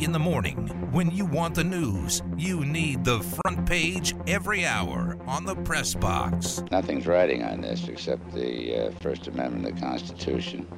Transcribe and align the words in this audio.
In 0.00 0.12
the 0.12 0.18
morning, 0.18 0.56
when 0.92 1.10
you 1.10 1.26
want 1.26 1.56
the 1.56 1.64
news, 1.64 2.22
you 2.36 2.64
need 2.64 3.04
the 3.04 3.18
front 3.18 3.66
page 3.66 4.14
every 4.28 4.64
hour 4.64 5.18
on 5.26 5.44
the 5.44 5.56
press 5.56 5.92
box. 5.92 6.62
Nothing's 6.70 7.08
riding 7.08 7.42
on 7.42 7.60
this 7.60 7.88
except 7.88 8.32
the 8.32 8.86
uh, 8.86 8.90
First 9.00 9.26
Amendment 9.26 9.66
of 9.66 9.74
the 9.74 9.80
Constitution, 9.80 10.68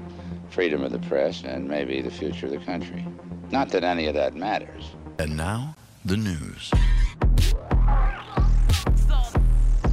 freedom 0.48 0.82
of 0.82 0.92
the 0.92 1.00
press, 1.00 1.42
and 1.44 1.68
maybe 1.68 2.00
the 2.00 2.10
future 2.10 2.46
of 2.46 2.52
the 2.52 2.58
country. 2.60 3.06
Not 3.50 3.68
that 3.72 3.84
any 3.84 4.06
of 4.06 4.14
that 4.14 4.34
matters. 4.34 4.84
And 5.18 5.36
now, 5.36 5.76
the 6.06 6.16
news. 6.16 6.70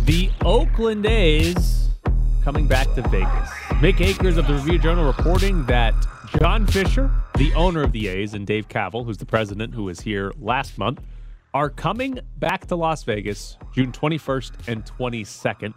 The 0.06 0.30
Oakland 0.46 1.06
A's 1.06 1.90
coming 2.46 2.66
back 2.66 2.88
to 2.96 3.02
Vegas. 3.10 3.50
Mick 3.82 4.00
Akers 4.00 4.38
of 4.38 4.48
the 4.48 4.54
Review 4.54 4.80
Journal 4.80 5.06
reporting 5.06 5.66
that 5.66 5.94
John 6.40 6.66
Fisher, 6.66 7.12
the 7.38 7.54
owner 7.54 7.84
of 7.84 7.92
the 7.92 8.08
A's, 8.08 8.34
and 8.34 8.48
Dave 8.48 8.68
Kaval, 8.68 9.06
who's 9.06 9.18
the 9.18 9.26
president 9.26 9.74
who 9.74 9.84
was 9.84 10.00
here 10.00 10.32
last 10.40 10.78
month, 10.78 11.02
are 11.54 11.70
coming 11.70 12.20
back 12.38 12.66
to 12.68 12.76
Las 12.76 13.04
Vegas 13.04 13.58
June 13.74 13.92
21st 13.92 14.68
and 14.68 14.84
22nd. 14.86 15.74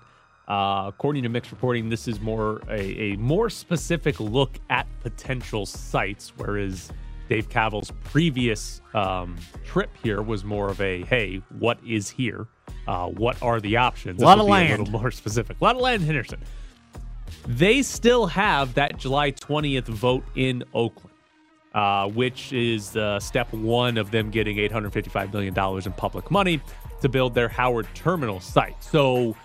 Uh, 0.49 0.87
according 0.89 1.23
to 1.23 1.29
Mick's 1.29 1.51
reporting, 1.51 1.89
this 1.89 2.09
is 2.09 2.19
more 2.21 2.61
a, 2.69 3.13
a 3.13 3.17
more 3.17 3.51
specific 3.51 4.19
look 4.21 4.59
at 4.71 4.87
potential 5.03 5.67
sites, 5.67 6.33
whereas 6.37 6.91
Dave 7.29 7.49
Kaval's 7.49 7.93
previous 8.05 8.81
um, 8.95 9.37
trip 9.65 9.91
here 10.03 10.23
was 10.23 10.45
more 10.45 10.69
of 10.71 10.81
a 10.81 11.03
hey, 11.05 11.43
what 11.59 11.79
is 11.87 12.09
here? 12.11 12.47
Uh, 12.89 13.07
what 13.09 13.41
are 13.43 13.61
the 13.61 13.77
options? 13.77 14.21
A 14.23 14.25
Lot 14.25 14.39
of 14.39 14.47
be 14.47 14.51
A 14.51 14.53
land. 14.53 14.79
little 14.81 15.01
more 15.01 15.11
specific. 15.11 15.61
A 15.61 15.65
lot 15.65 15.77
of 15.77 15.83
land, 15.83 16.03
Henderson. 16.03 16.41
They 17.47 17.83
still 17.83 18.27
have 18.27 18.75
that 18.75 18.97
July 18.99 19.31
20th 19.33 19.87
vote 19.87 20.25
in 20.35 20.65
Oakland, 20.75 21.10
uh, 21.75 22.09
which 22.09 22.53
is 22.53 22.97
uh, 22.97 23.21
step 23.21 23.53
one 23.53 23.97
of 23.99 24.11
them 24.11 24.31
getting 24.31 24.57
$855 24.57 25.33
million 25.33 25.83
in 25.87 25.93
public 25.93 26.31
money 26.31 26.61
to 27.01 27.09
build 27.09 27.35
their 27.35 27.49
Howard 27.49 27.87
Terminal 27.95 28.41
site. 28.41 28.83
So 28.83 29.37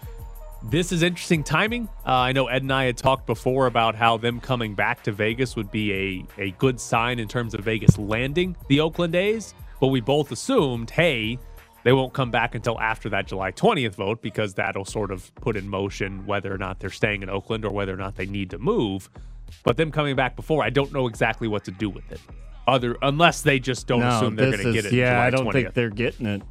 this 0.64 0.92
is 0.92 1.04
interesting 1.04 1.44
timing. 1.44 1.88
Uh, 2.06 2.12
I 2.12 2.32
know 2.32 2.48
Ed 2.48 2.64
and 2.64 2.74
I 2.74 2.86
had 2.86 2.98
talked 2.98 3.28
before 3.28 3.68
about 3.68 3.96
how 3.96 4.18
them 4.18 4.40
coming 4.40 4.74
back 4.74 5.04
to 5.04 5.12
Vegas 5.12 5.56
would 5.56 5.72
be 5.72 6.26
a, 6.38 6.42
a 6.42 6.52
good 6.52 6.80
sign 6.80 7.20
in 7.20 7.28
terms 7.28 7.54
of 7.54 7.62
Vegas 7.62 7.98
landing 7.98 8.56
the 8.68 8.80
Oakland 8.80 9.16
A's, 9.16 9.54
but 9.80 9.88
we 9.88 10.02
both 10.02 10.32
assumed, 10.32 10.90
hey, 10.90 11.38
they 11.84 11.94
won't 11.94 12.14
come 12.14 12.32
back 12.32 12.56
until 12.56 12.80
after 12.80 13.10
that 13.10 13.28
July 13.28 13.52
20th 13.52 13.94
vote 13.94 14.24
because 14.24 14.56
that'll 14.56 14.86
sort 14.86 15.12
of 15.12 15.34
put 15.36 15.56
in 15.56 15.70
motion 15.70 16.26
whether 16.26 16.52
or 16.52 16.58
not 16.58 16.80
they're 16.80 16.90
staying 16.90 17.22
in 17.22 17.30
Oakland 17.30 17.64
or 17.64 17.72
whether 17.72 17.94
or 17.94 17.98
not 17.98 18.16
they 18.16 18.26
need 18.26 18.50
to 18.50 18.58
move. 18.58 19.08
But 19.64 19.78
them 19.78 19.92
coming 19.92 20.16
back 20.16 20.36
before, 20.36 20.64
I 20.64 20.70
don't 20.70 20.94
know 20.94 21.08
exactly 21.08 21.48
what 21.48 21.64
to 21.66 21.72
do 21.72 21.90
with 21.90 22.12
it. 22.12 22.22
Other 22.68 22.98
unless 23.02 23.42
they 23.42 23.60
just 23.60 23.88
don't 23.88 24.00
no, 24.00 24.10
assume 24.10 24.36
they're 24.36 24.52
going 24.52 24.64
to 24.64 24.74
get 24.74 24.86
it. 24.86 24.94
Yeah, 24.94 25.22
I 25.22 25.30
don't 25.30 25.46
20th. 25.46 25.54
think 25.54 25.74
they're 25.74 25.90
getting 25.90 26.26
it. 26.26 26.42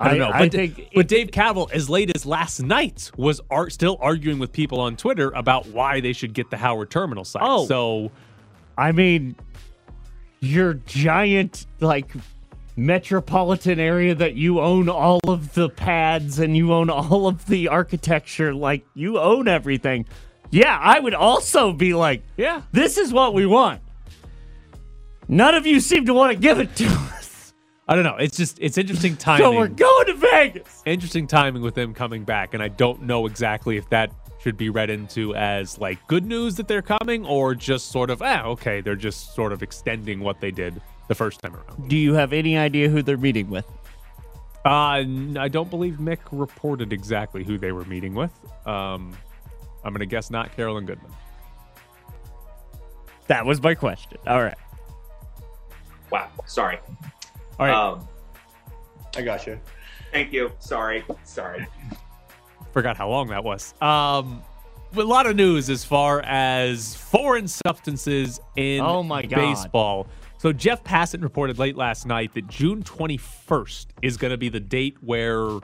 I 0.00 0.10
don't 0.10 0.18
know. 0.18 0.30
I 0.32 0.44
but, 0.44 0.52
think 0.52 0.90
but 0.94 1.08
Dave 1.08 1.32
Kaval, 1.32 1.72
as 1.72 1.90
late 1.90 2.14
as 2.14 2.24
last 2.24 2.60
night, 2.60 3.10
was 3.16 3.40
ar- 3.50 3.68
still 3.70 3.98
arguing 4.00 4.38
with 4.38 4.52
people 4.52 4.78
on 4.78 4.96
Twitter 4.96 5.30
about 5.34 5.66
why 5.66 6.00
they 6.00 6.12
should 6.12 6.34
get 6.34 6.50
the 6.50 6.56
Howard 6.56 6.90
Terminal 6.90 7.24
site. 7.24 7.42
Oh. 7.44 7.66
So 7.66 8.12
I 8.76 8.92
mean, 8.92 9.34
your 10.38 10.74
giant 10.74 11.66
like 11.80 12.12
metropolitan 12.76 13.80
area 13.80 14.14
that 14.14 14.34
you 14.34 14.60
own 14.60 14.88
all 14.88 15.18
of 15.26 15.54
the 15.54 15.68
pads 15.68 16.38
and 16.38 16.56
you 16.56 16.72
own 16.72 16.88
all 16.88 17.26
of 17.26 17.46
the 17.46 17.66
architecture, 17.66 18.54
like 18.54 18.86
you 18.94 19.18
own 19.18 19.48
everything. 19.48 20.06
Yeah, 20.50 20.78
I 20.80 20.98
would 20.98 21.14
also 21.14 21.72
be 21.72 21.94
like, 21.94 22.22
yeah, 22.36 22.62
this 22.72 22.96
is 22.98 23.12
what 23.12 23.34
we 23.34 23.46
want. 23.46 23.82
None 25.28 25.54
of 25.54 25.66
you 25.66 25.80
seem 25.80 26.06
to 26.06 26.14
want 26.14 26.32
to 26.32 26.38
give 26.38 26.58
it 26.58 26.74
to 26.76 26.86
us. 26.86 27.52
I 27.86 27.94
don't 27.94 28.04
know. 28.04 28.16
It's 28.16 28.36
just 28.36 28.58
it's 28.60 28.78
interesting 28.78 29.16
timing. 29.16 29.44
So 29.44 29.52
we're 29.56 29.68
going 29.68 30.06
to 30.06 30.14
Vegas. 30.14 30.82
interesting 30.86 31.26
timing 31.26 31.62
with 31.62 31.74
them 31.74 31.94
coming 31.94 32.24
back, 32.24 32.54
and 32.54 32.62
I 32.62 32.68
don't 32.68 33.02
know 33.02 33.26
exactly 33.26 33.76
if 33.76 33.88
that 33.90 34.10
should 34.40 34.56
be 34.56 34.70
read 34.70 34.88
into 34.88 35.34
as 35.34 35.78
like 35.78 35.98
good 36.06 36.24
news 36.24 36.54
that 36.56 36.68
they're 36.68 36.82
coming, 36.82 37.26
or 37.26 37.54
just 37.54 37.90
sort 37.90 38.08
of 38.10 38.22
ah 38.22 38.44
okay, 38.44 38.80
they're 38.80 38.96
just 38.96 39.34
sort 39.34 39.52
of 39.52 39.62
extending 39.62 40.20
what 40.20 40.40
they 40.40 40.50
did 40.50 40.80
the 41.08 41.14
first 41.14 41.40
time 41.40 41.54
around. 41.56 41.88
Do 41.88 41.96
you 41.96 42.14
have 42.14 42.32
any 42.32 42.56
idea 42.56 42.88
who 42.88 43.02
they're 43.02 43.16
meeting 43.16 43.48
with? 43.50 43.66
Uh, 44.64 45.04
I 45.38 45.48
don't 45.50 45.70
believe 45.70 45.94
Mick 45.94 46.18
reported 46.30 46.92
exactly 46.92 47.42
who 47.44 47.56
they 47.58 47.72
were 47.72 47.84
meeting 47.86 48.14
with. 48.14 48.30
Um, 48.66 49.16
I'm 49.88 49.94
gonna 49.94 50.06
guess 50.06 50.30
not 50.30 50.54
Carolyn 50.54 50.84
Goodman. 50.86 51.10
That 53.26 53.44
was 53.44 53.60
my 53.62 53.74
question. 53.74 54.18
All 54.26 54.42
right. 54.42 54.56
Wow. 56.10 56.28
Sorry. 56.46 56.78
All 57.58 57.66
right, 57.66 57.74
Um, 57.74 58.06
I 59.16 59.22
got 59.22 59.46
you. 59.46 59.58
thank 60.12 60.32
you. 60.32 60.52
Sorry. 60.58 61.04
Sorry. 61.24 61.66
forgot 62.72 62.96
how 62.96 63.08
long 63.08 63.28
that 63.28 63.42
was. 63.42 63.74
Um, 63.80 64.42
a 64.94 65.00
lot 65.02 65.26
of 65.26 65.34
news 65.36 65.68
as 65.68 65.84
far 65.84 66.20
as 66.24 66.94
foreign 66.94 67.48
substances 67.48 68.40
in 68.56 68.80
Oh 68.82 69.02
my 69.02 69.22
God. 69.22 69.36
baseball. 69.36 70.06
So 70.38 70.52
Jeff 70.52 70.84
Passett 70.84 71.22
reported 71.22 71.58
late 71.58 71.76
last 71.76 72.06
night 72.06 72.32
that 72.34 72.46
June 72.46 72.82
21st 72.84 73.86
is 74.02 74.16
going 74.16 74.30
to 74.30 74.36
be 74.36 74.48
the 74.48 74.60
date 74.60 74.96
where 75.00 75.58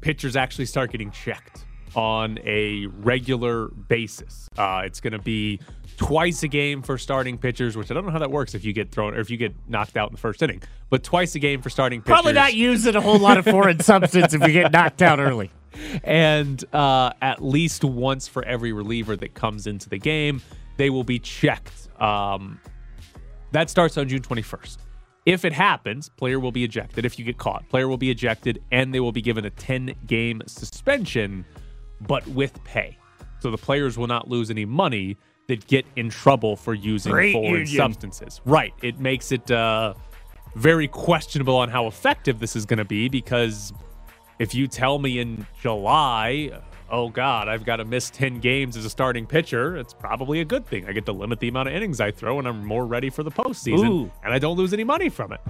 pitchers 0.00 0.36
actually 0.36 0.66
start 0.66 0.90
getting 0.90 1.10
checked 1.10 1.64
on 1.96 2.38
a 2.44 2.86
regular 2.86 3.68
basis. 3.68 4.48
Uh, 4.56 4.82
it's 4.84 5.00
going 5.00 5.14
to 5.14 5.18
be 5.18 5.58
twice 5.96 6.42
a 6.42 6.48
game 6.48 6.82
for 6.82 6.98
starting 6.98 7.38
pitchers, 7.38 7.76
which 7.76 7.90
I 7.90 7.94
don't 7.94 8.04
know 8.04 8.12
how 8.12 8.18
that 8.18 8.30
works 8.30 8.54
if 8.54 8.64
you 8.64 8.72
get 8.72 8.92
thrown 8.92 9.14
or 9.14 9.20
if 9.20 9.30
you 9.30 9.36
get 9.38 9.54
knocked 9.66 9.96
out 9.96 10.10
in 10.10 10.14
the 10.14 10.20
first 10.20 10.42
inning, 10.42 10.62
but 10.90 11.02
twice 11.02 11.34
a 11.34 11.38
game 11.38 11.62
for 11.62 11.70
starting 11.70 12.02
pitchers. 12.02 12.12
Probably 12.12 12.34
not 12.34 12.54
using 12.54 12.94
a 12.94 13.00
whole 13.00 13.18
lot 13.18 13.38
of 13.38 13.46
foreign 13.46 13.80
substance 13.80 14.34
if 14.34 14.42
you 14.42 14.52
get 14.52 14.72
knocked 14.72 15.00
out 15.02 15.18
early. 15.18 15.50
and 16.04 16.62
uh, 16.74 17.12
at 17.22 17.42
least 17.42 17.82
once 17.82 18.28
for 18.28 18.44
every 18.44 18.72
reliever 18.72 19.16
that 19.16 19.34
comes 19.34 19.66
into 19.66 19.88
the 19.88 19.98
game, 19.98 20.42
they 20.76 20.90
will 20.90 21.04
be 21.04 21.18
checked. 21.18 21.88
Um, 22.00 22.60
that 23.52 23.70
starts 23.70 23.96
on 23.96 24.06
June 24.08 24.20
21st. 24.20 24.78
If 25.24 25.44
it 25.44 25.52
happens, 25.52 26.08
player 26.10 26.38
will 26.38 26.52
be 26.52 26.62
ejected. 26.62 27.04
If 27.04 27.18
you 27.18 27.24
get 27.24 27.36
caught, 27.38 27.68
player 27.68 27.88
will 27.88 27.96
be 27.96 28.10
ejected, 28.10 28.62
and 28.70 28.94
they 28.94 29.00
will 29.00 29.12
be 29.12 29.22
given 29.22 29.44
a 29.44 29.50
10 29.50 29.94
game 30.06 30.40
suspension, 30.46 31.44
but 32.02 32.26
with 32.28 32.62
pay. 32.64 32.96
So 33.40 33.50
the 33.50 33.58
players 33.58 33.98
will 33.98 34.06
not 34.06 34.28
lose 34.28 34.50
any 34.50 34.64
money 34.64 35.16
that 35.48 35.66
get 35.66 35.86
in 35.96 36.10
trouble 36.10 36.56
for 36.56 36.74
using 36.74 37.12
Great 37.12 37.32
foreign 37.32 37.66
union. 37.66 37.66
substances. 37.66 38.40
Right. 38.44 38.74
It 38.82 38.98
makes 38.98 39.30
it 39.30 39.50
uh, 39.50 39.94
very 40.56 40.88
questionable 40.88 41.56
on 41.56 41.68
how 41.68 41.86
effective 41.86 42.40
this 42.40 42.56
is 42.56 42.64
going 42.66 42.78
to 42.78 42.84
be 42.84 43.08
because 43.08 43.72
if 44.38 44.54
you 44.54 44.66
tell 44.66 44.98
me 44.98 45.18
in 45.20 45.46
July, 45.60 46.50
oh 46.90 47.08
God, 47.08 47.48
I've 47.48 47.64
got 47.64 47.76
to 47.76 47.84
miss 47.84 48.10
10 48.10 48.40
games 48.40 48.76
as 48.76 48.84
a 48.84 48.90
starting 48.90 49.26
pitcher, 49.26 49.76
it's 49.76 49.94
probably 49.94 50.40
a 50.40 50.44
good 50.44 50.66
thing. 50.66 50.88
I 50.88 50.92
get 50.92 51.06
to 51.06 51.12
limit 51.12 51.38
the 51.40 51.48
amount 51.48 51.68
of 51.68 51.74
innings 51.74 52.00
I 52.00 52.10
throw 52.10 52.38
and 52.38 52.48
I'm 52.48 52.64
more 52.64 52.86
ready 52.86 53.10
for 53.10 53.22
the 53.22 53.30
postseason. 53.30 53.88
Ooh. 53.88 54.12
And 54.24 54.32
I 54.32 54.38
don't 54.38 54.56
lose 54.56 54.72
any 54.72 54.84
money 54.84 55.08
from 55.08 55.32
it. 55.32 55.40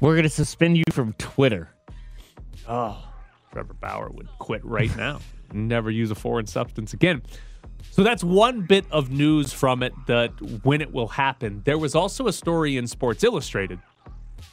We're 0.00 0.14
going 0.14 0.24
to 0.24 0.28
suspend 0.30 0.76
you 0.76 0.84
from 0.90 1.12
Twitter. 1.14 1.70
Oh, 2.68 3.02
Trevor 3.52 3.74
Bauer 3.74 4.10
would 4.10 4.28
quit 4.38 4.64
right 4.64 4.94
now. 4.96 5.20
Never 5.52 5.90
use 5.90 6.10
a 6.10 6.14
foreign 6.14 6.46
substance 6.46 6.94
again. 6.94 7.22
So 7.90 8.02
that's 8.02 8.22
one 8.22 8.62
bit 8.62 8.84
of 8.90 9.10
news 9.10 9.52
from 9.52 9.82
it 9.82 9.92
that 10.06 10.30
when 10.64 10.80
it 10.80 10.92
will 10.92 11.08
happen. 11.08 11.62
There 11.64 11.78
was 11.78 11.94
also 11.94 12.28
a 12.28 12.32
story 12.32 12.76
in 12.76 12.86
Sports 12.86 13.24
Illustrated 13.24 13.80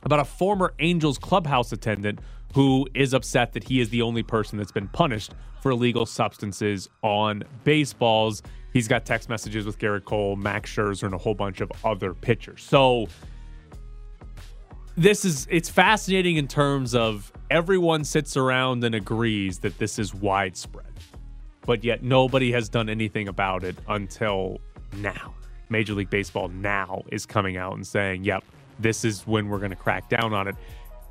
about 0.03 0.19
a 0.19 0.25
former 0.25 0.73
Angels 0.79 1.17
clubhouse 1.17 1.71
attendant 1.71 2.19
who 2.53 2.87
is 2.93 3.13
upset 3.13 3.53
that 3.53 3.63
he 3.63 3.79
is 3.79 3.89
the 3.89 4.01
only 4.01 4.23
person 4.23 4.57
that's 4.57 4.71
been 4.71 4.87
punished 4.87 5.33
for 5.61 5.71
illegal 5.71 6.05
substances 6.05 6.89
on 7.03 7.43
baseballs. 7.63 8.41
He's 8.73 8.87
got 8.87 9.05
text 9.05 9.29
messages 9.29 9.65
with 9.65 9.77
Gerrit 9.79 10.05
Cole, 10.05 10.35
Max 10.35 10.73
Scherzer, 10.73 11.03
and 11.03 11.13
a 11.13 11.17
whole 11.17 11.35
bunch 11.35 11.61
of 11.61 11.71
other 11.83 12.13
pitchers. 12.13 12.63
So 12.63 13.07
this 14.95 15.25
is 15.25 15.47
it's 15.49 15.69
fascinating 15.69 16.37
in 16.37 16.47
terms 16.47 16.95
of 16.95 17.31
everyone 17.49 18.03
sits 18.03 18.35
around 18.35 18.83
and 18.83 18.93
agrees 18.95 19.59
that 19.59 19.77
this 19.77 19.99
is 19.99 20.13
widespread 20.13 20.85
but 21.67 21.83
yet 21.83 22.01
nobody 22.01 22.51
has 22.53 22.69
done 22.69 22.89
anything 22.89 23.27
about 23.27 23.63
it 23.63 23.75
until 23.89 24.59
now. 24.95 25.35
Major 25.69 25.93
league 25.93 26.09
baseball 26.09 26.47
now 26.47 27.03
is 27.11 27.27
coming 27.27 27.57
out 27.57 27.73
and 27.73 27.85
saying 27.85 28.23
yep 28.23 28.43
this 28.79 29.03
is 29.05 29.27
when 29.27 29.49
we're 29.49 29.59
going 29.59 29.71
to 29.71 29.75
crack 29.75 30.09
down 30.09 30.33
on 30.33 30.47
it. 30.47 30.55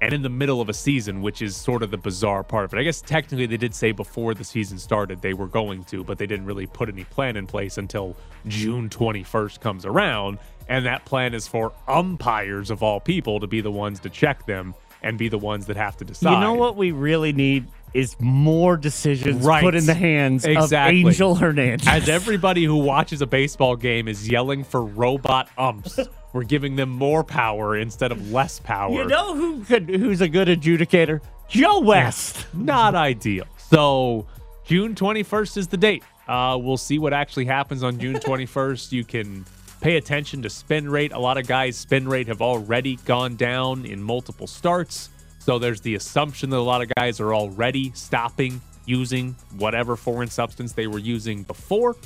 And 0.01 0.13
in 0.13 0.23
the 0.23 0.31
middle 0.31 0.61
of 0.61 0.69
a 0.69 0.75
season 0.75 1.23
which 1.23 1.43
is 1.43 1.57
sort 1.57 1.83
of 1.83 1.91
the 1.91 1.99
bizarre 1.99 2.43
part 2.43 2.65
of 2.65 2.75
it. 2.75 2.79
I 2.79 2.83
guess 2.83 3.03
technically 3.03 3.47
they 3.47 3.59
did 3.59 3.75
say 3.75 3.93
before 3.93 4.35
the 4.35 4.45
season 4.45 4.79
started 4.79 5.21
they 5.21 5.35
were 5.35 5.47
going 5.47 5.85
to 5.85 6.03
but 6.03 6.17
they 6.17 6.27
didn't 6.27 6.47
really 6.47 6.67
put 6.67 6.89
any 6.89 7.05
plan 7.05 7.37
in 7.37 7.47
place 7.47 7.77
until 7.77 8.17
june 8.49 8.89
21st 8.89 9.61
comes 9.61 9.85
around. 9.85 10.39
And 10.69 10.87
that 10.87 11.05
plan 11.05 11.35
is 11.35 11.47
for 11.47 11.73
umpires 11.87 12.71
of 12.71 12.83
all 12.83 12.99
people 12.99 13.39
to 13.41 13.47
be 13.47 13.61
the 13.61 13.71
ones 13.71 14.01
to 14.01 14.11
check 14.11 14.47
them 14.47 14.75
and 15.07 15.19
be 15.19 15.29
the 15.29 15.39
ones 15.39 15.67
that 15.67 15.77
have 15.77 15.97
to 15.99 16.05
decide 16.05 16.33
You 16.35 16.41
know 16.41 16.55
what 16.55 16.77
we 16.77 16.91
really 16.93 17.33
need 17.33 17.67
is 17.95 18.17
more 18.21 18.77
decisions 18.77 19.45
Right. 19.45 19.63
put 19.63 19.75
in 19.75 19.87
the 19.87 19.95
hands 19.95 20.45
Exactly. 20.45 21.01
of 21.03 21.07
Angel 21.09 21.35
Hernandez. 21.35 21.87
as 21.89 22.09
everybody 22.09 22.65
who 22.65 22.77
watches 22.77 23.23
a 23.23 23.27
baseball 23.27 23.77
game 23.77 24.09
is 24.09 24.29
yelling 24.29 24.65
for 24.65 24.85
robot 24.85 25.49
umps 25.57 25.99
We're 26.33 26.43
giving 26.45 26.77
them 26.77 26.91
more 26.91 27.25
power 27.25 27.79
instead 27.79 28.13
of 28.13 28.31
less 28.31 28.59
power. 28.61 28.93
You 28.93 29.07
know 29.07 29.35
who 29.35 29.65
could 29.65 29.89
who's 29.89 30.21
a 30.21 30.29
good 30.29 30.49
adjudicator? 30.49 31.23
Joe 31.49 31.81
West. 31.81 32.47
not 32.53 32.95
ideal. 32.95 33.45
So 33.71 34.27
June 34.65 34.95
21st 34.95 35.57
is 35.57 35.69
the 35.69 35.79
date. 35.79 36.03
Uh, 36.29 36.59
we'll 36.61 36.77
see 36.77 36.99
what 36.99 37.15
actually 37.15 37.47
happens 37.47 37.83
on 37.83 37.99
June 37.99 38.17
21st. 38.17 38.93
you 38.93 39.05
can 39.05 39.47
pay 39.81 39.97
attention 39.97 40.43
to 40.43 40.51
spin 40.51 40.89
rate. 40.89 41.13
A 41.13 41.19
lot 41.19 41.39
of 41.39 41.47
guys' 41.47 41.77
spin 41.77 42.09
rate 42.09 42.29
have 42.29 42.43
already 42.43 42.97
gone 43.05 43.37
down 43.37 43.85
in 43.85 44.03
multiple 44.03 44.47
starts. 44.47 45.11
So 45.39 45.59
there's 45.59 45.81
the 45.81 45.95
assumption 45.95 46.51
that 46.51 46.57
a 46.57 46.59
lot 46.59 46.83
of 46.83 46.91
guys 46.97 47.21
are 47.21 47.35
already 47.35 47.93
stopping 47.95 48.61
using 48.85 49.37
whatever 49.57 49.97
foreign 49.97 50.29
substance 50.29 50.73
they 50.73 50.87
were 50.87 50.99
using 50.99 51.43
before. 51.43 51.97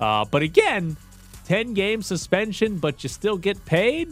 Uh, 0.00 0.24
but 0.24 0.42
again, 0.42 0.96
10 1.46 1.74
game 1.74 2.02
suspension, 2.02 2.78
but 2.78 3.02
you 3.02 3.08
still 3.08 3.36
get 3.36 3.64
paid. 3.64 4.08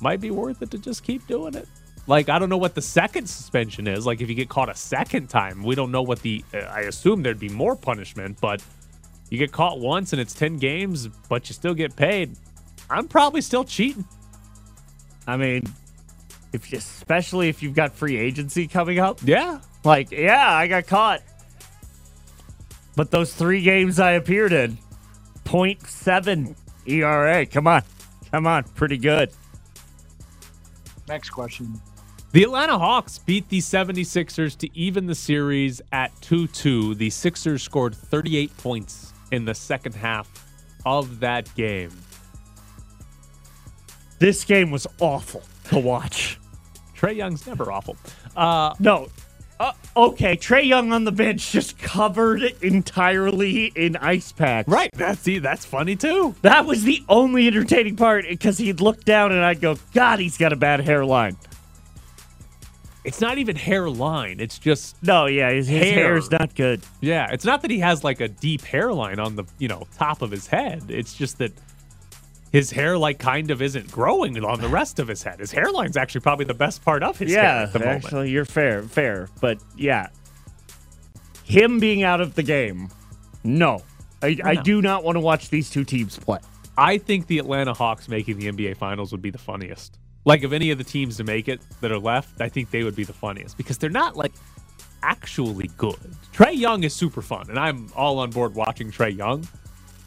Might 0.00 0.20
be 0.20 0.30
worth 0.30 0.62
it 0.62 0.70
to 0.70 0.78
just 0.78 1.02
keep 1.02 1.26
doing 1.26 1.54
it. 1.54 1.68
Like, 2.06 2.28
I 2.28 2.38
don't 2.38 2.48
know 2.48 2.56
what 2.56 2.74
the 2.74 2.82
second 2.82 3.28
suspension 3.28 3.86
is. 3.86 4.06
Like, 4.06 4.20
if 4.20 4.28
you 4.28 4.34
get 4.34 4.48
caught 4.48 4.68
a 4.68 4.74
second 4.74 5.28
time, 5.28 5.62
we 5.62 5.74
don't 5.74 5.92
know 5.92 6.02
what 6.02 6.20
the. 6.22 6.44
Uh, 6.52 6.58
I 6.58 6.80
assume 6.80 7.22
there'd 7.22 7.38
be 7.38 7.50
more 7.50 7.76
punishment, 7.76 8.38
but 8.40 8.62
you 9.30 9.38
get 9.38 9.52
caught 9.52 9.78
once 9.78 10.12
and 10.12 10.20
it's 10.20 10.34
10 10.34 10.58
games, 10.58 11.06
but 11.28 11.48
you 11.48 11.54
still 11.54 11.74
get 11.74 11.94
paid. 11.94 12.36
I'm 12.90 13.06
probably 13.06 13.40
still 13.40 13.64
cheating. 13.64 14.04
I 15.26 15.36
mean, 15.36 15.62
if 16.52 16.72
you, 16.72 16.78
especially 16.78 17.48
if 17.48 17.62
you've 17.62 17.74
got 17.74 17.92
free 17.92 18.16
agency 18.16 18.66
coming 18.66 18.98
up. 18.98 19.20
Yeah. 19.24 19.60
Like, 19.84 20.10
yeah, 20.10 20.52
I 20.52 20.66
got 20.66 20.88
caught. 20.88 21.22
But 22.96 23.12
those 23.12 23.32
three 23.32 23.62
games 23.62 24.00
I 24.00 24.12
appeared 24.12 24.52
in, 24.52 24.76
0.7 25.44 26.56
ERA. 26.86 27.46
Come 27.46 27.68
on. 27.68 27.82
Come 28.32 28.46
on. 28.48 28.64
Pretty 28.64 28.98
good. 28.98 29.30
Next 31.08 31.30
question. 31.30 31.80
The 32.32 32.42
Atlanta 32.42 32.78
Hawks 32.78 33.18
beat 33.18 33.48
the 33.48 33.58
76ers 33.58 34.56
to 34.58 34.76
even 34.76 35.06
the 35.06 35.14
series 35.14 35.80
at 35.92 36.12
2 36.20 36.48
2. 36.48 36.96
The 36.96 37.10
Sixers 37.10 37.62
scored 37.62 37.94
38 37.94 38.56
points 38.58 39.12
in 39.30 39.44
the 39.44 39.54
second 39.54 39.94
half 39.94 40.28
of 40.84 41.20
that 41.20 41.52
game. 41.54 41.90
This 44.18 44.44
game 44.44 44.70
was 44.70 44.86
awful 45.00 45.42
to 45.70 45.78
watch. 45.78 46.38
Trae 46.96 47.16
Young's 47.16 47.46
never 47.46 47.72
awful. 47.72 47.96
Uh, 48.36 48.74
No. 48.78 49.08
Uh, 49.58 49.72
okay, 49.94 50.36
Trae 50.38 50.66
Young 50.66 50.90
on 50.90 51.04
the 51.04 51.12
bench 51.12 51.52
just 51.52 51.78
covered 51.78 52.42
entirely 52.62 53.66
in 53.66 53.94
ice 53.96 54.32
packs. 54.32 54.66
right. 54.66 54.88
That's 54.94 55.20
see, 55.20 55.38
that's 55.38 55.66
funny 55.66 55.96
too. 55.96 56.34
That 56.40 56.64
was 56.64 56.84
the 56.84 57.02
only 57.10 57.46
entertaining 57.46 57.96
part 57.96 58.24
because 58.26 58.56
he'd 58.56 58.80
look 58.80 59.04
down 59.04 59.32
and 59.32 59.44
I'd 59.44 59.60
go, 59.60 59.76
God, 59.92 60.18
he's 60.18 60.38
got 60.38 60.54
a 60.54 60.56
bad 60.56 60.80
hairline. 60.80 61.36
It's 63.04 63.20
not 63.20 63.38
even 63.38 63.56
hairline. 63.56 64.40
It's 64.40 64.58
just 64.58 65.02
No, 65.02 65.26
yeah, 65.26 65.50
his, 65.50 65.68
his 65.68 65.82
Hair. 65.84 65.94
hair's 65.94 66.30
not 66.30 66.54
good. 66.54 66.82
yeah. 67.00 67.30
It's 67.32 67.44
not 67.46 67.62
that 67.62 67.70
he 67.70 67.78
has 67.78 68.04
like 68.04 68.20
a 68.20 68.28
deep 68.28 68.62
hairline 68.62 69.18
on 69.18 69.36
the 69.36 69.44
you 69.58 69.68
know 69.68 69.86
top 69.96 70.20
of 70.22 70.30
his 70.30 70.46
head. 70.46 70.84
It's 70.88 71.14
just 71.14 71.38
that 71.38 71.52
his 72.52 72.70
hair 72.70 72.98
like 72.98 73.18
kind 73.18 73.50
of 73.50 73.62
isn't 73.62 73.90
growing 73.90 74.42
on 74.44 74.60
the 74.60 74.68
rest 74.68 74.98
of 74.98 75.08
his 75.08 75.22
head. 75.22 75.38
His 75.40 75.52
hairline's 75.52 75.96
actually 75.96 76.20
probably 76.22 76.44
the 76.44 76.54
best 76.54 76.84
part 76.84 77.02
of 77.02 77.18
his 77.18 77.32
hair 77.32 77.42
yeah, 77.42 77.62
at 77.62 77.72
the 77.72 77.78
moment. 77.78 78.04
actually, 78.04 78.30
you're 78.30 78.44
fair, 78.44 78.82
fair. 78.82 79.28
But 79.40 79.58
yeah, 79.76 80.08
him 81.44 81.78
being 81.78 82.02
out 82.02 82.20
of 82.20 82.34
the 82.34 82.42
game, 82.42 82.88
no. 83.44 83.82
I, 84.22 84.36
I 84.44 84.54
do 84.56 84.82
not 84.82 85.02
want 85.04 85.16
to 85.16 85.20
watch 85.20 85.48
these 85.48 85.70
two 85.70 85.84
teams 85.84 86.18
play. 86.18 86.40
I 86.76 86.98
think 86.98 87.26
the 87.26 87.38
Atlanta 87.38 87.72
Hawks 87.72 88.08
making 88.08 88.38
the 88.38 88.52
NBA 88.52 88.76
Finals 88.76 89.12
would 89.12 89.22
be 89.22 89.30
the 89.30 89.38
funniest. 89.38 89.98
Like, 90.24 90.42
of 90.42 90.52
any 90.52 90.70
of 90.70 90.78
the 90.78 90.84
teams 90.84 91.16
to 91.16 91.24
make 91.24 91.48
it 91.48 91.60
that 91.80 91.90
are 91.90 91.98
left, 91.98 92.40
I 92.40 92.48
think 92.48 92.70
they 92.70 92.84
would 92.84 92.96
be 92.96 93.04
the 93.04 93.12
funniest 93.12 93.56
because 93.56 93.78
they're 93.78 93.90
not 93.90 94.16
like 94.16 94.32
actually 95.02 95.70
good. 95.76 95.96
Trae 96.32 96.54
Young 96.56 96.84
is 96.84 96.94
super 96.94 97.22
fun, 97.22 97.48
and 97.48 97.58
I'm 97.58 97.88
all 97.96 98.18
on 98.18 98.30
board 98.30 98.54
watching 98.54 98.90
Trae 98.90 99.16
Young. 99.16 99.48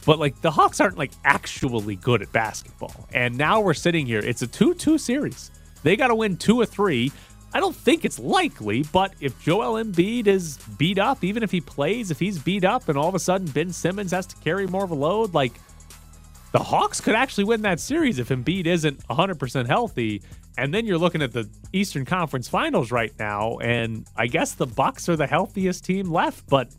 But 0.05 0.19
like 0.19 0.39
the 0.41 0.51
Hawks 0.51 0.79
aren't 0.81 0.97
like 0.97 1.11
actually 1.23 1.95
good 1.95 2.21
at 2.21 2.31
basketball. 2.31 3.07
And 3.13 3.37
now 3.37 3.61
we're 3.61 3.73
sitting 3.73 4.05
here. 4.05 4.19
It's 4.19 4.41
a 4.41 4.47
2-2 4.47 4.99
series. 4.99 5.51
They 5.83 5.95
got 5.95 6.07
to 6.07 6.15
win 6.15 6.37
2 6.37 6.59
or 6.59 6.65
3. 6.65 7.11
I 7.55 7.59
don't 7.59 7.75
think 7.75 8.03
it's 8.03 8.19
likely, 8.19 8.83
but 8.91 9.13
if 9.19 9.39
Joel 9.41 9.83
Embiid 9.83 10.27
is 10.27 10.57
beat 10.77 10.97
up, 10.97 11.23
even 11.23 11.43
if 11.43 11.51
he 11.51 11.61
plays, 11.61 12.09
if 12.09 12.19
he's 12.19 12.39
beat 12.39 12.65
up 12.65 12.89
and 12.89 12.97
all 12.97 13.07
of 13.07 13.15
a 13.15 13.19
sudden 13.19 13.47
Ben 13.47 13.71
Simmons 13.71 14.11
has 14.11 14.25
to 14.27 14.35
carry 14.37 14.65
more 14.67 14.83
of 14.83 14.91
a 14.91 14.95
load, 14.95 15.33
like 15.33 15.53
the 16.53 16.59
Hawks 16.59 17.01
could 17.01 17.15
actually 17.15 17.43
win 17.45 17.63
that 17.63 17.79
series 17.79 18.19
if 18.19 18.29
Embiid 18.29 18.67
isn't 18.67 19.05
100% 19.07 19.67
healthy. 19.67 20.21
And 20.57 20.71
then 20.73 20.85
you're 20.85 20.99
looking 20.99 21.23
at 21.23 21.33
the 21.33 21.49
Eastern 21.73 22.05
Conference 22.05 22.47
Finals 22.47 22.91
right 22.91 23.11
now, 23.17 23.57
and 23.57 24.07
I 24.15 24.27
guess 24.27 24.53
the 24.53 24.67
Bucks 24.67 25.09
are 25.09 25.15
the 25.15 25.25
healthiest 25.25 25.83
team 25.83 26.11
left, 26.11 26.47
but 26.47 26.69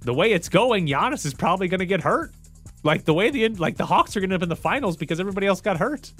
the 0.00 0.14
way 0.14 0.32
it's 0.32 0.48
going, 0.48 0.86
Giannis 0.86 1.26
is 1.26 1.34
probably 1.34 1.68
going 1.68 1.80
to 1.80 1.86
get 1.86 2.00
hurt. 2.00 2.32
Like 2.82 3.04
the 3.04 3.14
way 3.14 3.30
the 3.30 3.46
like 3.50 3.76
the 3.76 3.86
Hawks 3.86 4.16
are 4.16 4.20
going 4.20 4.30
to 4.30 4.34
end 4.34 4.42
up 4.42 4.44
in 4.44 4.48
the 4.48 4.56
finals 4.56 4.96
because 4.96 5.20
everybody 5.20 5.46
else 5.46 5.60
got 5.60 5.76
hurt. 5.76 6.12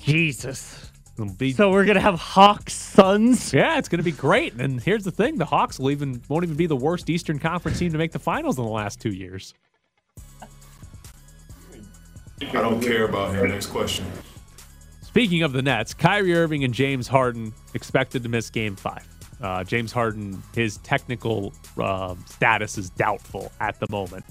Jesus. 0.00 0.90
Be- 1.36 1.52
So 1.52 1.70
we're 1.70 1.84
gonna 1.84 2.00
have 2.00 2.18
Hawks 2.18 2.72
Suns. 2.74 3.52
yeah, 3.52 3.78
it's 3.78 3.88
going 3.88 3.98
to 4.00 4.04
be 4.04 4.10
great. 4.10 4.54
And 4.54 4.80
here's 4.80 5.04
the 5.04 5.12
thing: 5.12 5.36
the 5.38 5.44
Hawks 5.44 5.78
will 5.78 5.90
even 5.90 6.20
won't 6.28 6.42
even 6.44 6.56
be 6.56 6.66
the 6.66 6.74
worst 6.74 7.08
Eastern 7.10 7.38
Conference 7.38 7.78
team 7.78 7.92
to 7.92 7.98
make 7.98 8.10
the 8.12 8.18
finals 8.18 8.58
in 8.58 8.64
the 8.64 8.70
last 8.70 9.00
two 9.00 9.12
years. 9.12 9.54
I 12.50 12.60
don't 12.60 12.80
care 12.80 13.04
about 13.04 13.34
him. 13.34 13.48
Next 13.48 13.66
question. 13.66 14.04
Speaking 15.02 15.42
of 15.42 15.52
the 15.52 15.62
Nets, 15.62 15.92
Kyrie 15.92 16.34
Irving 16.34 16.64
and 16.64 16.72
James 16.72 17.06
Harden 17.06 17.52
expected 17.74 18.22
to 18.22 18.28
miss 18.28 18.48
Game 18.50 18.76
Five. 18.76 19.06
Uh, 19.42 19.64
James 19.64 19.92
Harden, 19.92 20.42
his 20.54 20.78
technical 20.78 21.52
uh, 21.76 22.14
status 22.26 22.78
is 22.78 22.90
doubtful 22.90 23.50
at 23.60 23.78
the 23.80 23.86
moment. 23.90 24.24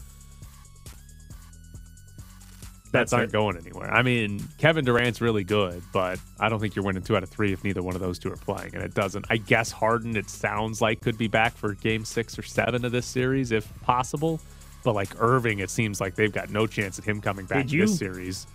Nets 2.94 3.12
That's 3.12 3.14
aren't 3.14 3.30
it. 3.30 3.32
going 3.32 3.58
anywhere. 3.58 3.94
I 3.94 4.02
mean, 4.02 4.42
Kevin 4.58 4.84
Durant's 4.84 5.22
really 5.22 5.44
good, 5.44 5.82
but 5.94 6.20
I 6.40 6.50
don't 6.50 6.60
think 6.60 6.76
you're 6.76 6.84
winning 6.84 7.04
two 7.04 7.16
out 7.16 7.24
of 7.24 7.30
three 7.30 7.54
if 7.54 7.64
neither 7.64 7.82
one 7.82 7.96
of 7.96 8.02
those 8.02 8.20
two 8.20 8.32
are 8.32 8.38
playing, 8.38 8.74
and 8.74 8.84
it 8.84 8.94
doesn't. 8.94 9.26
I 9.30 9.38
guess 9.38 9.72
Harden, 9.72 10.18
it 10.18 10.30
sounds 10.30 10.82
like, 10.82 11.00
could 11.00 11.18
be 11.18 11.28
back 11.28 11.56
for 11.56 11.74
Game 11.76 12.04
Six 12.04 12.38
or 12.38 12.42
Seven 12.42 12.84
of 12.84 12.92
this 12.92 13.06
series 13.06 13.52
if 13.52 13.70
possible. 13.82 14.42
But 14.84 14.96
like 14.96 15.10
Irving, 15.20 15.60
it 15.60 15.70
seems 15.70 16.02
like 16.02 16.16
they've 16.16 16.32
got 16.32 16.50
no 16.50 16.66
chance 16.68 16.98
at 17.00 17.06
him 17.06 17.22
coming 17.22 17.46
back 17.46 17.64
Did 17.64 17.70
to 17.70 17.76
you- 17.78 17.82
this 17.88 17.98
series. 17.98 18.48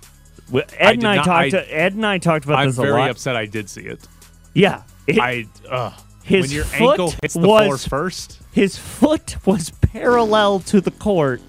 Well, 0.50 0.64
Ed 0.78 0.90
did 0.92 0.98
and 1.00 1.08
I 1.08 1.16
not- 1.16 1.24
talked. 1.24 1.44
I- 1.46 1.50
to, 1.50 1.74
Ed 1.76 1.92
and 1.94 2.06
I 2.06 2.18
talked 2.18 2.44
about 2.44 2.58
I'm 2.58 2.68
this 2.68 2.78
a 2.78 2.82
very 2.82 3.02
upset 3.08 3.36
I 3.36 3.46
did 3.46 3.68
see 3.70 3.82
it. 3.82 4.06
Yeah, 4.54 4.82
it- 5.06 5.18
I 5.18 5.46
uh, 5.68 5.92
his 6.22 6.42
when 6.42 6.50
your 6.50 6.64
foot 6.64 6.90
ankle 6.90 7.10
hits 7.22 7.34
the 7.34 7.40
floor 7.40 7.68
was 7.68 7.86
first. 7.86 8.38
his 8.52 8.76
foot 8.78 9.36
was 9.46 9.70
parallel 9.70 10.60
to 10.60 10.80
the 10.80 10.90
court, 10.92 11.40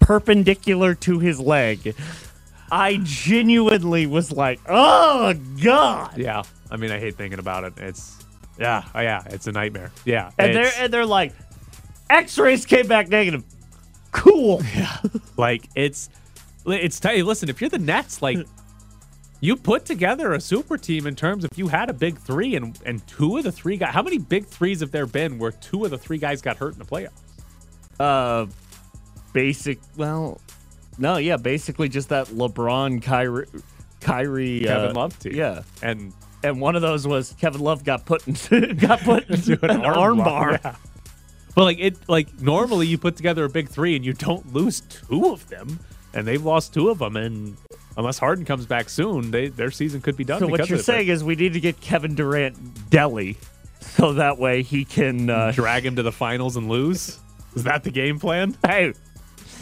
perpendicular 0.00 0.94
to 0.94 1.18
his 1.18 1.38
leg. 1.40 1.94
I 2.70 2.98
genuinely 3.02 4.06
was 4.06 4.32
like, 4.32 4.60
"Oh 4.68 5.34
God!" 5.62 6.16
Yeah, 6.18 6.42
I 6.70 6.76
mean, 6.76 6.90
I 6.90 6.98
hate 6.98 7.16
thinking 7.16 7.38
about 7.38 7.64
it. 7.64 7.74
It's 7.78 8.16
yeah, 8.58 8.84
oh, 8.94 9.00
yeah, 9.00 9.22
it's 9.26 9.46
a 9.46 9.52
nightmare. 9.52 9.92
Yeah, 10.04 10.30
And 10.38 10.54
they're 10.54 10.72
and 10.78 10.92
they're 10.92 11.06
like, 11.06 11.32
"X-rays 12.10 12.64
came 12.66 12.86
back 12.86 13.08
negative." 13.08 13.44
Cool. 14.16 14.62
Yeah. 14.74 14.96
like 15.36 15.68
it's 15.74 16.08
it's 16.66 16.98
t- 16.98 17.22
listen. 17.22 17.48
If 17.48 17.60
you're 17.60 17.70
the 17.70 17.78
Nets, 17.78 18.22
like 18.22 18.38
you 19.40 19.54
put 19.56 19.84
together 19.84 20.32
a 20.32 20.40
super 20.40 20.76
team 20.78 21.06
in 21.06 21.14
terms 21.14 21.44
of 21.44 21.50
you 21.56 21.68
had 21.68 21.90
a 21.90 21.92
big 21.92 22.18
three 22.18 22.56
and 22.56 22.78
and 22.84 23.06
two 23.06 23.36
of 23.36 23.44
the 23.44 23.52
three 23.52 23.76
guys. 23.76 23.92
How 23.92 24.02
many 24.02 24.18
big 24.18 24.46
threes 24.46 24.80
have 24.80 24.90
there 24.90 25.06
been 25.06 25.38
where 25.38 25.52
two 25.52 25.84
of 25.84 25.90
the 25.90 25.98
three 25.98 26.18
guys 26.18 26.40
got 26.42 26.56
hurt 26.56 26.72
in 26.72 26.78
the 26.78 26.84
playoffs? 26.84 27.10
Uh, 28.00 28.46
basic. 29.32 29.78
Well, 29.96 30.40
no, 30.98 31.18
yeah, 31.18 31.36
basically 31.36 31.88
just 31.88 32.08
that 32.08 32.26
LeBron, 32.28 33.02
Kyrie, 33.02 33.46
Kyrie, 34.00 34.60
Kevin 34.60 34.90
uh, 34.90 34.94
Love 34.94 35.18
team. 35.18 35.34
Yeah, 35.34 35.62
and 35.82 36.12
and 36.42 36.60
one 36.60 36.74
of 36.74 36.82
those 36.82 37.06
was 37.06 37.34
Kevin 37.38 37.60
Love 37.60 37.84
got 37.84 38.06
put 38.06 38.26
into 38.26 38.74
got 38.74 39.00
put 39.00 39.24
into 39.30 39.58
an, 39.70 39.84
arm, 39.84 40.18
bar. 40.18 40.58
Yeah. 40.64 40.76
But 41.56 41.64
like 41.64 41.78
it, 41.80 41.96
like 42.06 42.40
normally 42.40 42.86
you 42.86 42.98
put 42.98 43.16
together 43.16 43.44
a 43.44 43.48
big 43.48 43.70
three 43.70 43.96
and 43.96 44.04
you 44.04 44.12
don't 44.12 44.52
lose 44.52 44.82
two 44.82 45.30
of 45.30 45.48
them, 45.48 45.80
and 46.12 46.26
they've 46.26 46.44
lost 46.44 46.74
two 46.74 46.90
of 46.90 46.98
them. 46.98 47.16
And 47.16 47.56
unless 47.96 48.18
Harden 48.18 48.44
comes 48.44 48.66
back 48.66 48.90
soon, 48.90 49.30
they 49.30 49.48
their 49.48 49.70
season 49.70 50.02
could 50.02 50.18
be 50.18 50.22
done. 50.24 50.38
So 50.38 50.46
what 50.48 50.68
you're 50.68 50.78
saying 50.78 51.08
is 51.08 51.24
we 51.24 51.34
need 51.34 51.54
to 51.54 51.60
get 51.60 51.80
Kevin 51.80 52.14
Durant 52.14 52.56
Delly, 52.90 53.36
so 53.80 54.12
that 54.12 54.38
way 54.38 54.62
he 54.62 54.84
can. 54.84 55.30
Uh, 55.30 55.50
drag 55.50 55.84
him 55.84 55.96
to 55.96 56.02
the 56.02 56.12
finals 56.12 56.56
and 56.56 56.68
lose. 56.68 57.18
Is 57.54 57.64
that 57.64 57.84
the 57.84 57.90
game 57.90 58.20
plan? 58.20 58.54
hey, 58.66 58.92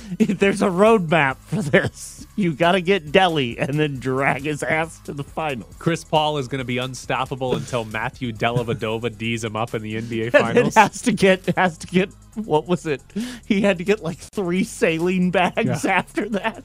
there's 0.18 0.62
a 0.62 0.66
roadmap 0.68 1.37
for 1.37 1.62
this. 1.62 2.26
You 2.37 2.52
got 2.52 2.73
to 2.73 2.80
get 2.80 3.12
Delly 3.12 3.56
and 3.58 3.78
then 3.78 3.99
drag 4.00 4.42
his 4.42 4.62
ass 4.62 4.99
to 5.04 5.12
the 5.12 5.25
final. 5.25 5.68
Chris 5.78 6.04
Paul 6.04 6.38
is 6.38 6.49
going 6.49 6.58
to 6.58 6.64
be 6.64 6.78
unstoppable 6.78 7.54
until 7.54 7.84
Matthew 7.84 8.32
Dellavedova 8.32 9.16
D's 9.18 9.44
him 9.44 9.56
up 9.56 9.75
in 9.75 9.82
the 9.82 9.94
NBA 9.94 10.25
And 10.25 10.32
then 10.32 10.42
finals. 10.70 10.75
has 10.75 11.02
to 11.02 11.12
get 11.12 11.46
has 11.56 11.78
to 11.78 11.87
get 11.87 12.11
what 12.34 12.66
was 12.66 12.87
it? 12.87 13.00
He 13.46 13.61
had 13.61 13.78
to 13.78 13.84
get 13.84 14.02
like 14.02 14.18
three 14.18 14.64
saline 14.64 15.30
bags 15.30 15.84
Yeah. 15.84 15.92
after 15.92 16.28
that. 16.30 16.64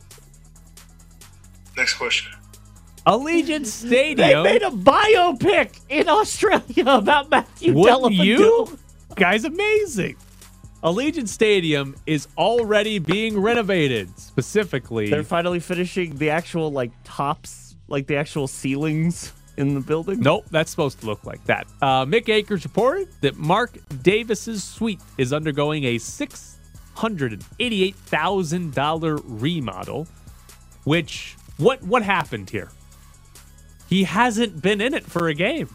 Next 1.77 1.93
question. 1.95 2.33
Allegiant 3.05 3.59
They 3.59 4.15
Stadium. 4.15 4.43
They 4.43 4.53
made 4.53 4.61
a 4.63 4.69
biopic 4.71 5.79
in 5.89 6.09
Australia 6.09 6.83
about 6.87 7.29
Matthew 7.29 7.73
Wouldn't 7.73 8.13
Dellavedova. 8.13 8.25
you? 8.25 8.79
Guy's 9.15 9.45
amazing. 9.45 10.15
Allegiant 10.83 11.27
Stadium 11.27 11.95
is 12.05 12.27
already 12.37 12.99
being 12.99 13.39
renovated. 13.39 14.17
Specifically, 14.17 15.09
They're 15.09 15.23
finally 15.23 15.59
finishing 15.59 16.15
the 16.15 16.29
actual 16.29 16.71
like 16.71 16.91
tops, 17.03 17.75
like 17.87 18.07
the 18.07 18.15
actual 18.15 18.47
ceilings 18.47 19.33
in 19.57 19.73
the 19.73 19.81
building. 19.81 20.21
Nope, 20.21 20.45
that's 20.51 20.71
supposed 20.71 21.01
to 21.01 21.05
look 21.05 21.25
like 21.25 21.43
that. 21.45 21.67
Uh, 21.81 22.05
Mick 22.05 22.29
Akers 22.29 22.63
reported 22.63 23.09
that 23.21 23.35
Mark 23.35 23.77
Davis's 24.03 24.63
suite 24.63 25.01
is 25.17 25.33
undergoing 25.33 25.83
a 25.83 25.97
six 25.97 26.57
hundred 26.95 27.33
and 27.33 27.45
eighty-eight 27.59 27.95
thousand 27.95 28.73
dollar 28.73 29.17
remodel. 29.23 30.07
Which 30.85 31.35
what 31.57 31.83
what 31.83 32.03
happened 32.03 32.49
here? 32.49 32.69
He 33.89 34.05
hasn't 34.05 34.61
been 34.61 34.79
in 34.79 34.93
it 34.93 35.03
for 35.03 35.27
a 35.27 35.33
game. 35.33 35.67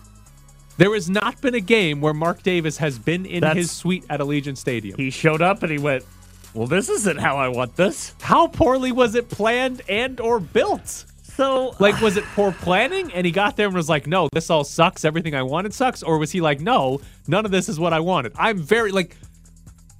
There 0.76 0.92
has 0.94 1.08
not 1.08 1.40
been 1.40 1.54
a 1.54 1.60
game 1.60 2.00
where 2.00 2.14
Mark 2.14 2.42
Davis 2.42 2.78
has 2.78 2.98
been 2.98 3.26
in 3.26 3.40
That's- 3.40 3.56
his 3.56 3.70
suite 3.70 4.04
at 4.10 4.20
Allegiant 4.20 4.56
Stadium. 4.56 4.96
He 4.96 5.10
showed 5.10 5.40
up 5.42 5.62
and 5.62 5.70
he 5.70 5.78
went, 5.78 6.04
"Well, 6.52 6.66
this 6.66 6.88
isn't 6.88 7.18
how 7.18 7.36
I 7.36 7.48
want 7.48 7.76
this." 7.76 8.14
How 8.20 8.48
poorly 8.48 8.90
was 8.92 9.14
it 9.14 9.28
planned 9.28 9.82
and 9.88 10.18
or 10.20 10.40
built? 10.40 11.04
So, 11.36 11.74
Like, 11.80 12.00
was 12.00 12.16
it 12.16 12.22
poor 12.36 12.52
planning? 12.52 13.12
And 13.12 13.26
he 13.26 13.32
got 13.32 13.56
there 13.56 13.66
and 13.66 13.74
was 13.74 13.88
like, 13.88 14.06
no, 14.06 14.28
this 14.32 14.50
all 14.50 14.62
sucks. 14.62 15.04
Everything 15.04 15.34
I 15.34 15.42
wanted 15.42 15.74
sucks. 15.74 16.00
Or 16.04 16.16
was 16.16 16.30
he 16.30 16.40
like, 16.40 16.60
no, 16.60 17.00
none 17.26 17.44
of 17.44 17.50
this 17.50 17.68
is 17.68 17.76
what 17.80 17.92
I 17.92 17.98
wanted? 17.98 18.34
I'm 18.38 18.58
very, 18.58 18.92
like, 18.92 19.16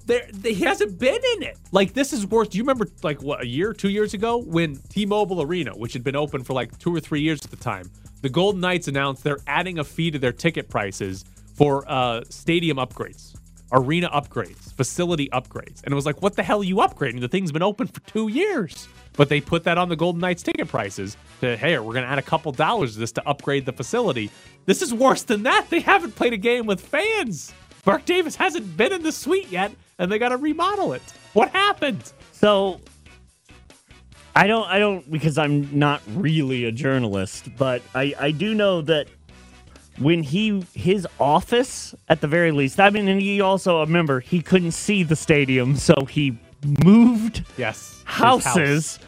there, 0.07 0.29
he 0.45 0.55
hasn't 0.63 0.97
been 1.01 1.19
in 1.37 1.43
it. 1.43 1.57
Like, 1.73 1.93
this 1.93 2.13
is 2.13 2.25
worse. 2.25 2.47
Do 2.47 2.59
you 2.59 2.63
remember, 2.63 2.87
like, 3.03 3.21
what, 3.21 3.43
a 3.43 3.47
year, 3.49 3.73
two 3.73 3.89
years 3.89 4.15
ago 4.15 4.37
when 4.37 4.77
T 4.91 5.07
Mobile 5.07 5.43
Arena, 5.43 5.73
which 5.73 5.93
had 5.93 6.05
been 6.05 6.15
open 6.15 6.45
for 6.45 6.53
like 6.53 6.79
two 6.79 6.95
or 6.95 7.01
three 7.01 7.21
years 7.23 7.41
at 7.45 7.51
the 7.51 7.57
time, 7.57 7.91
the 8.25 8.31
Golden 8.31 8.63
Knights 8.63 8.89
announced 8.89 9.23
they're 9.23 9.37
adding 9.47 9.79
a 9.79 9.85
fee 9.85 10.11
to 10.11 10.19
their 10.19 10.33
ticket 10.33 10.71
prices 10.71 11.27
for 11.57 11.85
uh, 11.87 12.23
stadium 12.31 12.79
upgrades, 12.79 13.37
arena 13.71 14.09
upgrades, 14.09 14.73
facility 14.73 15.29
upgrades. 15.29 15.85
And 15.85 15.93
it 15.93 15.95
was 15.95 16.07
like, 16.07 16.23
what 16.23 16.35
the 16.35 16.43
hell 16.43 16.63
are 16.63 16.65
you 16.65 16.77
upgrading? 16.77 17.21
The 17.21 17.29
thing's 17.29 17.53
been 17.53 17.63
open 17.63 17.87
for 17.87 18.01
two 18.01 18.29
years. 18.29 18.89
But 19.13 19.29
they 19.29 19.43
put 19.43 19.65
that 19.65 19.77
on 19.77 19.91
the 19.91 19.95
Golden 19.97 20.23
Knights 20.23 20.43
ticket 20.43 20.69
prices 20.69 21.19
to, 21.43 21.55
hey, 21.55 21.79
we're 21.79 21.93
going 21.93 22.07
to 22.07 22.11
add 22.11 22.19
a 22.19 22.23
couple 22.23 22.51
dollars 22.51 22.95
to 22.95 23.01
this 23.01 23.13
to 23.13 23.29
upgrade 23.29 23.67
the 23.67 23.75
facility. 23.75 24.31
This 24.65 24.81
is 24.81 24.95
worse 24.95 25.23
than 25.23 25.43
that. 25.43 25.67
They 25.69 25.81
haven't 25.81 26.17
played 26.17 26.33
a 26.33 26.39
game 26.39 26.65
with 26.65 26.81
fans. 26.81 27.53
Mark 27.85 28.07
Davis 28.07 28.37
hasn't 28.37 28.75
been 28.75 28.95
in 28.95 29.03
the 29.03 29.13
suite 29.13 29.51
yet, 29.51 29.71
and 29.99 30.11
they 30.11 30.19
got 30.19 30.31
to 30.31 30.39
remodel 30.39 30.95
it. 30.95 31.03
What 31.35 31.51
happened? 31.51 32.11
so 32.33 32.81
I 34.37 34.47
don't, 34.49 34.69
I 34.69 34.79
don't, 34.79 35.09
because 35.11 35.39
I'm 35.39 35.79
not 35.79 36.03
really 36.09 36.65
a 36.65 36.73
journalist, 36.73 37.49
but 37.57 37.83
I, 37.95 38.15
I 38.19 38.31
do 38.33 38.53
know 38.55 38.81
that 38.83 39.07
when 39.99 40.25
he, 40.25 40.65
his 40.75 41.07
office, 41.21 41.95
at 42.09 42.21
the 42.21 42.27
very 42.27 42.51
least, 42.51 42.81
I 42.81 42.91
mean, 42.91 43.07
and 43.07 43.21
he 43.21 43.41
also, 43.41 43.81
remember, 43.81 44.19
he 44.19 44.43
couldn't 44.43 44.73
see 44.73 45.05
the 45.05 45.15
stadium, 45.15 45.77
so 45.77 45.95
he 46.09 46.37
moved 46.85 47.45
Yes. 47.57 47.93
his 47.99 48.03
houses. 48.07 48.97
house. 48.97 48.99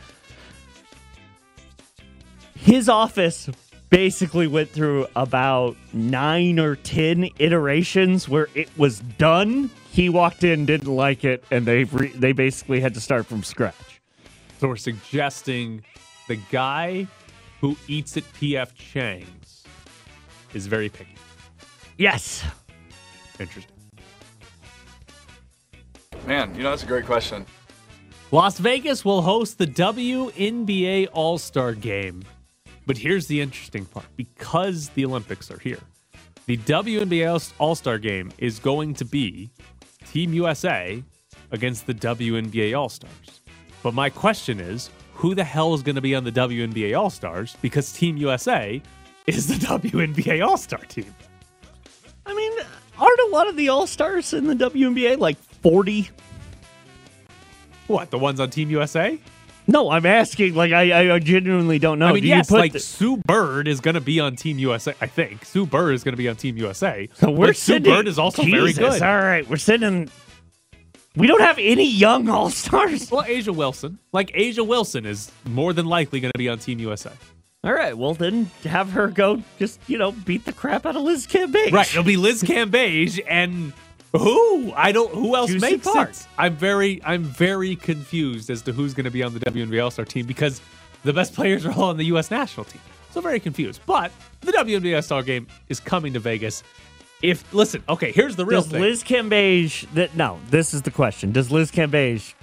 His 2.55 2.89
office 2.89 3.49
basically 3.91 4.47
went 4.47 4.71
through 4.71 5.07
about 5.17 5.77
nine 5.93 6.59
or 6.61 6.77
ten 6.77 7.31
iterations 7.39 8.29
where 8.29 8.49
it 8.55 8.69
was 8.77 9.01
done. 9.01 9.71
He 9.91 10.09
walked 10.09 10.45
in, 10.45 10.67
didn't 10.67 10.93
like 10.93 11.25
it, 11.25 11.43
and 11.51 11.65
they 11.67 11.85
re- 11.85 12.09
they 12.15 12.33
basically 12.33 12.81
had 12.81 12.95
to 12.95 13.01
start 13.01 13.27
from 13.27 13.43
scratch. 13.43 13.96
So 14.59 14.69
we're 14.69 14.77
suggesting 14.77 15.85
the 16.29 16.37
guy 16.51 17.07
who 17.61 17.77
eats 17.89 18.17
at 18.17 18.25
PF 18.35 18.75
Chang's 18.75 19.65
is 20.55 20.67
very 20.67 20.89
picky. 20.89 21.15
Yes. 21.99 22.45
Interesting. 23.39 23.77
Man, 26.27 26.55
you 26.55 26.63
know, 26.63 26.71
that's 26.71 26.83
a 26.83 26.87
great 26.87 27.07
question. 27.07 27.47
Las 28.33 28.59
Vegas 28.59 29.05
will 29.05 29.23
host 29.23 29.59
the 29.59 29.67
WNBA 29.67 31.09
All 31.13 31.39
Star 31.39 31.75
game. 31.75 32.23
But 32.87 32.99
here's 32.99 33.27
the 33.27 33.41
interesting 33.41 33.85
part 33.85 34.07
because 34.17 34.89
the 34.91 35.05
Olympics 35.05 35.51
are 35.51 35.59
here, 35.59 35.81
the 36.47 36.57
WNBA 36.57 37.53
All 37.59 37.75
Star 37.75 37.99
game 37.99 38.33
is 38.39 38.59
going 38.59 38.95
to 38.95 39.05
be 39.05 39.51
Team 40.11 40.33
USA 40.33 41.03
against 41.51 41.87
the 41.87 41.95
WNBA 41.95 42.77
All 42.77 42.89
Stars. 42.89 43.43
But 43.83 43.95
my 43.95 44.11
question 44.11 44.61
is 44.61 44.91
who 45.15 45.35
the 45.35 45.45
hell 45.45 45.75
is 45.75 45.83
going 45.83 45.95
to 45.97 46.01
be 46.03 46.15
on 46.15 46.25
the 46.25 46.33
WNBA 46.33 46.99
All 46.99 47.11
Stars? 47.11 47.57
Because 47.63 47.93
Team 47.93 48.17
USA 48.17 48.81
is 49.27 49.47
the 49.47 49.55
WNBA 49.67 50.47
All 50.47 50.57
Star 50.57 50.81
team. 50.81 51.15
I 52.25 52.35
mean, 52.35 52.53
aren't 52.99 53.21
a 53.21 53.29
lot 53.31 53.49
of 53.49 53.57
the 53.57 53.69
All 53.69 53.87
Stars 53.87 54.33
in 54.33 54.47
the 54.47 54.55
WNBA 54.55 55.19
like 55.19 55.39
40? 55.39 56.11
What, 57.87 58.11
the 58.11 58.19
ones 58.19 58.41
on 58.41 58.51
Team 58.51 58.71
USA? 58.71 59.19
No, 59.69 59.91
I'm 59.91 60.07
asking. 60.07 60.55
Like, 60.55 60.73
I, 60.73 61.15
I 61.15 61.19
genuinely 61.19 61.79
don't 61.79 61.99
know. 61.99 62.07
I 62.07 62.13
mean, 62.13 62.23
Do 62.23 62.29
yes, 62.29 62.49
you 62.49 62.55
put 62.55 62.61
like 62.61 62.73
the- 62.73 62.81
Sue 62.81 63.17
Bird 63.17 63.67
is 63.69 63.81
going 63.81 63.95
to 63.95 64.01
be 64.01 64.21
on 64.21 64.37
Team 64.37 64.59
USA. 64.59 64.95
I 65.01 65.07
think 65.07 65.45
Sue 65.45 65.67
Bird 65.67 65.95
is 65.95 66.05
going 66.05 66.13
to 66.13 66.17
be 66.17 66.29
on 66.29 66.37
Team 66.37 66.57
USA. 66.57 67.09
So 67.15 67.31
we're 67.31 67.53
Sue 67.53 67.81
Bird 67.81 68.07
is 68.07 68.19
also 68.19 68.43
very 68.45 68.73
good. 68.73 69.03
All 69.03 69.19
right, 69.19 69.49
we're 69.49 69.57
sending. 69.57 70.09
We 71.17 71.27
don't 71.27 71.41
have 71.41 71.59
any 71.59 71.89
young 71.89 72.29
All 72.29 72.51
Stars. 72.51 73.11
Well, 73.11 73.23
A'ja 73.25 73.55
Wilson, 73.55 73.99
like 74.13 74.29
A'ja 74.33 74.67
Wilson, 74.67 75.07
is 75.07 75.33
more 75.47 75.73
than 75.73 75.87
likely 75.87 76.21
going 76.21 76.33
to 76.33 76.39
be 76.39 76.49
on 76.49 76.59
Team 76.59 76.79
USA. 76.81 77.11
All 77.65 77.73
right, 77.73 77.97
well 77.97 78.15
then 78.15 78.45
have 78.65 78.91
her 78.93 79.09
go. 79.09 79.43
Just 79.59 79.81
you 79.89 79.99
know, 79.99 80.13
beat 80.13 80.45
the 80.45 80.53
crap 80.53 80.87
out 80.87 80.95
of 80.95 81.03
Liz 81.03 81.27
Cambage. 81.27 81.73
Right? 81.73 81.89
It'll 81.89 82.05
be 82.05 82.17
Liz 82.17 82.43
Cambage 82.43 83.21
and 83.27 83.73
who? 84.13 84.73
I 84.77 84.93
don't. 84.93 85.13
Who 85.13 85.35
else 85.35 85.51
Juicy 85.51 85.71
makes 85.71 85.87
Park. 85.87 86.11
it? 86.11 86.27
I'm 86.39 86.55
very, 86.55 87.01
I'm 87.05 87.25
very 87.25 87.75
confused 87.77 88.51
as 88.51 88.63
to 88.63 88.73
who's 88.73 88.95
going 88.95 89.05
to 89.05 89.11
be 89.11 89.23
on 89.23 89.35
the 89.35 89.41
WNBA 89.41 89.83
All 89.83 89.91
Star 89.91 90.05
team 90.05 90.27
because 90.27 90.61
the 91.03 91.13
best 91.13 91.35
players 91.35 91.67
are 91.67 91.73
all 91.73 91.85
on 91.85 91.97
the 91.97 92.05
U.S. 92.07 92.31
national 92.31 92.65
team. 92.65 92.81
So 93.11 93.21
very 93.21 93.41
confused. 93.41 93.81
But 93.87 94.13
the 94.43 94.53
WNBA 94.53 94.95
All 94.97 95.03
Star 95.03 95.23
game 95.23 95.47
is 95.69 95.81
coming 95.81 96.13
to 96.13 96.21
Vegas. 96.21 96.63
If 97.23 97.53
listen, 97.55 97.83
okay, 97.89 98.13
here's 98.13 98.37
the 98.37 98.45
real 98.45 98.61
Does 98.63 98.71
thing. 98.71 98.81
Liz 98.83 99.03
Cambage? 99.03 99.91
That 99.95 100.15
no. 100.15 100.39
This 100.51 100.75
is 100.75 100.83
the 100.83 100.91
question. 100.91 101.33
Does 101.33 101.51
Liz 101.51 101.71
Cambage 101.71 102.35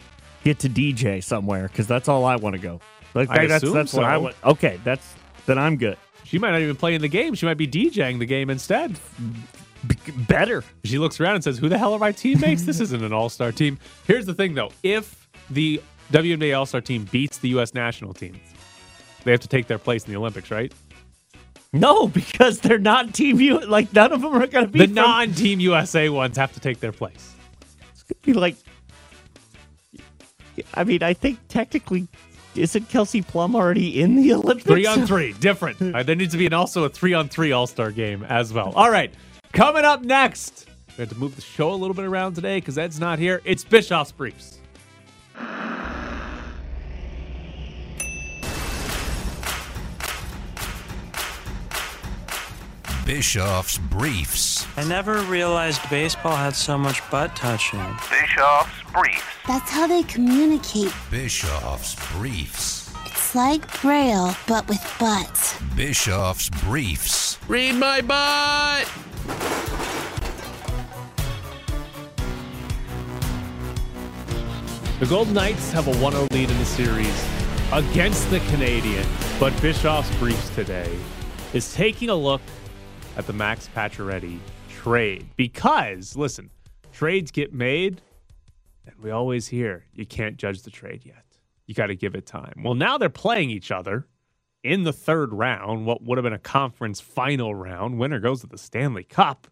get 0.43 0.59
to 0.59 0.69
DJ 0.69 1.23
somewhere? 1.23 1.67
Because 1.67 1.87
that's 1.87 2.07
all 2.09 2.25
I 2.25 2.35
want 2.37 2.55
to 2.55 2.61
go. 2.61 2.81
Like 3.13 3.29
I 3.29 3.45
that's 3.45 3.63
assume 3.63 3.75
that's 3.75 3.93
what 3.93 4.05
I 4.05 4.17
want. 4.17 4.35
Okay, 4.43 4.79
that's 4.83 5.13
then 5.45 5.57
I'm 5.57 5.77
good. 5.77 5.97
She 6.23 6.39
might 6.39 6.51
not 6.51 6.61
even 6.61 6.75
play 6.75 6.95
in 6.95 7.01
the 7.01 7.07
game. 7.07 7.35
She 7.35 7.45
might 7.45 7.57
be 7.57 7.67
DJing 7.67 8.17
the 8.17 8.25
game 8.25 8.49
instead. 8.49 8.97
B- 9.87 9.95
better. 10.27 10.63
She 10.83 10.97
looks 10.97 11.19
around 11.19 11.35
and 11.35 11.43
says, 11.43 11.59
Who 11.59 11.69
the 11.69 11.77
hell 11.77 11.93
are 11.93 11.99
my 11.99 12.11
teammates? 12.11 12.63
this 12.63 12.79
isn't 12.79 13.03
an 13.03 13.13
all 13.13 13.29
star 13.29 13.51
team. 13.51 13.77
Here's 14.07 14.25
the 14.25 14.33
thing, 14.33 14.55
though. 14.55 14.71
If 14.81 15.27
the 15.49 15.81
WNBA 16.11 16.57
All 16.57 16.65
Star 16.65 16.81
team 16.81 17.05
beats 17.11 17.37
the 17.37 17.49
U.S. 17.49 17.73
national 17.73 18.13
team, 18.13 18.39
they 19.23 19.31
have 19.31 19.41
to 19.41 19.47
take 19.47 19.67
their 19.67 19.77
place 19.77 20.05
in 20.05 20.11
the 20.11 20.17
Olympics, 20.17 20.51
right? 20.51 20.73
No, 21.73 22.07
because 22.07 22.59
they're 22.59 22.77
not 22.77 23.13
team 23.13 23.39
U. 23.41 23.59
Like 23.59 23.91
none 23.93 24.11
of 24.13 24.21
them 24.21 24.33
are 24.33 24.45
going 24.47 24.65
to 24.65 24.71
be 24.71 24.79
The 24.79 24.85
from- 24.85 24.93
non 24.95 25.33
Team 25.33 25.59
USA 25.59 26.07
ones 26.09 26.37
have 26.37 26.53
to 26.53 26.59
take 26.59 26.79
their 26.79 26.91
place. 26.91 27.33
It's 27.91 28.03
going 28.03 28.21
to 28.21 28.25
be 28.25 28.33
like. 28.33 28.55
I 30.75 30.83
mean, 30.83 31.01
I 31.01 31.13
think 31.13 31.39
technically, 31.47 32.07
isn't 32.55 32.87
Kelsey 32.89 33.23
Plum 33.23 33.55
already 33.55 33.99
in 33.99 34.15
the 34.15 34.33
Olympics? 34.33 34.67
Three 34.67 34.85
on 34.85 35.07
three, 35.07 35.33
different. 35.33 35.81
Uh, 35.95 36.03
there 36.03 36.15
needs 36.15 36.31
to 36.33 36.37
be 36.37 36.45
an 36.45 36.53
also 36.53 36.83
a 36.83 36.89
three 36.89 37.13
on 37.15 37.27
three 37.27 37.51
All 37.51 37.65
Star 37.65 37.89
game 37.91 38.23
as 38.23 38.53
well. 38.53 38.71
All 38.75 38.91
right, 38.91 39.11
coming 39.51 39.83
up 39.83 40.03
next, 40.03 40.67
we 40.95 41.01
have 41.01 41.09
to 41.09 41.15
move 41.17 41.35
the 41.35 41.41
show 41.41 41.71
a 41.73 41.75
little 41.75 41.95
bit 41.95 42.05
around 42.05 42.35
today 42.35 42.57
because 42.59 42.77
Ed's 42.77 42.99
not 42.99 43.17
here. 43.17 43.41
It's 43.45 43.63
Bischoff's 43.63 44.11
Briefs. 44.11 44.59
Bischoff's 53.05 53.77
Briefs. 53.77 54.65
I 54.77 54.85
never 54.85 55.19
realized 55.23 55.81
baseball 55.89 56.37
had 56.37 56.55
so 56.55 56.77
much 56.77 57.01
butt 57.11 57.35
touching. 57.35 57.81
Bischoff's 58.09 58.71
Briefs. 58.93 59.23
That's 59.45 59.69
how 59.69 59.87
they 59.87 60.03
communicate. 60.03 60.93
Bischoff's 61.11 61.95
Briefs. 62.13 62.93
It's 63.05 63.35
like 63.35 63.81
Braille, 63.81 64.33
but 64.47 64.69
with 64.69 64.81
butts. 65.01 65.59
Bischoff's 65.75 66.49
Briefs. 66.49 67.37
Read 67.49 67.75
my 67.75 67.99
butt. 67.99 68.89
The 75.01 75.05
Golden 75.05 75.33
Knights 75.33 75.73
have 75.73 75.87
a 75.87 75.97
1 75.97 76.13
0 76.13 76.27
lead 76.31 76.49
in 76.49 76.57
the 76.57 76.65
series 76.65 77.27
against 77.73 78.29
the 78.29 78.39
Canadiens, 78.39 79.39
but 79.41 79.51
Bischoff's 79.61 80.15
Briefs 80.19 80.49
today 80.55 80.97
is 81.53 81.73
taking 81.73 82.09
a 82.09 82.15
look 82.15 82.41
at 83.17 83.27
the 83.27 83.33
Max 83.33 83.69
Pacioretty 83.75 84.39
trade 84.69 85.27
because, 85.35 86.15
listen, 86.15 86.49
trades 86.91 87.31
get 87.31 87.53
made, 87.53 88.01
and 88.85 88.95
we 89.01 89.11
always 89.11 89.47
hear 89.47 89.85
you 89.93 90.05
can't 90.05 90.37
judge 90.37 90.63
the 90.63 90.71
trade 90.71 91.01
yet. 91.05 91.23
You 91.67 91.73
got 91.73 91.87
to 91.87 91.95
give 91.95 92.15
it 92.15 92.25
time. 92.25 92.61
Well, 92.63 92.75
now 92.75 92.97
they're 92.97 93.09
playing 93.09 93.49
each 93.49 93.71
other, 93.71 94.07
in 94.63 94.83
the 94.83 94.93
third 94.93 95.33
round, 95.33 95.85
what 95.85 96.03
would 96.03 96.17
have 96.17 96.23
been 96.23 96.33
a 96.33 96.39
conference 96.39 97.01
final 97.01 97.53
round. 97.53 97.99
Winner 97.99 98.19
goes 98.19 98.41
to 98.41 98.47
the 98.47 98.57
Stanley 98.57 99.03
Cup. 99.03 99.47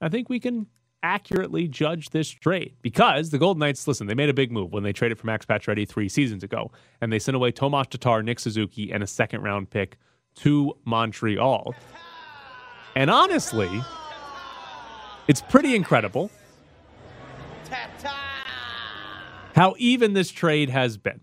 I 0.00 0.08
think 0.08 0.28
we 0.28 0.38
can 0.40 0.66
accurately 1.02 1.66
judge 1.66 2.10
this 2.10 2.28
trade 2.28 2.74
because 2.82 3.30
the 3.30 3.38
Golden 3.38 3.60
Knights, 3.60 3.88
listen, 3.88 4.06
they 4.06 4.14
made 4.14 4.28
a 4.28 4.34
big 4.34 4.52
move 4.52 4.72
when 4.72 4.82
they 4.82 4.92
traded 4.92 5.18
for 5.18 5.26
Max 5.26 5.46
Pacioretty 5.46 5.88
three 5.88 6.08
seasons 6.08 6.44
ago, 6.44 6.70
and 7.00 7.12
they 7.12 7.18
sent 7.18 7.34
away 7.34 7.50
Tomas 7.50 7.86
Tatar, 7.88 8.22
Nick 8.22 8.38
Suzuki, 8.38 8.92
and 8.92 9.02
a 9.02 9.06
second 9.06 9.42
round 9.42 9.70
pick 9.70 9.96
to 10.36 10.76
Montreal. 10.84 11.74
And 12.94 13.10
honestly, 13.10 13.82
it's 15.28 15.40
pretty 15.40 15.74
incredible 15.74 16.30
how 19.54 19.74
even 19.78 20.12
this 20.12 20.30
trade 20.30 20.68
has 20.70 20.96
been. 20.96 21.20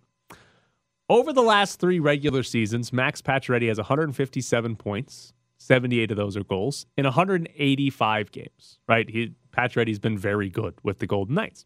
Over 1.09 1.33
the 1.33 1.41
last 1.41 1.79
three 1.79 1.99
regular 1.99 2.43
seasons, 2.43 2.93
Max 2.93 3.21
Pacioretty 3.21 3.67
has 3.67 3.77
157 3.77 4.75
points. 4.75 5.33
78 5.57 6.11
of 6.11 6.17
those 6.17 6.37
are 6.37 6.43
goals 6.43 6.85
in 6.97 7.05
185 7.05 8.31
games, 8.31 8.79
right? 8.87 9.09
He, 9.09 9.33
Pacioretty's 9.51 9.99
been 9.99 10.17
very 10.17 10.49
good 10.49 10.75
with 10.83 10.99
the 10.99 11.07
Golden 11.07 11.35
Knights. 11.35 11.65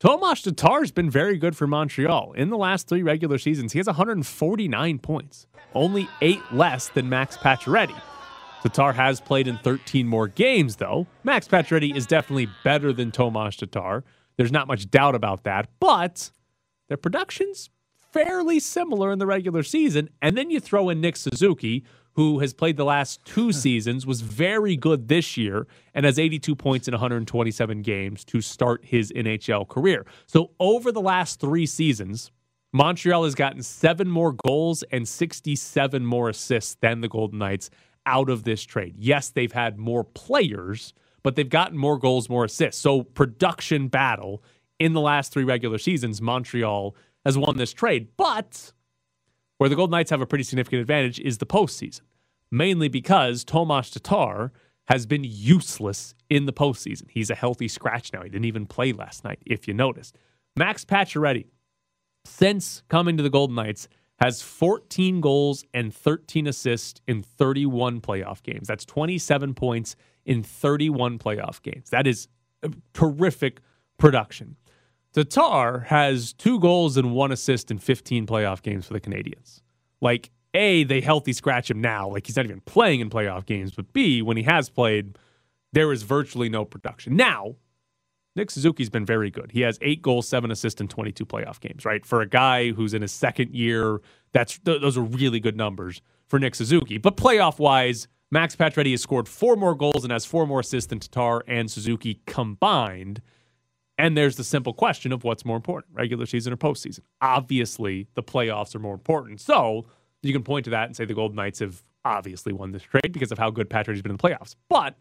Tomas 0.00 0.42
Tatar's 0.42 0.90
been 0.90 1.08
very 1.08 1.38
good 1.38 1.56
for 1.56 1.68
Montreal. 1.68 2.32
In 2.32 2.50
the 2.50 2.56
last 2.56 2.88
three 2.88 3.04
regular 3.04 3.38
seasons, 3.38 3.72
he 3.72 3.78
has 3.78 3.86
149 3.86 4.98
points, 4.98 5.46
only 5.74 6.08
eight 6.20 6.42
less 6.52 6.88
than 6.88 7.08
Max 7.08 7.36
Pacioretty. 7.36 7.98
Tatar 8.62 8.92
has 8.92 9.20
played 9.20 9.48
in 9.48 9.58
13 9.58 10.06
more 10.06 10.28
games, 10.28 10.76
though. 10.76 11.06
Max 11.24 11.48
Pacioretty 11.48 11.96
is 11.96 12.06
definitely 12.06 12.48
better 12.62 12.92
than 12.92 13.10
Tomas 13.10 13.56
Tatar. 13.56 14.04
There's 14.36 14.52
not 14.52 14.68
much 14.68 14.90
doubt 14.90 15.14
about 15.14 15.44
that, 15.44 15.68
but 15.80 16.30
their 16.88 16.96
production's 16.96 17.70
fairly 18.12 18.60
similar 18.60 19.10
in 19.10 19.18
the 19.18 19.26
regular 19.26 19.62
season. 19.62 20.10
And 20.20 20.36
then 20.36 20.50
you 20.50 20.60
throw 20.60 20.90
in 20.90 21.00
Nick 21.00 21.16
Suzuki, 21.16 21.84
who 22.12 22.38
has 22.38 22.52
played 22.54 22.76
the 22.76 22.84
last 22.84 23.24
two 23.24 23.52
seasons, 23.52 24.06
was 24.06 24.20
very 24.20 24.76
good 24.76 25.08
this 25.08 25.36
year, 25.36 25.66
and 25.94 26.06
has 26.06 26.18
82 26.18 26.54
points 26.54 26.86
in 26.86 26.92
127 26.92 27.82
games 27.82 28.24
to 28.26 28.40
start 28.40 28.84
his 28.84 29.10
NHL 29.12 29.68
career. 29.68 30.06
So 30.26 30.52
over 30.60 30.92
the 30.92 31.00
last 31.00 31.40
three 31.40 31.66
seasons, 31.66 32.30
Montreal 32.72 33.24
has 33.24 33.34
gotten 33.34 33.62
seven 33.62 34.08
more 34.08 34.32
goals 34.32 34.82
and 34.84 35.06
67 35.06 36.06
more 36.06 36.28
assists 36.28 36.76
than 36.80 37.00
the 37.00 37.08
Golden 37.08 37.38
Knights 37.38 37.70
out 38.06 38.30
of 38.30 38.44
this 38.44 38.62
trade. 38.62 38.94
Yes, 38.98 39.30
they've 39.30 39.52
had 39.52 39.78
more 39.78 40.04
players, 40.04 40.92
but 41.22 41.36
they've 41.36 41.48
gotten 41.48 41.78
more 41.78 41.98
goals, 41.98 42.28
more 42.28 42.44
assists. 42.44 42.80
So, 42.80 43.02
production 43.02 43.88
battle 43.88 44.42
in 44.78 44.92
the 44.92 45.00
last 45.00 45.32
three 45.32 45.44
regular 45.44 45.78
seasons, 45.78 46.20
Montreal 46.20 46.96
has 47.24 47.38
won 47.38 47.56
this 47.56 47.72
trade. 47.72 48.08
But 48.16 48.72
where 49.58 49.68
the 49.68 49.76
Golden 49.76 49.92
Knights 49.92 50.10
have 50.10 50.20
a 50.20 50.26
pretty 50.26 50.44
significant 50.44 50.80
advantage 50.80 51.20
is 51.20 51.38
the 51.38 51.46
postseason, 51.46 52.00
mainly 52.50 52.88
because 52.88 53.44
Tomas 53.44 53.90
Tatar 53.90 54.52
has 54.86 55.06
been 55.06 55.22
useless 55.24 56.14
in 56.28 56.46
the 56.46 56.52
postseason. 56.52 57.04
He's 57.08 57.30
a 57.30 57.36
healthy 57.36 57.68
scratch 57.68 58.12
now. 58.12 58.22
He 58.22 58.28
didn't 58.28 58.46
even 58.46 58.66
play 58.66 58.92
last 58.92 59.22
night, 59.22 59.38
if 59.46 59.68
you 59.68 59.74
noticed. 59.74 60.16
Max 60.56 60.84
Pacioretty, 60.84 61.46
since 62.24 62.82
coming 62.88 63.16
to 63.16 63.22
the 63.22 63.30
Golden 63.30 63.54
Knights, 63.54 63.88
has 64.22 64.42
14 64.42 65.20
goals 65.20 65.64
and 65.74 65.92
13 65.94 66.46
assists 66.46 67.00
in 67.06 67.22
31 67.22 68.00
playoff 68.00 68.42
games. 68.42 68.68
That's 68.68 68.84
27 68.84 69.54
points 69.54 69.96
in 70.24 70.42
31 70.42 71.18
playoff 71.18 71.60
games. 71.62 71.90
That 71.90 72.06
is 72.06 72.28
terrific 72.92 73.60
production. 73.98 74.56
Tatar 75.12 75.80
has 75.88 76.32
two 76.32 76.58
goals 76.60 76.96
and 76.96 77.12
one 77.12 77.32
assist 77.32 77.70
in 77.70 77.78
15 77.78 78.26
playoff 78.26 78.62
games 78.62 78.86
for 78.86 78.94
the 78.94 79.00
Canadiens. 79.00 79.60
Like, 80.00 80.30
A, 80.54 80.84
they 80.84 81.00
healthy 81.00 81.32
scratch 81.32 81.70
him 81.70 81.80
now. 81.80 82.08
Like, 82.08 82.26
he's 82.26 82.36
not 82.36 82.46
even 82.46 82.60
playing 82.60 83.00
in 83.00 83.10
playoff 83.10 83.44
games. 83.44 83.72
But 83.72 83.92
B, 83.92 84.22
when 84.22 84.36
he 84.36 84.44
has 84.44 84.70
played, 84.70 85.18
there 85.72 85.92
is 85.92 86.02
virtually 86.02 86.48
no 86.48 86.64
production. 86.64 87.16
Now, 87.16 87.56
Nick 88.34 88.50
Suzuki's 88.50 88.88
been 88.88 89.04
very 89.04 89.30
good. 89.30 89.50
He 89.52 89.60
has 89.60 89.78
eight 89.82 90.00
goals, 90.00 90.26
seven 90.26 90.50
assists 90.50 90.80
in 90.80 90.88
22 90.88 91.26
playoff 91.26 91.60
games, 91.60 91.84
right? 91.84 92.04
For 92.04 92.22
a 92.22 92.26
guy 92.26 92.70
who's 92.72 92.94
in 92.94 93.02
his 93.02 93.12
second 93.12 93.54
year, 93.54 94.00
that's 94.32 94.58
th- 94.58 94.80
those 94.80 94.96
are 94.96 95.02
really 95.02 95.38
good 95.38 95.56
numbers 95.56 96.00
for 96.28 96.38
Nick 96.38 96.54
Suzuki. 96.54 96.96
But 96.96 97.16
playoff 97.16 97.58
wise, 97.58 98.08
Max 98.30 98.56
Pacioretty 98.56 98.92
has 98.92 99.02
scored 99.02 99.28
four 99.28 99.56
more 99.56 99.74
goals 99.74 100.04
and 100.04 100.12
has 100.12 100.24
four 100.24 100.46
more 100.46 100.60
assists 100.60 100.88
than 100.88 100.98
Tatar 100.98 101.42
and 101.46 101.70
Suzuki 101.70 102.22
combined. 102.26 103.20
And 103.98 104.16
there's 104.16 104.36
the 104.36 104.44
simple 104.44 104.72
question 104.72 105.12
of 105.12 105.22
what's 105.24 105.44
more 105.44 105.56
important, 105.56 105.94
regular 105.94 106.24
season 106.24 106.54
or 106.54 106.56
postseason. 106.56 107.00
Obviously, 107.20 108.08
the 108.14 108.22
playoffs 108.22 108.74
are 108.74 108.78
more 108.78 108.94
important. 108.94 109.42
So 109.42 109.84
you 110.22 110.32
can 110.32 110.42
point 110.42 110.64
to 110.64 110.70
that 110.70 110.86
and 110.86 110.96
say 110.96 111.04
the 111.04 111.12
Golden 111.12 111.36
Knights 111.36 111.58
have 111.58 111.82
obviously 112.04 112.54
won 112.54 112.72
this 112.72 112.82
trade 112.82 113.12
because 113.12 113.30
of 113.30 113.38
how 113.38 113.50
good 113.50 113.68
Patrick 113.68 113.96
has 113.96 114.02
been 114.02 114.12
in 114.12 114.16
the 114.16 114.22
playoffs. 114.22 114.56
But 114.70 114.96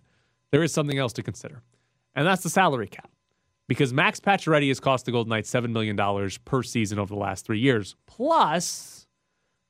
there 0.52 0.64
is 0.64 0.74
something 0.74 0.98
else 0.98 1.14
to 1.14 1.24
consider, 1.24 1.64
and 2.14 2.28
that's 2.28 2.44
the 2.44 2.50
salary 2.50 2.88
cap. 2.88 3.10
Because 3.72 3.94
Max 3.94 4.20
Pacioretty 4.20 4.68
has 4.68 4.82
cost 4.82 5.06
the 5.06 5.14
Golden 5.14 5.30
Knights 5.30 5.50
$7 5.50 5.72
million 5.72 5.98
per 6.44 6.62
season 6.62 7.00
over 7.00 7.14
the 7.14 7.20
last 7.20 7.46
three 7.46 7.60
years. 7.60 7.96
Plus, 8.06 9.08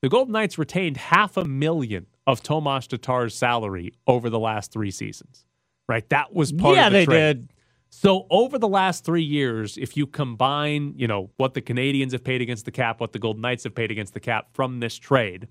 the 0.02 0.10
Golden 0.10 0.32
Knights 0.32 0.58
retained 0.58 0.98
half 0.98 1.38
a 1.38 1.46
million 1.46 2.08
of 2.26 2.42
Tomas 2.42 2.88
Tatar's 2.88 3.36
salary 3.36 3.94
over 4.08 4.32
the 4.32 4.40
last 4.40 4.72
three 4.72 4.90
seasons. 4.90 5.46
Right? 5.88 6.10
That 6.10 6.34
was 6.34 6.52
part 6.52 6.78
yeah, 6.78 6.88
of 6.88 6.94
the 6.94 6.98
they 6.98 7.06
trade. 7.06 7.38
did. 7.38 7.54
So 7.92 8.26
over 8.32 8.58
the 8.58 8.68
last 8.68 9.06
three 9.06 9.22
years, 9.22 9.78
if 9.78 9.96
you 9.96 10.08
combine, 10.08 10.96
you 10.98 11.06
know, 11.08 11.30
what 11.38 11.54
the 11.54 11.62
Canadiens 11.62 12.14
have 12.14 12.24
paid 12.24 12.42
against 12.42 12.66
the 12.66 12.72
cap, 12.72 13.02
what 13.02 13.12
the 13.12 13.20
Golden 13.20 13.44
Knights 13.44 13.66
have 13.66 13.76
paid 13.76 13.92
against 13.92 14.16
the 14.16 14.20
cap 14.20 14.48
from 14.54 14.80
this 14.80 14.96
trade, 14.96 15.48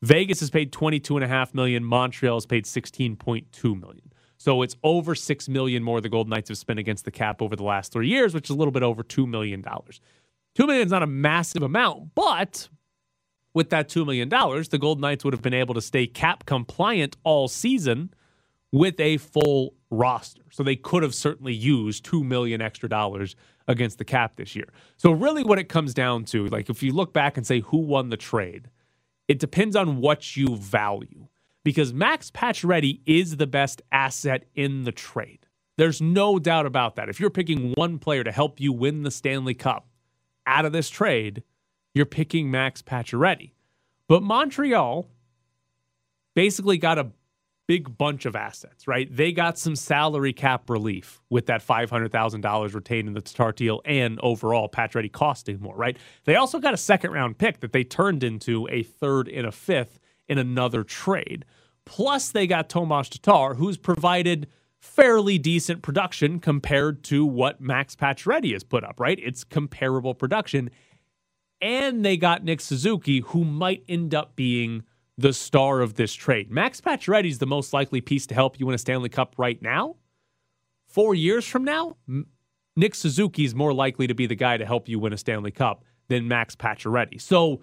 Vegas 0.00 0.40
has 0.40 0.48
paid 0.48 0.72
twenty-two 0.72 1.18
and 1.18 1.24
a 1.24 1.28
half 1.28 1.52
million. 1.52 1.84
Montreal 1.84 2.36
has 2.36 2.46
paid 2.46 2.66
sixteen 2.66 3.16
point 3.16 3.52
two 3.52 3.74
million. 3.74 4.11
So 4.42 4.62
it's 4.62 4.74
over 4.82 5.14
six 5.14 5.48
million 5.48 5.84
more 5.84 6.00
the 6.00 6.08
Golden 6.08 6.30
Knights 6.30 6.48
have 6.48 6.58
spent 6.58 6.80
against 6.80 7.04
the 7.04 7.12
cap 7.12 7.40
over 7.40 7.54
the 7.54 7.62
last 7.62 7.92
three 7.92 8.08
years, 8.08 8.34
which 8.34 8.50
is 8.50 8.50
a 8.50 8.58
little 8.58 8.72
bit 8.72 8.82
over 8.82 9.04
two 9.04 9.24
million 9.24 9.62
dollars. 9.62 10.00
Two 10.56 10.66
million 10.66 10.84
is 10.84 10.90
not 10.90 11.04
a 11.04 11.06
massive 11.06 11.62
amount, 11.62 12.16
but 12.16 12.68
with 13.54 13.70
that 13.70 13.88
two 13.88 14.04
million 14.04 14.28
dollars, 14.28 14.68
the 14.70 14.78
Golden 14.78 15.02
Knights 15.02 15.22
would 15.22 15.32
have 15.32 15.42
been 15.42 15.54
able 15.54 15.74
to 15.74 15.80
stay 15.80 16.08
cap 16.08 16.44
compliant 16.44 17.16
all 17.22 17.46
season 17.46 18.12
with 18.72 18.98
a 18.98 19.18
full 19.18 19.74
roster. 19.90 20.42
So 20.50 20.64
they 20.64 20.74
could 20.74 21.04
have 21.04 21.14
certainly 21.14 21.54
used 21.54 22.04
2 22.04 22.24
million 22.24 22.60
extra 22.60 22.88
dollars 22.88 23.36
against 23.68 23.98
the 23.98 24.04
cap 24.04 24.34
this 24.34 24.56
year. 24.56 24.72
So 24.96 25.12
really 25.12 25.44
what 25.44 25.60
it 25.60 25.68
comes 25.68 25.94
down 25.94 26.24
to, 26.26 26.48
like 26.48 26.68
if 26.68 26.82
you 26.82 26.90
look 26.90 27.12
back 27.12 27.36
and 27.36 27.46
say 27.46 27.60
who 27.60 27.76
won 27.76 28.08
the 28.08 28.16
trade, 28.16 28.70
it 29.28 29.38
depends 29.38 29.76
on 29.76 29.98
what 29.98 30.36
you 30.36 30.56
value. 30.56 31.28
Because 31.64 31.92
Max 31.92 32.30
Pacioretty 32.30 33.00
is 33.06 33.36
the 33.36 33.46
best 33.46 33.82
asset 33.92 34.46
in 34.54 34.84
the 34.84 34.92
trade. 34.92 35.46
There's 35.78 36.00
no 36.00 36.38
doubt 36.38 36.66
about 36.66 36.96
that. 36.96 37.08
If 37.08 37.20
you're 37.20 37.30
picking 37.30 37.72
one 37.74 37.98
player 37.98 38.24
to 38.24 38.32
help 38.32 38.60
you 38.60 38.72
win 38.72 39.02
the 39.02 39.10
Stanley 39.10 39.54
Cup 39.54 39.88
out 40.46 40.64
of 40.64 40.72
this 40.72 40.90
trade, 40.90 41.42
you're 41.94 42.06
picking 42.06 42.50
Max 42.50 42.82
Pacioretty. 42.82 43.52
But 44.08 44.22
Montreal 44.22 45.08
basically 46.34 46.78
got 46.78 46.98
a 46.98 47.12
big 47.66 47.96
bunch 47.96 48.26
of 48.26 48.36
assets, 48.36 48.86
right? 48.86 49.08
They 49.14 49.32
got 49.32 49.58
some 49.58 49.76
salary 49.76 50.32
cap 50.32 50.68
relief 50.68 51.22
with 51.30 51.46
that 51.46 51.66
$500,000 51.66 52.74
retained 52.74 53.08
in 53.08 53.14
the 53.14 53.20
Tatar 53.20 53.52
deal 53.52 53.80
and 53.84 54.18
overall 54.20 54.68
Pacioretty 54.68 55.12
costing 55.12 55.60
more, 55.60 55.76
right? 55.76 55.96
They 56.24 56.36
also 56.36 56.58
got 56.58 56.74
a 56.74 56.78
second 56.78 57.12
round 57.12 57.38
pick 57.38 57.60
that 57.60 57.72
they 57.72 57.84
turned 57.84 58.24
into 58.24 58.68
a 58.70 58.82
third 58.82 59.28
and 59.28 59.46
a 59.46 59.52
fifth 59.52 60.00
in 60.32 60.38
another 60.38 60.82
trade. 60.82 61.44
Plus, 61.84 62.30
they 62.30 62.46
got 62.46 62.68
Tomas 62.68 63.08
Tatar, 63.08 63.54
who's 63.54 63.76
provided 63.76 64.48
fairly 64.80 65.38
decent 65.38 65.82
production 65.82 66.40
compared 66.40 67.04
to 67.04 67.24
what 67.24 67.60
Max 67.60 67.94
Pacioretty 67.94 68.52
has 68.52 68.64
put 68.64 68.82
up, 68.82 68.98
right? 68.98 69.18
It's 69.22 69.44
comparable 69.44 70.14
production. 70.14 70.70
And 71.60 72.04
they 72.04 72.16
got 72.16 72.42
Nick 72.42 72.60
Suzuki, 72.60 73.20
who 73.20 73.44
might 73.44 73.84
end 73.88 74.14
up 74.14 74.34
being 74.34 74.82
the 75.16 75.32
star 75.32 75.80
of 75.80 75.94
this 75.94 76.14
trade. 76.14 76.50
Max 76.50 76.80
Pacioretty 76.80 77.28
is 77.28 77.38
the 77.38 77.46
most 77.46 77.72
likely 77.72 78.00
piece 78.00 78.26
to 78.26 78.34
help 78.34 78.58
you 78.58 78.66
win 78.66 78.74
a 78.74 78.78
Stanley 78.78 79.08
Cup 79.08 79.34
right 79.38 79.60
now. 79.62 79.96
Four 80.88 81.14
years 81.14 81.46
from 81.46 81.64
now, 81.64 81.96
Nick 82.76 82.94
Suzuki 82.94 83.44
is 83.44 83.54
more 83.54 83.72
likely 83.72 84.06
to 84.06 84.14
be 84.14 84.26
the 84.26 84.34
guy 84.34 84.56
to 84.56 84.66
help 84.66 84.88
you 84.88 84.98
win 84.98 85.12
a 85.12 85.18
Stanley 85.18 85.50
Cup 85.50 85.84
than 86.08 86.26
Max 86.26 86.56
Pacioretty. 86.56 87.20
So 87.20 87.60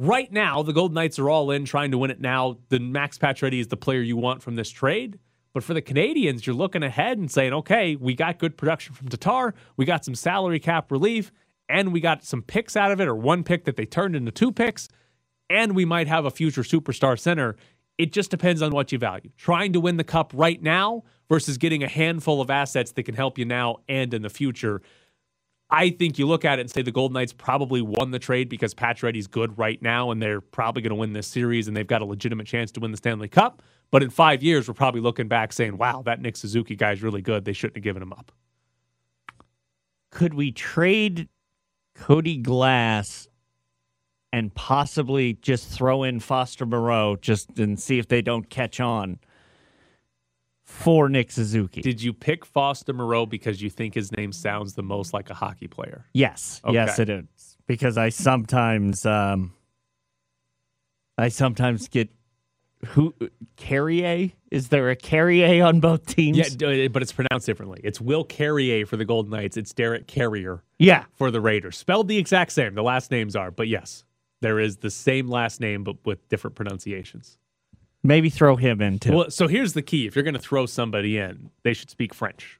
right 0.00 0.30
now, 0.32 0.62
the 0.62 0.72
Golden 0.72 0.94
Knights 0.94 1.18
are 1.18 1.28
all 1.28 1.50
in 1.50 1.64
trying 1.64 1.90
to 1.90 1.98
win 1.98 2.10
it 2.10 2.20
now. 2.20 2.58
The 2.68 2.80
Max 2.80 3.18
Pacioretty 3.18 3.60
is 3.60 3.68
the 3.68 3.76
player 3.76 4.00
you 4.00 4.16
want 4.16 4.42
from 4.42 4.56
this 4.56 4.70
trade. 4.70 5.18
But 5.52 5.64
for 5.64 5.74
the 5.74 5.82
Canadiens, 5.82 6.46
you're 6.46 6.54
looking 6.54 6.82
ahead 6.82 7.18
and 7.18 7.30
saying, 7.30 7.52
okay, 7.52 7.96
we 7.96 8.14
got 8.14 8.38
good 8.38 8.56
production 8.56 8.94
from 8.94 9.08
Tatar, 9.08 9.54
we 9.76 9.84
got 9.84 10.04
some 10.04 10.14
salary 10.14 10.60
cap 10.60 10.92
relief, 10.92 11.32
and 11.68 11.92
we 11.92 12.00
got 12.00 12.24
some 12.24 12.42
picks 12.42 12.76
out 12.76 12.92
of 12.92 13.00
it, 13.00 13.08
or 13.08 13.14
one 13.14 13.42
pick 13.42 13.64
that 13.64 13.76
they 13.76 13.84
turned 13.84 14.14
into 14.14 14.30
two 14.30 14.52
picks 14.52 14.88
and 15.50 15.74
we 15.74 15.84
might 15.84 16.06
have 16.06 16.24
a 16.24 16.30
future 16.30 16.62
superstar 16.62 17.18
center. 17.18 17.56
It 17.98 18.12
just 18.12 18.30
depends 18.30 18.62
on 18.62 18.70
what 18.70 18.92
you 18.92 18.98
value. 18.98 19.30
Trying 19.36 19.74
to 19.74 19.80
win 19.80 19.98
the 19.98 20.04
cup 20.04 20.32
right 20.34 20.62
now 20.62 21.02
versus 21.28 21.58
getting 21.58 21.82
a 21.82 21.88
handful 21.88 22.40
of 22.40 22.48
assets 22.48 22.92
that 22.92 23.02
can 23.02 23.16
help 23.16 23.36
you 23.36 23.44
now 23.44 23.78
and 23.88 24.14
in 24.14 24.22
the 24.22 24.30
future. 24.30 24.80
I 25.70 25.90
think 25.90 26.18
you 26.18 26.26
look 26.26 26.44
at 26.44 26.58
it 26.58 26.62
and 26.62 26.70
say 26.70 26.82
the 26.82 26.90
Golden 26.90 27.14
Knights 27.14 27.32
probably 27.32 27.80
won 27.80 28.10
the 28.10 28.18
trade 28.18 28.48
because 28.48 28.74
Pacioretty's 28.74 29.28
good 29.28 29.56
right 29.56 29.80
now 29.80 30.10
and 30.10 30.20
they're 30.20 30.40
probably 30.40 30.82
going 30.82 30.90
to 30.90 30.96
win 30.96 31.12
this 31.12 31.28
series 31.28 31.68
and 31.68 31.76
they've 31.76 31.86
got 31.86 32.02
a 32.02 32.04
legitimate 32.04 32.46
chance 32.46 32.72
to 32.72 32.80
win 32.80 32.90
the 32.90 32.96
Stanley 32.96 33.28
Cup. 33.28 33.62
But 33.90 34.02
in 34.02 34.10
five 34.10 34.42
years, 34.42 34.66
we're 34.66 34.74
probably 34.74 35.00
looking 35.00 35.28
back 35.28 35.52
saying, 35.52 35.76
wow, 35.76 36.02
that 36.02 36.20
Nick 36.20 36.36
Suzuki 36.36 36.74
guy's 36.74 37.02
really 37.02 37.22
good. 37.22 37.44
They 37.44 37.52
shouldn't 37.52 37.76
have 37.76 37.84
given 37.84 38.02
him 38.02 38.12
up. 38.12 38.32
Could 40.10 40.34
we 40.34 40.50
trade 40.50 41.28
Cody 41.94 42.36
Glass 42.36 43.28
and 44.32 44.54
possibly 44.54 45.34
just 45.34 45.68
throw 45.68 46.02
in 46.02 46.20
Foster 46.20 46.66
Moreau 46.66 47.16
just 47.20 47.58
and 47.58 47.78
see 47.78 47.98
if 47.98 48.08
they 48.08 48.22
don't 48.22 48.48
catch 48.48 48.80
on 48.80 49.18
for 50.70 51.08
Nick 51.08 51.30
Suzuki? 51.30 51.82
Did 51.82 52.00
you 52.00 52.12
pick 52.12 52.46
Foster 52.46 52.92
Moreau 52.92 53.26
because 53.26 53.60
you 53.60 53.68
think 53.68 53.94
his 53.94 54.12
name 54.12 54.32
sounds 54.32 54.74
the 54.74 54.82
most 54.82 55.12
like 55.12 55.28
a 55.28 55.34
hockey 55.34 55.66
player? 55.66 56.06
Yes, 56.14 56.60
Okay. 56.64 56.74
yes, 56.74 56.98
it 56.98 57.10
is 57.10 57.56
because 57.66 57.98
I 57.98 58.08
sometimes, 58.08 59.04
um, 59.04 59.52
I 61.18 61.28
sometimes 61.28 61.88
get 61.88 62.08
who 62.86 63.14
Carrier. 63.56 64.30
Is 64.50 64.68
there 64.68 64.88
a 64.88 64.96
Carrier 64.96 65.64
on 65.64 65.80
both 65.80 66.06
teams? 66.06 66.38
Yeah, 66.38 66.88
but 66.88 67.02
it's 67.02 67.12
pronounced 67.12 67.44
differently. 67.44 67.80
It's 67.84 68.00
Will 68.00 68.24
Carrier 68.24 68.86
for 68.86 68.96
the 68.96 69.04
Golden 69.04 69.30
Knights. 69.30 69.56
It's 69.56 69.74
Derek 69.74 70.06
Carrier 70.06 70.62
yeah. 70.78 71.04
for 71.12 71.30
the 71.30 71.40
Raiders. 71.40 71.76
Spelled 71.76 72.08
the 72.08 72.16
exact 72.16 72.52
same. 72.52 72.74
The 72.74 72.82
last 72.82 73.10
names 73.10 73.36
are, 73.36 73.50
but 73.50 73.68
yes, 73.68 74.04
there 74.40 74.58
is 74.58 74.78
the 74.78 74.90
same 74.90 75.28
last 75.28 75.60
name 75.60 75.84
but 75.84 75.96
with 76.06 76.26
different 76.30 76.56
pronunciations. 76.56 77.38
Maybe 78.02 78.30
throw 78.30 78.56
him 78.56 78.80
in 78.80 78.98
too. 78.98 79.12
Well, 79.12 79.30
so 79.30 79.46
here's 79.46 79.74
the 79.74 79.82
key: 79.82 80.06
if 80.06 80.16
you're 80.16 80.22
going 80.22 80.34
to 80.34 80.40
throw 80.40 80.66
somebody 80.66 81.18
in, 81.18 81.50
they 81.62 81.74
should 81.74 81.90
speak 81.90 82.14
French. 82.14 82.58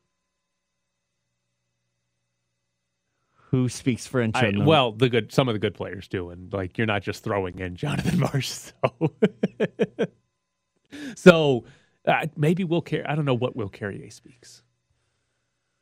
Who 3.50 3.68
speaks 3.68 4.06
French? 4.06 4.36
I- 4.36 4.52
well, 4.56 4.92
the 4.92 5.08
good, 5.08 5.32
some 5.32 5.48
of 5.48 5.54
the 5.54 5.58
good 5.58 5.74
players 5.74 6.06
do, 6.08 6.30
and 6.30 6.52
like 6.52 6.78
you're 6.78 6.86
not 6.86 7.02
just 7.02 7.24
throwing 7.24 7.58
in 7.58 7.74
Jonathan 7.74 8.20
Marsh. 8.32 8.48
So, 8.48 9.12
so 11.16 11.64
uh, 12.04 12.26
maybe 12.36 12.62
Will 12.62 12.82
Carrier. 12.82 13.06
I 13.08 13.14
don't 13.14 13.24
know 13.24 13.34
what 13.34 13.56
Will 13.56 13.68
Carrier 13.68 14.10
speaks. 14.10 14.62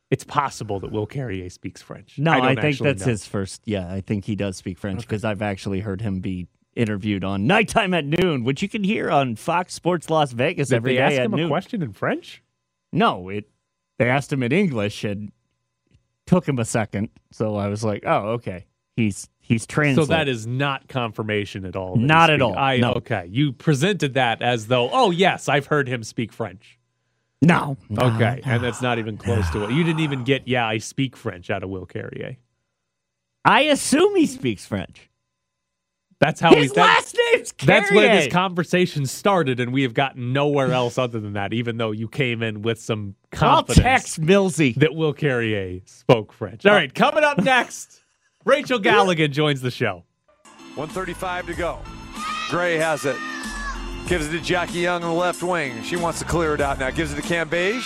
It's 0.09 0.23
possible 0.23 0.79
that 0.79 0.91
Will 0.91 1.05
Carrier 1.05 1.49
speaks 1.49 1.83
French. 1.83 2.17
no, 2.17 2.31
I, 2.31 2.51
I, 2.51 2.55
think 2.55 2.79
that's 2.79 3.05
know. 3.05 3.11
his 3.11 3.27
first. 3.27 3.61
Yeah, 3.65 3.91
I 3.91 4.01
think 4.01 4.25
he 4.25 4.35
does 4.35 4.57
speak 4.57 4.79
French 4.79 5.01
because 5.01 5.23
I've 5.23 5.43
actually 5.43 5.81
heard 5.81 6.01
him 6.01 6.21
be 6.21 6.47
interviewed 6.75 7.23
on 7.23 7.47
Nighttime 7.47 7.93
at 7.93 8.05
Noon, 8.05 8.43
which 8.43 8.61
you 8.61 8.69
can 8.69 8.83
hear 8.83 9.09
on 9.09 9.35
Fox 9.35 9.73
Sports 9.73 10.09
Las 10.09 10.31
Vegas 10.31 10.69
Did 10.69 10.75
every 10.77 10.95
they 10.95 11.01
ask 11.01 11.15
him 11.15 11.33
a 11.33 11.47
question 11.47 11.81
in 11.81 11.93
French? 11.93 12.43
No, 12.91 13.29
it. 13.29 13.49
They 13.97 14.09
asked 14.09 14.31
him 14.31 14.43
in 14.43 14.51
English 14.51 15.03
and 15.03 15.31
took 16.25 16.47
him 16.47 16.59
a 16.59 16.65
second. 16.65 17.09
So 17.31 17.55
I 17.55 17.67
was 17.67 17.83
like, 17.83 18.03
oh, 18.05 18.29
okay. 18.33 18.65
He's 18.95 19.29
he's 19.39 19.65
translating. 19.65 20.05
So 20.07 20.13
that 20.13 20.27
is 20.27 20.45
not 20.45 20.87
confirmation 20.87 21.65
at 21.65 21.75
all. 21.75 21.95
Not 21.95 22.29
at 22.29 22.41
all, 22.41 22.57
I 22.57 22.77
no. 22.77 22.93
okay. 22.93 23.27
You 23.29 23.51
presented 23.53 24.13
that 24.15 24.41
as 24.41 24.67
though, 24.67 24.89
oh 24.91 25.11
yes, 25.11 25.47
I've 25.49 25.67
heard 25.67 25.87
him 25.87 26.03
speak 26.03 26.33
French. 26.33 26.77
no. 27.41 27.77
no, 27.89 28.03
Okay, 28.15 28.41
no. 28.45 28.53
and 28.53 28.63
that's 28.63 28.81
not 28.81 28.99
even 28.99 29.17
close 29.17 29.49
to 29.51 29.63
it. 29.63 29.71
You 29.71 29.83
didn't 29.85 30.01
even 30.01 30.23
get, 30.25 30.47
yeah, 30.47 30.67
I 30.67 30.79
speak 30.79 31.15
French 31.15 31.49
out 31.49 31.63
of 31.63 31.69
Will 31.69 31.85
Carrier. 31.85 32.37
I 33.45 33.61
assume 33.61 34.15
he 34.15 34.25
speaks 34.25 34.65
French. 34.65 35.08
That's 36.19 36.41
how 36.41 36.53
His 36.53 36.71
we. 36.71 36.75
that- 36.75 36.81
last 36.81 37.17
name's 37.33 37.53
That's 37.63 37.91
where 37.91 38.15
this 38.15 38.31
conversation 38.31 39.05
started, 39.05 39.59
and 39.59 39.71
we 39.71 39.83
have 39.83 39.93
gotten 39.93 40.33
nowhere 40.33 40.71
else 40.73 40.97
other 40.97 41.19
than 41.19 41.33
that. 41.33 41.53
Even 41.53 41.77
though 41.77 41.91
you 41.91 42.07
came 42.09 42.43
in 42.43 42.61
with 42.61 42.79
some 42.81 43.15
confidence, 43.31 43.41
I'll 43.41 43.83
confidence 43.83 43.83
text 43.83 44.21
Millsy. 44.21 44.75
that 44.75 44.93
Will 44.93 45.13
Carrier 45.13 45.79
spoke 45.85 46.33
French. 46.33 46.65
All 46.65 46.73
right, 46.73 46.93
coming 46.93 47.23
up 47.23 47.37
next, 47.37 48.03
Rachel 48.43 48.79
Galligan 48.79 49.31
joins 49.31 49.61
the 49.61 49.71
show. 49.71 50.03
135 50.75 51.47
to 51.47 51.53
go. 51.53 51.79
Gray 52.49 52.75
has 52.77 53.05
it. 53.05 53.15
Gives 54.07 54.27
it 54.27 54.31
to 54.31 54.39
Jackie 54.41 54.79
Young 54.79 55.03
on 55.03 55.09
the 55.11 55.15
left 55.15 55.43
wing. 55.43 55.83
She 55.83 55.95
wants 55.95 56.19
to 56.19 56.25
clear 56.25 56.53
it 56.55 56.61
out 56.61 56.79
now. 56.79 56.89
Gives 56.89 57.13
it 57.13 57.15
to 57.17 57.21
Cambage. 57.21 57.83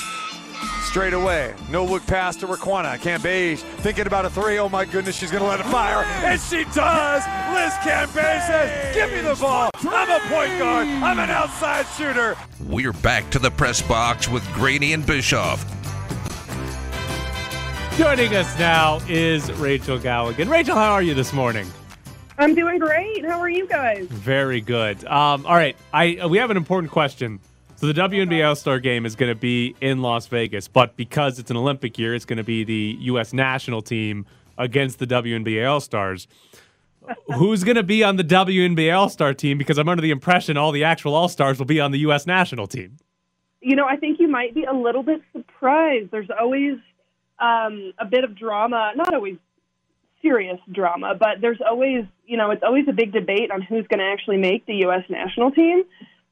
Straight 0.83 1.13
away. 1.13 1.55
No 1.69 1.85
look 1.85 2.05
pass 2.05 2.35
to 2.35 2.45
Riquna. 2.47 2.99
Cambage 2.99 3.59
thinking 3.79 4.05
about 4.05 4.25
a 4.25 4.29
three. 4.29 4.59
Oh 4.59 4.69
my 4.69 4.85
goodness, 4.85 5.15
she's 5.15 5.31
going 5.31 5.41
to 5.41 5.49
let 5.49 5.59
it 5.59 5.65
fire. 5.65 6.03
And 6.23 6.39
she 6.39 6.65
does. 6.65 7.23
Liz 7.53 7.73
Cambage 7.81 8.45
says, 8.45 8.93
Give 8.95 9.11
me 9.11 9.21
the 9.21 9.35
ball. 9.35 9.69
I'm 9.75 10.09
a 10.09 10.19
point 10.27 10.59
guard. 10.59 10.87
I'm 10.87 11.17
an 11.17 11.31
outside 11.31 11.87
shooter. 11.97 12.35
We're 12.67 12.93
back 12.93 13.29
to 13.31 13.39
the 13.39 13.49
press 13.49 13.81
box 13.81 14.27
with 14.29 14.45
Graney 14.53 14.93
and 14.93 15.03
Bischoff. 15.05 15.65
Joining 17.97 18.35
us 18.35 18.57
now 18.59 18.99
is 19.07 19.51
Rachel 19.53 19.97
Galligan. 19.97 20.49
Rachel, 20.49 20.75
how 20.75 20.91
are 20.91 21.01
you 21.01 21.13
this 21.13 21.31
morning? 21.33 21.67
I'm 22.37 22.55
doing 22.55 22.79
great. 22.79 23.23
How 23.25 23.39
are 23.39 23.49
you 23.49 23.67
guys? 23.67 24.07
Very 24.07 24.61
good. 24.61 25.03
Um, 25.05 25.45
all 25.45 25.55
right, 25.55 25.75
I 25.93 26.17
uh, 26.17 26.27
we 26.27 26.39
have 26.39 26.49
an 26.49 26.57
important 26.57 26.91
question. 26.91 27.39
So 27.83 27.91
the 27.91 28.01
WNBA 28.01 28.47
All 28.47 28.55
Star 28.55 28.79
Game 28.79 29.05
is 29.05 29.17
going 29.17 29.29
to 29.29 29.35
be 29.37 29.75
in 29.81 30.01
Las 30.01 30.27
Vegas, 30.27 30.69
but 30.69 30.95
because 30.95 31.37
it's 31.37 31.51
an 31.51 31.57
Olympic 31.57 31.99
year, 31.99 32.15
it's 32.15 32.23
going 32.23 32.37
to 32.37 32.43
be 32.45 32.63
the 32.63 32.95
U.S. 33.01 33.33
national 33.33 33.81
team 33.81 34.25
against 34.57 34.99
the 34.99 35.05
WNBA 35.05 35.69
All 35.69 35.81
Stars. 35.81 36.29
Who's 37.35 37.65
going 37.65 37.75
to 37.75 37.83
be 37.83 38.01
on 38.01 38.15
the 38.15 38.23
WNBA 38.23 38.95
All 38.95 39.09
Star 39.09 39.33
team? 39.33 39.57
Because 39.57 39.77
I'm 39.77 39.89
under 39.89 40.01
the 40.01 40.11
impression 40.11 40.55
all 40.55 40.71
the 40.71 40.85
actual 40.85 41.13
All 41.13 41.27
Stars 41.27 41.59
will 41.59 41.65
be 41.65 41.81
on 41.81 41.91
the 41.91 41.99
U.S. 41.99 42.25
national 42.25 42.67
team. 42.67 42.99
You 43.59 43.75
know, 43.75 43.85
I 43.85 43.97
think 43.97 44.17
you 44.17 44.29
might 44.29 44.55
be 44.55 44.63
a 44.63 44.73
little 44.73 45.03
bit 45.03 45.21
surprised. 45.33 46.09
There's 46.09 46.29
always 46.39 46.77
um, 47.39 47.91
a 47.99 48.05
bit 48.05 48.23
of 48.23 48.33
drama, 48.33 48.93
not 48.95 49.13
always 49.13 49.35
serious 50.21 50.61
drama, 50.71 51.15
but 51.19 51.41
there's 51.41 51.59
always, 51.69 52.05
you 52.25 52.37
know, 52.37 52.51
it's 52.51 52.63
always 52.63 52.85
a 52.87 52.93
big 52.93 53.11
debate 53.11 53.51
on 53.51 53.61
who's 53.61 53.85
going 53.87 53.99
to 53.99 54.05
actually 54.05 54.37
make 54.37 54.65
the 54.67 54.75
U.S. 54.85 55.03
national 55.09 55.51
team. 55.51 55.83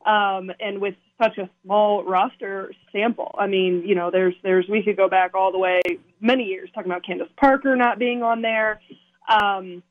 Um, 0.05 0.51
and 0.59 0.79
with 0.81 0.95
such 1.21 1.37
a 1.37 1.49
small 1.63 2.03
roster 2.03 2.73
sample, 2.91 3.35
I 3.37 3.47
mean, 3.47 3.83
you 3.85 3.95
know, 3.95 4.09
there's, 4.11 4.33
there's, 4.43 4.67
we 4.67 4.83
could 4.83 4.97
go 4.97 5.07
back 5.07 5.35
all 5.35 5.51
the 5.51 5.59
way 5.59 5.81
many 6.19 6.45
years 6.45 6.69
talking 6.73 6.91
about 6.91 7.05
Candace 7.05 7.29
Parker 7.37 7.75
not 7.75 7.99
being 7.99 8.23
on 8.23 8.41
there. 8.41 8.81
Um, 9.29 9.83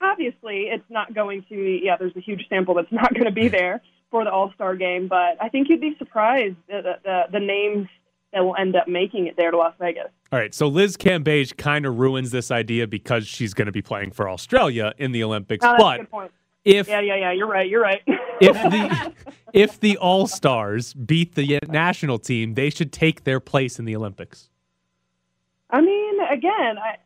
obviously, 0.00 0.68
it's 0.72 0.88
not 0.88 1.14
going 1.14 1.44
to, 1.48 1.80
yeah, 1.82 1.96
there's 1.96 2.16
a 2.16 2.20
huge 2.20 2.46
sample 2.48 2.74
that's 2.74 2.92
not 2.92 3.12
going 3.12 3.26
to 3.26 3.32
be 3.32 3.48
there 3.48 3.82
for 4.10 4.24
the 4.24 4.30
All 4.30 4.52
Star 4.54 4.76
game, 4.76 5.08
but 5.08 5.36
I 5.40 5.48
think 5.48 5.68
you'd 5.68 5.80
be 5.80 5.94
surprised 5.98 6.56
at 6.72 6.84
the, 6.84 6.92
the, 7.04 7.22
the 7.32 7.40
names 7.40 7.88
that 8.32 8.44
will 8.44 8.56
end 8.56 8.76
up 8.76 8.88
making 8.88 9.26
it 9.26 9.36
there 9.36 9.50
to 9.50 9.56
Las 9.56 9.74
Vegas. 9.80 10.08
All 10.30 10.38
right, 10.38 10.54
so 10.54 10.68
Liz 10.68 10.96
Cambage 10.96 11.56
kind 11.56 11.86
of 11.86 11.98
ruins 11.98 12.30
this 12.30 12.50
idea 12.50 12.86
because 12.86 13.26
she's 13.26 13.54
going 13.54 13.66
to 13.66 13.72
be 13.72 13.82
playing 13.82 14.10
for 14.10 14.28
Australia 14.28 14.92
in 14.98 15.12
the 15.12 15.24
Olympics. 15.24 15.64
Oh, 15.64 15.70
that's 15.70 15.80
a 15.80 15.84
but 15.84 15.96
good 15.98 16.10
point. 16.10 16.30
If 16.68 16.88
Yeah, 16.88 17.00
yeah, 17.00 17.16
yeah. 17.16 17.32
You're 17.32 17.46
right. 17.46 17.68
You're 17.68 17.82
right. 17.82 18.02
if 18.40 18.54
the 18.54 19.12
if 19.52 19.80
the 19.80 19.96
All 19.96 20.26
Stars 20.26 20.94
beat 20.94 21.34
the 21.34 21.58
national 21.68 22.18
team, 22.18 22.54
they 22.54 22.70
should 22.70 22.92
take 22.92 23.24
their 23.24 23.40
place 23.40 23.78
in 23.78 23.84
the 23.84 23.96
Olympics. 23.96 24.50
I 25.70 25.80
mean, 25.80 26.20
again, 26.30 26.78
I 26.78 26.96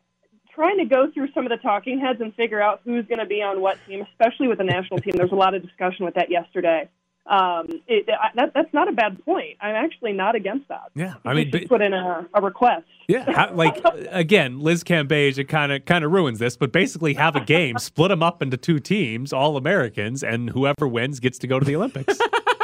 trying 0.53 0.77
to 0.77 0.85
go 0.85 1.09
through 1.11 1.29
some 1.33 1.45
of 1.45 1.49
the 1.49 1.57
talking 1.57 1.99
heads 1.99 2.21
and 2.21 2.33
figure 2.35 2.61
out 2.61 2.81
who's 2.85 3.05
going 3.07 3.19
to 3.19 3.25
be 3.25 3.41
on 3.41 3.59
what 3.59 3.77
team, 3.87 4.05
especially 4.11 4.47
with 4.47 4.59
the 4.59 4.63
national 4.63 4.99
team. 4.99 5.13
There's 5.15 5.31
a 5.31 5.35
lot 5.35 5.55
of 5.55 5.63
discussion 5.63 6.05
with 6.05 6.13
that 6.15 6.29
yesterday. 6.29 6.89
Um, 7.25 7.67
it, 7.87 8.09
I, 8.09 8.29
that, 8.35 8.51
that's 8.53 8.73
not 8.73 8.89
a 8.89 8.91
bad 8.91 9.23
point. 9.23 9.57
I'm 9.61 9.75
actually 9.75 10.11
not 10.11 10.35
against 10.35 10.67
that. 10.67 10.91
Yeah, 10.93 11.15
I 11.23 11.33
mean, 11.33 11.51
but- 11.51 11.69
put 11.69 11.81
in 11.81 11.93
a, 11.93 12.27
a 12.33 12.41
request. 12.41 12.85
Yeah, 13.07 13.29
how, 13.31 13.53
like 13.53 13.81
again, 14.11 14.59
Liz 14.59 14.83
Cambage 14.83 15.37
it 15.37 15.45
kind 15.45 15.71
of 15.71 15.85
kind 15.85 16.03
of 16.03 16.11
ruins 16.11 16.39
this, 16.39 16.57
but 16.57 16.71
basically 16.71 17.13
have 17.13 17.35
a 17.35 17.41
game, 17.41 17.77
split 17.77 18.09
them 18.09 18.23
up 18.23 18.41
into 18.41 18.57
two 18.57 18.79
teams, 18.79 19.31
all 19.33 19.57
Americans, 19.57 20.23
and 20.23 20.49
whoever 20.49 20.87
wins 20.87 21.19
gets 21.19 21.37
to 21.39 21.47
go 21.47 21.59
to 21.59 21.65
the 21.65 21.75
Olympics. 21.75 22.17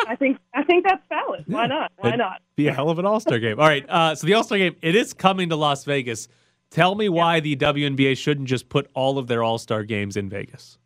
I 0.08 0.16
think 0.16 0.40
I 0.54 0.64
think 0.64 0.86
that's 0.86 1.04
valid. 1.08 1.44
Why 1.48 1.68
not? 1.68 1.92
Why 1.98 2.10
It'd 2.10 2.20
not? 2.20 2.42
Be 2.56 2.68
a 2.68 2.74
hell 2.74 2.90
of 2.90 3.00
an 3.00 3.06
All 3.06 3.20
Star 3.20 3.40
game. 3.40 3.60
All 3.60 3.68
right, 3.68 3.86
uh, 3.90 4.16
so 4.16 4.28
the 4.28 4.34
All 4.34 4.44
Star 4.44 4.58
game 4.58 4.76
it 4.82 4.96
is 4.96 5.14
coming 5.14 5.50
to 5.50 5.56
Las 5.56 5.84
Vegas. 5.86 6.28
Tell 6.70 6.96
me 6.96 7.10
why 7.10 7.40
the 7.40 7.56
WNBA 7.56 8.18
shouldn't 8.18 8.48
just 8.48 8.70
put 8.70 8.90
all 8.94 9.18
of 9.18 9.28
their 9.28 9.42
All 9.44 9.58
Star 9.58 9.84
games 9.84 10.18
in 10.18 10.30
Vegas. 10.30 10.78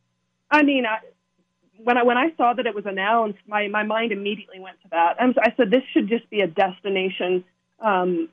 I 0.52 0.62
mean, 0.64 0.86
I, 0.86 0.98
when 1.84 1.98
I 1.98 2.04
when 2.04 2.18
I 2.18 2.34
saw 2.38 2.54
that 2.54 2.66
it 2.66 2.76
was 2.76 2.86
announced, 2.86 3.40
my 3.48 3.68
my 3.68 3.84
mind 3.84 4.12
immediately 4.12 4.60
went 4.60 4.82
to 4.84 4.90
that. 4.92 5.18
And 5.20 5.36
I 5.42 5.54
said 5.56 5.70
this 5.70 5.84
should 5.94 6.08
just 6.08 6.30
be 6.30 6.42
a 6.42 6.48
destination, 6.48 7.44
um, 7.80 8.30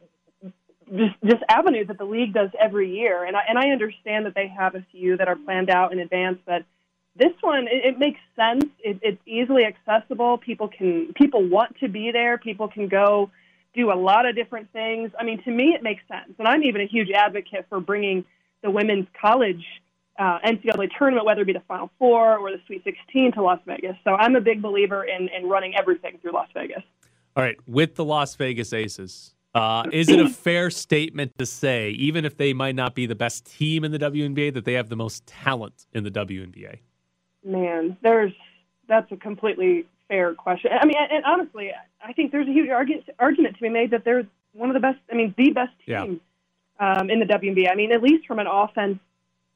just 0.97 1.15
just 1.25 1.43
avenue 1.49 1.85
that 1.87 1.99
the 1.99 2.05
league 2.05 2.33
does 2.33 2.51
every 2.59 2.97
year. 2.97 3.25
And 3.25 3.37
I 3.37 3.41
and 3.49 3.59
I 3.59 3.71
understand 3.71 4.27
that 4.27 4.35
they 4.35 4.49
have 4.49 4.75
a 4.75 4.85
few 4.93 5.17
that 5.17 5.29
are 5.29 5.37
planned 5.37 5.71
out 5.71 5.93
in 5.93 5.99
advance, 5.99 6.39
but 6.47 6.65
this 7.17 7.33
one 7.41 7.67
it, 7.67 7.85
it 7.85 7.99
makes 7.99 8.21
sense. 8.37 8.65
It, 8.81 8.99
it's 9.03 9.23
easily 9.27 9.65
accessible. 9.65 10.39
People 10.39 10.69
can 10.69 11.13
people 11.15 11.47
want 11.47 11.79
to 11.81 11.89
be 11.89 12.13
there. 12.13 12.39
People 12.39 12.69
can 12.69 12.89
go 12.89 13.31
do 13.75 13.93
a 13.93 13.95
lot 13.95 14.27
of 14.27 14.35
different 14.35 14.73
things. 14.73 15.13
I 15.19 15.25
mean, 15.25 15.43
to 15.45 15.51
me, 15.51 15.75
it 15.75 15.83
makes 15.83 16.03
sense. 16.09 16.35
And 16.39 16.49
I'm 16.49 16.65
even 16.65 16.81
a 16.81 16.87
huge 16.87 17.11
advocate 17.11 17.67
for 17.69 17.81
bringing 17.81 18.25
the 18.63 18.71
women's 18.71 19.07
college 19.21 19.65
uh, 20.21 20.39
NCAA 20.45 20.91
tournament, 20.97 21.25
whether 21.27 21.41
it 21.43 21.47
be 21.47 21.53
the 21.55 21.63
Final 21.67 21.91
Four 21.99 22.37
or 22.39 22.51
the 22.53 22.61
Sweet 22.67 22.85
16, 22.85 23.33
to 23.33 23.43
Las 23.43 23.59
Vegas. 23.67 23.97
So 24.05 24.11
I'm 24.15 24.37
a 24.37 24.41
big 24.41 24.61
believer 24.63 25.05
in, 25.05 25.29
in 25.29 25.49
running 25.49 25.75
everything 25.77 26.19
through 26.21 26.33
Las 26.33 26.49
Vegas. 26.55 26.83
All 27.37 27.43
right, 27.43 27.57
with 27.67 27.95
the 27.95 28.05
Las 28.05 28.35
Vegas 28.37 28.73
Aces, 28.73 29.35
Uh, 29.55 29.85
is 29.93 30.09
it 30.09 30.21
a 30.21 30.29
fair 30.47 30.71
statement 30.71 31.33
to 31.39 31.47
say, 31.47 31.91
even 31.93 32.25
if 32.25 32.37
they 32.37 32.53
might 32.53 32.75
not 32.75 32.95
be 32.95 33.07
the 33.07 33.15
best 33.17 33.47
team 33.59 33.83
in 33.83 33.91
the 33.93 33.99
WNBA, 33.99 34.53
that 34.55 34.65
they 34.65 34.75
have 34.75 34.89
the 34.91 34.97
most 34.97 35.27
talent 35.27 35.87
in 35.93 36.05
the 36.05 36.11
WNBA? 36.11 36.79
Man, 37.45 37.97
there's 38.03 38.33
that's 38.89 39.11
a 39.13 39.17
completely 39.17 39.87
fair 40.09 40.35
question. 40.35 40.71
I 40.79 40.85
mean, 40.85 40.97
and, 40.99 41.11
and 41.13 41.25
honestly, 41.25 41.71
I 42.05 42.13
think 42.13 42.31
there's 42.33 42.49
a 42.49 42.53
huge 42.53 42.69
argument 42.69 43.09
argument 43.19 43.55
to 43.57 43.63
be 43.63 43.71
made 43.71 43.91
that 43.93 44.05
they're 44.05 44.27
one 44.53 44.69
of 44.69 44.75
the 44.75 44.81
best. 44.81 44.99
I 45.11 45.15
mean, 45.15 45.35
the 45.39 45.51
best 45.51 45.73
team 45.87 46.21
Yeah. 46.81 46.93
um, 47.01 47.09
in 47.09 47.21
the 47.21 47.27
WNBA. 47.27 47.71
I 47.71 47.75
mean, 47.77 47.93
at 47.93 48.03
least 48.03 48.27
from 48.27 48.39
an 48.41 48.47
offense 48.49 48.99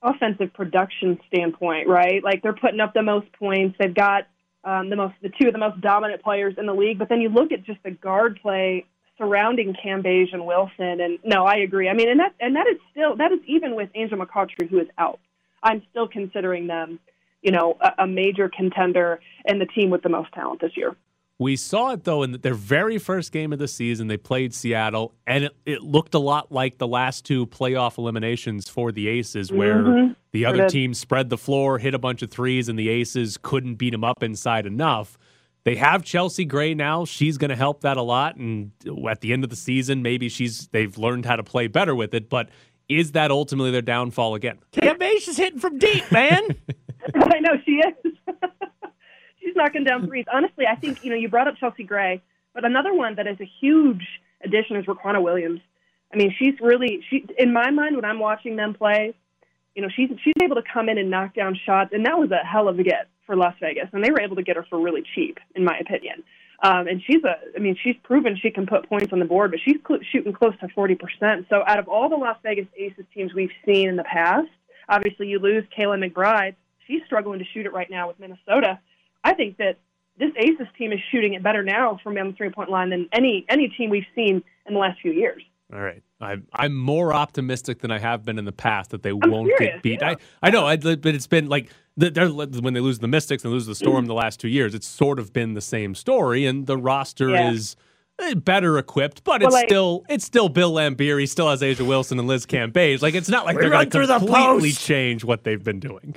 offensive 0.05 0.53
production 0.53 1.19
standpoint, 1.27 1.89
right? 1.89 2.23
Like 2.23 2.43
they're 2.43 2.53
putting 2.53 2.81
up 2.81 2.93
the 2.95 3.03
most 3.03 3.33
points. 3.33 3.77
They've 3.79 3.95
got 3.95 4.27
um, 4.63 4.91
the 4.91 4.97
most 4.97 5.15
the 5.23 5.31
two 5.31 5.49
of 5.49 5.53
the 5.53 5.59
most 5.59 5.81
dominant 5.81 6.23
players 6.23 6.55
in 6.59 6.67
the 6.67 6.75
league. 6.75 6.99
But 6.99 7.09
then 7.09 7.21
you 7.21 7.31
look 7.31 7.53
at 7.53 7.65
just 7.65 7.83
the 7.83 7.91
guard 7.91 8.39
play 8.41 8.87
surrounding 9.19 9.75
Cambage 9.75 10.33
and 10.33 10.47
Wilson, 10.47 11.01
and 11.01 11.19
no, 11.25 11.45
I 11.45 11.57
agree. 11.57 11.89
I 11.89 11.95
mean, 11.95 12.09
and 12.09 12.21
that 12.21 12.35
and 12.41 12.57
that 12.57 12.67
is 12.67 12.79
still 12.91 13.17
that 13.17 13.33
is 13.33 13.41
even 13.47 13.75
with 13.75 13.91
Angel 13.95 14.19
McCoughtry 14.19 14.69
who 14.69 14.79
is 14.79 14.89
out. 14.99 15.19
I'm 15.63 15.83
still 15.91 16.07
considering 16.07 16.67
them, 16.67 17.01
you 17.43 17.51
know, 17.51 17.79
a, 17.81 18.05
a 18.05 18.07
major 18.07 18.51
contender 18.55 19.21
and 19.47 19.61
the 19.61 19.67
team 19.67 19.91
with 19.91 20.03
the 20.03 20.11
most 20.11 20.33
talent 20.33 20.61
this 20.61 20.77
year. 20.77 20.95
We 21.39 21.57
saw 21.57 21.91
it 21.91 22.05
though 22.05 22.23
in 22.23 22.33
their 22.43 22.55
very 22.55 22.99
first 22.99 23.33
game 23.33 23.53
of 23.53 23.59
the 23.59 23.67
season. 23.67 24.07
They 24.07 24.17
played 24.17 24.55
Seattle, 24.55 25.15
and 25.27 25.45
it, 25.45 25.57
it 25.67 25.83
looked 25.83 26.15
a 26.15 26.19
lot 26.21 26.53
like 26.53 26.79
the 26.79 26.87
last 26.87 27.25
two 27.25 27.47
playoff 27.47 27.99
eliminations 27.99 28.69
for 28.69 28.93
the 28.93 29.09
Aces, 29.09 29.51
where 29.51 29.83
Mhm. 29.83 30.17
the 30.33 30.45
other 30.47 30.59
did. 30.59 30.69
team 30.69 30.95
spread 30.95 31.31
the 31.31 31.37
floor, 31.39 31.79
hit 31.79 31.93
a 31.93 31.99
bunch 31.99 32.23
of 32.23 32.31
threes, 32.31 32.69
and 32.69 32.79
the 32.79 32.89
Aces 32.89 33.37
couldn't 33.37 33.75
beat 33.75 33.91
them 33.91 34.05
up 34.05 34.23
inside 34.23 34.65
enough. 34.65 35.19
They 35.65 35.75
have 35.77 36.05
Chelsea 36.05 36.45
Gray 36.45 36.73
now. 36.75 37.05
She's 37.05 37.37
going 37.37 37.49
to 37.49 37.57
help 37.57 37.81
that 37.81 37.97
a 37.97 38.03
lot, 38.03 38.37
and 38.37 38.71
at 39.09 39.21
the 39.21 39.33
end 39.33 39.43
of 39.43 39.51
the 39.51 39.57
season, 39.57 40.03
maybe 40.03 40.29
she's 40.29 40.69
they've 40.69 40.97
learned 40.97 41.25
how 41.27 41.35
to 41.37 41.43
play 41.43 41.67
better 41.67 41.97
with 41.97 42.15
it. 42.15 42.29
But 42.31 42.49
is 42.89 43.13
that 43.13 43.33
ultimately 43.33 43.73
their 43.73 43.83
downfall 43.83 44.35
again? 44.37 44.59
Cambage 44.73 45.27
is 45.27 45.37
hitting 45.37 45.59
from 45.59 45.79
deep, 45.79 46.05
man. 46.13 46.43
I 47.17 47.41
know 47.41 47.55
she 47.65 47.73
is. 47.73 48.13
Knocking 49.55 49.85
down 49.85 50.07
threes. 50.07 50.27
Honestly, 50.33 50.67
I 50.67 50.77
think 50.77 51.05
you 51.05 51.11
know 51.11 51.17
you 51.17 51.29
brought 51.29 51.49
up 51.49 51.57
Chelsea 51.59 51.85
Gray, 51.85 52.23
but 52.55 52.65
another 52.65 52.95
one 52.95 53.17
that 53.17 53.27
is 53.27 53.41
a 53.41 53.51
huge 53.61 54.05
addition 54.45 54.77
is 54.77 54.87
Riquna 54.87 55.23
Williams. 55.23 55.61
I 56.13 56.17
mean, 56.17 56.35
she's 56.39 56.55
really 56.61 57.05
she 57.11 57.27
in 57.39 57.53
my 57.53 57.71
mind 57.71 57.97
when 57.97 58.05
I'm 58.05 58.19
watching 58.19 58.57
them 58.57 58.75
play. 58.75 59.15
You 59.75 59.83
know, 59.83 59.89
she's 59.95 60.11
she's 60.23 60.35
able 60.43 60.57
to 60.57 60.63
come 60.63 60.89
in 60.89 60.99
and 60.99 61.11
knock 61.11 61.35
down 61.35 61.59
shots, 61.67 61.91
and 61.93 62.07
that 62.07 62.19
was 62.19 62.31
a 62.31 62.47
hell 62.47 62.69
of 62.69 62.79
a 62.79 62.83
get 62.83 63.09
for 63.27 63.37
Las 63.37 63.55
Vegas, 63.61 63.89
and 63.93 64.05
they 64.05 64.11
were 64.11 64.21
able 64.21 64.37
to 64.37 64.43
get 64.43 64.57
her 64.57 64.65
for 64.69 64.79
really 64.81 65.03
cheap, 65.15 65.39
in 65.55 65.65
my 65.65 65.77
opinion. 65.79 66.23
Um, 66.63 66.87
and 66.87 67.03
she's 67.05 67.23
a, 67.25 67.37
I 67.55 67.59
mean, 67.59 67.77
she's 67.83 67.97
proven 68.03 68.39
she 68.41 68.51
can 68.51 68.67
put 68.67 68.89
points 68.89 69.13
on 69.13 69.19
the 69.19 69.25
board, 69.25 69.51
but 69.51 69.61
she's 69.65 69.77
cl- 69.87 70.01
shooting 70.11 70.33
close 70.33 70.55
to 70.61 70.69
40%. 70.69 71.49
So 71.51 71.63
out 71.67 71.79
of 71.79 71.89
all 71.89 72.09
the 72.09 72.17
Las 72.17 72.39
Vegas 72.43 72.67
Aces 72.77 73.05
teams 73.13 73.35
we've 73.35 73.51
seen 73.67 73.89
in 73.89 73.97
the 73.97 74.05
past, 74.05 74.49
obviously 74.89 75.27
you 75.27 75.39
lose 75.39 75.65
Kayla 75.77 76.03
McBride. 76.03 76.55
She's 76.87 77.03
struggling 77.07 77.39
to 77.41 77.45
shoot 77.53 77.67
it 77.67 77.73
right 77.73 77.91
now 77.91 78.09
with 78.09 78.19
Minnesota. 78.19 78.79
I 79.25 79.35
think 79.35 79.57
that 79.57 79.79
this 80.19 80.31
Aces 80.37 80.69
team 80.79 80.93
is 80.93 81.01
shooting 81.11 81.35
it 81.35 81.43
better 81.43 81.63
now 81.65 81.99
from 82.03 82.15
beyond 82.15 82.35
the 82.35 82.37
three 82.37 82.51
point 82.51 82.71
line 82.71 82.91
than 82.91 83.09
any 83.13 83.45
any 83.49 83.69
team 83.69 83.91
we've 83.91 84.07
seen 84.15 84.43
in 84.67 84.75
the 84.75 84.79
last 84.81 85.01
few 85.01 85.13
years. 85.13 85.43
All 85.73 85.81
right. 85.81 86.03
I'm 86.21 86.47
I'm 86.53 86.75
more 86.77 87.13
optimistic 87.13 87.81
than 87.81 87.91
I 87.91 87.99
have 87.99 88.25
been 88.25 88.39
in 88.39 88.45
the 88.45 88.53
past 88.53 88.91
that 88.91 89.03
they 89.03 89.13
won't 89.13 89.49
serious, 89.59 89.75
get 89.75 89.83
beat. 89.83 90.03
I 90.03 90.17
I 90.43 90.51
know, 90.51 90.67
I, 90.67 90.77
but 90.77 91.07
it's 91.07 91.27
been 91.27 91.49
like 91.49 91.71
they're, 91.97 92.29
when 92.29 92.75
they 92.75 92.81
lose 92.81 92.99
the 92.99 93.09
Mystics 93.09 93.45
and 93.45 93.53
lose 93.53 93.67
the 93.67 93.75
Storm 93.75 94.07
the 94.07 94.15
last 94.15 94.41
two 94.41 94.49
years. 94.49 94.75
It's 94.75 94.87
sort 94.87 95.19
of 95.19 95.33
been 95.33 95.55
the 95.55 95.61
same 95.61 95.95
story, 95.95 96.45
and 96.47 96.67
the 96.67 96.77
roster 96.77 97.31
Yeah. 97.31 97.51
is 97.53 97.77
eh, 98.21 98.35
better 98.35 98.79
equipped, 98.79 99.23
but 99.25 99.41
Well, 99.41 99.49
it's 99.49 99.55
like- 99.55 99.69
still 99.69 100.05
it's 100.09 100.25
still 100.25 100.49
Bill 100.49 100.73
Laimbeer. 100.73 101.19
He 101.21 101.27
still 101.27 101.49
has 101.51 101.61
A'ja 101.63 101.87
Wilson 101.87 102.19
and 102.19 102.29
Liz 102.29 102.47
Cambage. 102.47 103.03
Like 103.03 103.15
it's 103.15 103.29
not 103.29 103.45
like 103.47 103.57
they're 103.59 103.71
run 103.71 103.89
going 103.89 104.07
to 104.07 104.19
completely 104.19 104.71
post. 104.71 104.87
change 104.87 105.25
what 105.25 105.45
they've 105.45 105.63
been 105.63 105.81
doing. 105.81 106.15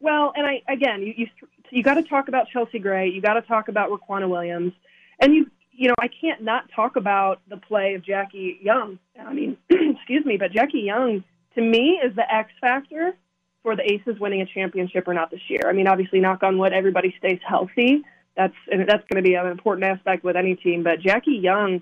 Well, 0.00 0.32
and 0.36 0.46
I 0.46 0.62
again, 0.68 1.02
you 1.02 1.14
you, 1.16 1.26
you 1.72 1.82
got 1.82 1.94
to 1.94 2.02
talk 2.02 2.28
about 2.28 2.48
Chelsea 2.52 2.78
Gray. 2.78 3.08
You 3.08 3.22
got 3.22 3.34
to 3.34 3.42
talk 3.42 3.68
about 3.68 3.90
Riquna 3.90 4.28
Williams, 4.28 4.74
and 5.18 5.34
you 5.34 5.50
you 5.72 5.88
know 5.88 5.94
I 5.98 6.08
can't 6.08 6.42
not 6.42 6.70
talk 6.76 6.96
about 6.96 7.40
the 7.48 7.56
play 7.56 7.94
of 7.94 8.04
Jackie 8.04 8.58
Young. 8.62 8.98
I 9.18 9.32
mean, 9.32 9.56
excuse 9.70 10.24
me, 10.26 10.36
but 10.36 10.52
Jackie 10.52 10.80
Young 10.80 11.24
to 11.54 11.62
me 11.62 11.98
is 12.04 12.14
the 12.14 12.32
X 12.32 12.50
factor 12.60 13.16
for 13.62 13.74
the 13.74 13.90
Aces 13.90 14.20
winning 14.20 14.42
a 14.42 14.46
championship 14.46 15.08
or 15.08 15.14
not 15.14 15.30
this 15.30 15.40
year. 15.48 15.62
I 15.66 15.72
mean, 15.72 15.88
obviously, 15.88 16.20
knock 16.20 16.42
on 16.42 16.58
wood, 16.58 16.74
everybody 16.74 17.14
stays 17.18 17.40
healthy. 17.46 18.02
That's 18.36 18.54
and 18.70 18.82
that's 18.86 19.04
going 19.08 19.22
to 19.22 19.28
be 19.28 19.34
an 19.34 19.46
important 19.46 19.86
aspect 19.86 20.24
with 20.24 20.36
any 20.36 20.56
team. 20.56 20.82
But 20.82 21.00
Jackie 21.00 21.40
Young 21.42 21.80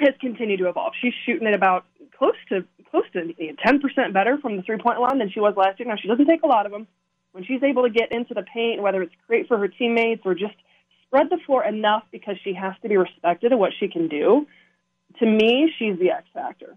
has 0.00 0.14
continued 0.20 0.58
to 0.58 0.68
evolve. 0.68 0.92
She's 1.00 1.14
shooting 1.24 1.48
at 1.48 1.54
about 1.54 1.86
close 2.18 2.36
to 2.50 2.62
close 2.90 3.04
to 3.14 3.32
ten 3.64 3.80
percent 3.80 4.12
better 4.12 4.36
from 4.36 4.58
the 4.58 4.62
three 4.62 4.76
point 4.78 5.00
line 5.00 5.18
than 5.18 5.30
she 5.30 5.40
was 5.40 5.54
last 5.56 5.80
year. 5.80 5.88
Now 5.88 5.96
she 5.96 6.08
doesn't 6.08 6.26
take 6.26 6.42
a 6.42 6.46
lot 6.46 6.66
of 6.66 6.72
them. 6.72 6.86
When 7.38 7.44
she's 7.44 7.62
able 7.62 7.84
to 7.84 7.88
get 7.88 8.10
into 8.10 8.34
the 8.34 8.42
paint, 8.42 8.82
whether 8.82 9.00
it's 9.00 9.14
great 9.28 9.46
for 9.46 9.58
her 9.58 9.68
teammates 9.68 10.22
or 10.24 10.34
just 10.34 10.56
spread 11.06 11.30
the 11.30 11.38
floor 11.46 11.64
enough 11.64 12.02
because 12.10 12.34
she 12.42 12.52
has 12.52 12.74
to 12.82 12.88
be 12.88 12.96
respected 12.96 13.52
of 13.52 13.60
what 13.60 13.70
she 13.78 13.86
can 13.86 14.08
do. 14.08 14.44
To 15.20 15.24
me, 15.24 15.72
she's 15.78 15.96
the 16.00 16.10
X 16.10 16.24
factor. 16.34 16.76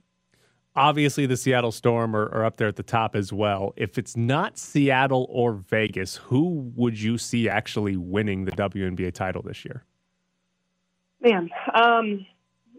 Obviously, 0.76 1.26
the 1.26 1.36
Seattle 1.36 1.71
Storm 1.71 2.15
are, 2.15 2.28
are 2.32 2.45
up 2.45 2.58
there 2.58 2.67
at 2.67 2.76
the 2.76 2.84
top 2.84 3.15
as 3.15 3.34
well. 3.34 3.74
If 3.76 3.97
it's 3.97 4.15
not 4.15 4.60
Seattle 4.60 5.26
or 5.32 5.54
Vegas, 5.54 6.17
who 6.17 6.71
would 6.76 7.02
you 7.02 7.17
see 7.17 7.50
actually 7.50 7.97
winning 7.97 8.45
the 8.45 8.52
WNBA 8.52 9.13
title 9.15 9.41
this 9.41 9.65
year? 9.65 9.84
Man, 11.21 11.50
um, 11.74 12.24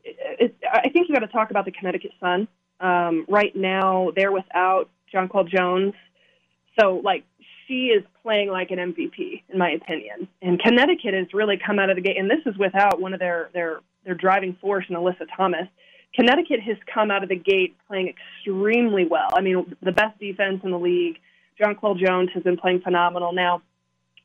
it, 0.04 0.16
it, 0.38 0.56
I 0.72 0.88
think 0.88 1.08
you 1.08 1.16
got 1.16 1.26
to 1.26 1.32
talk 1.32 1.50
about 1.50 1.64
the 1.64 1.72
Connecticut 1.72 2.12
Sun. 2.20 2.46
Um, 2.78 3.26
right 3.28 3.56
now, 3.56 4.12
they're 4.14 4.30
without 4.30 4.88
Jonquel 5.12 5.48
Jones, 5.48 5.94
so 6.78 7.00
like 7.04 7.24
she 7.72 7.86
is 7.86 8.04
playing 8.22 8.50
like 8.50 8.70
an 8.70 8.78
MVP 8.78 9.42
in 9.48 9.58
my 9.58 9.70
opinion. 9.70 10.28
And 10.42 10.60
Connecticut 10.60 11.14
has 11.14 11.32
really 11.32 11.58
come 11.64 11.78
out 11.78 11.88
of 11.88 11.96
the 11.96 12.02
gate, 12.02 12.18
and 12.18 12.30
this 12.30 12.40
is 12.44 12.56
without 12.58 13.00
one 13.00 13.14
of 13.14 13.20
their 13.20 13.48
their 13.54 13.80
their 14.04 14.14
driving 14.14 14.56
force, 14.60 14.84
in 14.88 14.96
Alyssa 14.96 15.26
Thomas. 15.34 15.68
Connecticut 16.14 16.60
has 16.60 16.76
come 16.92 17.10
out 17.10 17.22
of 17.22 17.30
the 17.30 17.36
gate 17.36 17.74
playing 17.88 18.12
extremely 18.12 19.06
well. 19.06 19.28
I 19.34 19.40
mean, 19.40 19.74
the 19.82 19.92
best 19.92 20.18
defense 20.18 20.60
in 20.62 20.70
the 20.70 20.78
league. 20.78 21.18
Jonquel 21.58 21.98
Jones 21.98 22.28
has 22.34 22.42
been 22.42 22.56
playing 22.56 22.80
phenomenal. 22.80 23.32
Now, 23.32 23.62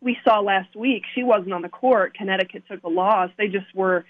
we 0.01 0.17
saw 0.25 0.39
last 0.39 0.75
week 0.75 1.03
she 1.15 1.23
wasn't 1.23 1.53
on 1.53 1.61
the 1.61 1.69
court. 1.69 2.15
Connecticut 2.15 2.63
took 2.69 2.81
the 2.81 2.89
loss. 2.89 3.29
They 3.37 3.47
just 3.47 3.73
were 3.73 4.05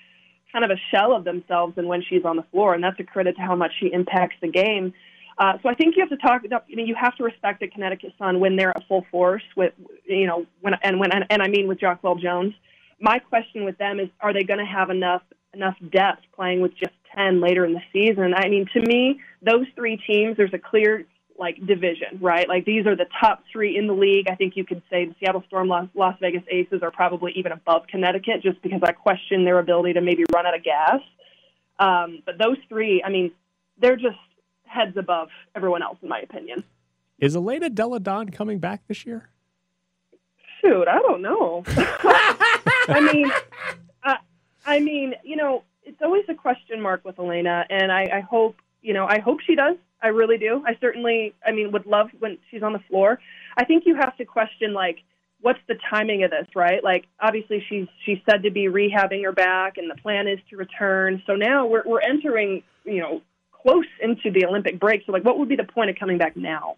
kind 0.52 0.66
of 0.66 0.72
a 0.72 0.80
shell 0.92 1.14
of 1.14 1.24
themselves 1.24 1.74
and 1.78 1.88
when 1.88 2.02
she's 2.02 2.26
on 2.26 2.38
the 2.38 2.46
floor, 2.52 2.74
and 2.74 2.84
that's 2.84 3.00
a 3.00 3.04
credit 3.04 3.36
to 3.36 3.42
how 3.42 3.56
much 3.56 3.74
she 3.80 3.92
impacts 3.92 4.38
the 4.42 4.48
game. 4.48 4.94
Uh, 5.40 5.54
so 5.62 5.70
I 5.70 5.76
think 5.76 5.96
you 5.96 6.02
have 6.02 6.10
to 6.10 6.18
talk. 6.18 6.42
I 6.52 6.76
mean, 6.76 6.88
you 6.88 6.96
have 6.96 7.16
to 7.18 7.24
respect 7.24 7.60
the 7.60 7.68
Connecticut 7.68 8.14
Sun 8.18 8.40
when 8.40 8.56
they're 8.56 8.72
at 8.76 8.88
full 8.88 9.06
force 9.12 9.44
with, 9.56 9.74
you 10.06 10.26
know, 10.26 10.46
when 10.62 10.74
and 10.82 11.00
when 11.00 11.12
and 11.12 11.42
I 11.42 11.48
mean 11.48 11.68
with 11.68 11.80
Jonquel 11.80 12.20
Jones. 12.20 12.54
My 13.00 13.20
question 13.20 13.64
with 13.64 13.78
them 13.78 14.00
is, 14.00 14.10
are 14.20 14.34
they 14.34 14.44
going 14.44 14.60
to 14.60 14.66
have 14.66 14.90
enough 14.90 15.22
enough 15.54 15.76
depth 15.92 16.24
playing 16.36 16.62
with 16.62 16.76
just 16.76 16.94
ten 17.16 17.40
later 17.40 17.66
in 17.66 17.74
the 17.74 17.82
season? 17.94 18.34
I 18.36 18.50
mean, 18.50 18.66
to 18.74 18.82
me, 18.82 19.20
those 19.44 19.68
three 19.76 19.98
teams, 19.98 20.38
there's 20.38 20.54
a 20.54 20.60
clear 20.60 21.06
like 21.38 21.64
division, 21.68 22.18
right? 22.20 22.50
Like 22.50 22.66
these 22.66 22.88
are 22.88 22.96
the 22.96 23.06
top 23.22 23.44
three 23.52 23.78
in 23.78 23.86
the 23.86 23.94
league. 23.94 24.28
I 24.28 24.34
think 24.34 24.58
you 24.58 24.66
could 24.66 24.82
say 24.90 25.06
the 25.06 25.16
Seattle 25.20 25.44
Storm, 25.46 25.68
Las, 25.68 25.88
Las 25.94 26.16
Vegas 26.20 26.42
Aces 26.50 26.82
are 26.82 26.90
probably 26.90 27.34
even 27.34 27.52
above 27.52 27.86
Connecticut, 27.88 28.42
just 28.42 28.60
because 28.64 28.82
I 28.84 28.92
question 28.92 29.46
their 29.46 29.60
ability 29.60 29.94
to 29.94 30.02
maybe 30.02 30.24
run 30.34 30.48
out 30.48 30.56
of 30.56 30.64
gas. 30.64 31.00
Um, 31.78 32.24
but 32.26 32.40
those 32.40 32.58
three, 32.68 33.04
I 33.04 33.10
mean, 33.10 33.32
they're 33.80 33.98
just 33.98 34.18
heads 34.68 34.98
above 34.98 35.30
everyone 35.56 35.84
else, 35.84 35.98
in 36.02 36.10
my 36.10 36.20
opinion. 36.20 36.64
Is 37.20 37.36
Elena 37.36 37.70
Delle 37.70 38.00
Donne 38.00 38.30
coming 38.30 38.60
back 38.60 38.88
this 38.88 39.06
year? 39.06 39.30
Shoot, 40.62 40.88
I 40.88 41.00
don't 41.00 41.22
know. 41.22 41.64
I 41.68 43.10
mean, 43.12 43.32
I, 44.04 44.18
I 44.66 44.80
mean, 44.80 45.16
you 45.24 45.36
know, 45.36 45.64
it's 45.84 46.02
always 46.02 46.26
a 46.30 46.34
question 46.34 46.82
mark 46.82 47.06
with 47.06 47.18
Elena, 47.20 47.66
and 47.70 47.92
I, 47.92 48.10
I 48.14 48.20
hope, 48.20 48.58
you 48.82 48.94
know, 48.94 49.06
I 49.08 49.20
hope 49.20 49.40
she 49.42 49.56
does. 49.56 49.78
I 50.02 50.10
really 50.10 50.38
do. 50.38 50.64
I 50.66 50.78
certainly, 50.80 51.34
I 51.46 51.52
mean, 51.52 51.72
would 51.72 51.86
love 51.86 52.10
when 52.20 52.38
she's 52.52 52.62
on 52.62 52.74
the 52.74 52.80
floor. 52.88 53.20
I 53.58 53.66
think 53.66 53.84
you 53.86 53.96
have 53.96 54.16
to 54.18 54.26
question 54.26 54.74
like, 54.74 55.00
what's 55.42 55.60
the 55.68 55.76
timing 55.90 56.24
of 56.24 56.32
this, 56.32 56.48
right? 56.56 56.84
Like, 56.84 57.06
obviously, 57.20 57.64
she's 57.68 57.88
she's 58.06 58.20
said 58.30 58.44
to 58.44 58.52
be 58.52 58.66
rehabbing 58.66 59.24
her 59.24 59.32
back, 59.32 59.78
and 59.78 59.90
the 59.90 60.00
plan 60.02 60.28
is 60.28 60.40
to 60.50 60.58
return. 60.58 61.24
So 61.26 61.36
now 61.36 61.66
we're 61.66 61.84
we're 61.86 62.02
entering, 62.02 62.64
you 62.86 63.00
know, 63.00 63.22
close 63.62 63.86
into 64.02 64.32
the 64.32 64.46
Olympic 64.46 64.80
break. 64.80 65.04
So 65.06 65.12
like, 65.12 65.24
what 65.24 65.38
would 65.40 65.50
be 65.50 65.56
the 65.56 65.64
point 65.64 65.90
of 65.90 65.96
coming 65.98 66.18
back 66.18 66.36
now? 66.36 66.78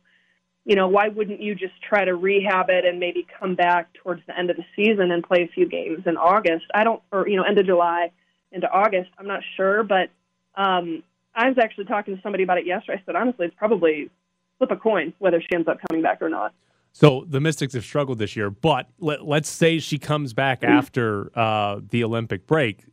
You 0.65 0.76
know, 0.76 0.88
why 0.88 1.08
wouldn't 1.08 1.42
you 1.42 1.56
just 1.56 1.74
try 1.82 2.06
to 2.06 2.15
rehab 2.15 2.70
it 2.70 2.86
and 2.86 3.00
maybe 3.00 3.26
come 3.39 3.56
back 3.56 3.94
towards 3.94 4.22
the 4.28 4.38
end 4.38 4.50
of 4.50 4.58
the 4.58 4.65
season 4.76 5.12
and 5.12 5.24
play 5.24 5.44
a 5.44 5.48
few 5.48 5.68
games 5.68 6.04
in 6.06 6.18
August? 6.18 6.65
I 6.74 6.84
don't, 6.84 7.02
or 7.12 7.28
you 7.28 7.38
know, 7.38 7.44
end 7.44 7.58
of 7.58 7.65
July 7.65 8.12
into 8.52 8.70
August. 8.70 9.10
I'm 9.18 9.28
not 9.28 9.42
sure, 9.56 9.84
but 9.84 10.10
um, 10.56 11.04
I 11.34 11.48
was 11.48 11.58
actually 11.58 11.86
talking 11.86 12.15
to 12.15 12.22
somebody 12.22 12.44
about 12.44 12.58
it 12.58 12.65
yesterday. 12.65 13.00
I 13.02 13.06
said 13.06 13.15
honestly, 13.15 13.48
it's 13.48 13.56
probably 13.56 14.10
flip 14.58 14.72
a 14.72 14.76
coin 14.76 15.13
whether 15.20 15.42
she 15.42 15.48
ends 15.54 15.68
up 15.68 15.78
coming 15.88 16.04
back 16.04 16.22
or 16.22 16.30
not. 16.30 16.54
So 16.92 17.26
the 17.28 17.39
Mystics 17.39 17.74
have 17.74 17.86
struggled 17.86 18.18
this 18.18 18.36
year, 18.36 18.50
but 18.50 18.89
let, 19.00 19.26
let's 19.26 19.50
say 19.50 19.80
she 19.80 20.00
comes 20.00 20.34
back 20.34 20.63
after 20.63 21.32
uh, 21.38 21.80
the 21.89 22.04
Olympic 22.04 22.48
break. 22.48 22.84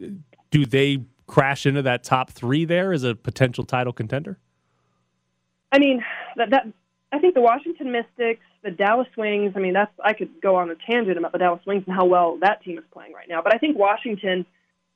Do 0.50 0.66
they 0.66 0.98
crash 1.26 1.66
into 1.66 1.82
that 1.82 2.04
top 2.04 2.30
three 2.30 2.64
there 2.64 2.92
as 2.92 3.02
a 3.02 3.14
potential 3.14 3.64
title 3.64 3.92
contender? 3.92 4.38
I 5.72 5.78
mean, 5.78 6.04
that 6.36 6.50
that 6.50 6.66
I 7.12 7.18
think 7.18 7.34
the 7.34 7.40
Washington 7.40 7.92
Mystics, 7.92 8.44
the 8.62 8.70
Dallas 8.70 9.08
Wings. 9.16 9.52
I 9.56 9.60
mean, 9.60 9.72
that's 9.72 9.92
I 10.04 10.12
could 10.12 10.40
go 10.40 10.56
on 10.56 10.70
a 10.70 10.74
tangent 10.74 11.18
about 11.18 11.32
the 11.32 11.38
Dallas 11.38 11.60
Wings 11.66 11.84
and 11.86 11.94
how 11.94 12.04
well 12.04 12.38
that 12.40 12.62
team 12.62 12.78
is 12.78 12.84
playing 12.92 13.12
right 13.12 13.28
now. 13.28 13.42
But 13.42 13.54
I 13.54 13.58
think 13.58 13.78
Washington. 13.78 14.46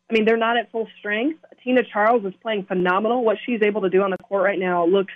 I 0.08 0.12
mean, 0.12 0.24
they're 0.24 0.36
not 0.36 0.56
at 0.56 0.72
full 0.72 0.88
strength. 0.98 1.38
Tina 1.62 1.82
Charles 1.84 2.24
is 2.24 2.34
playing 2.42 2.64
phenomenal. 2.64 3.22
What 3.22 3.36
she's 3.46 3.62
able 3.62 3.82
to 3.82 3.88
do 3.88 4.02
on 4.02 4.10
the 4.10 4.18
court 4.18 4.42
right 4.42 4.58
now 4.58 4.84
looks. 4.84 5.12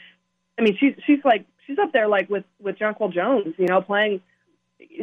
I 0.56 0.62
mean, 0.62 0.76
she's 0.78 0.94
she's 1.04 1.18
like 1.24 1.46
she's 1.66 1.78
up 1.78 1.92
there 1.92 2.06
like 2.06 2.30
with 2.30 2.44
with 2.60 2.78
Jonquel 2.78 3.12
Jones. 3.12 3.54
You 3.58 3.66
know, 3.66 3.80
playing 3.82 4.20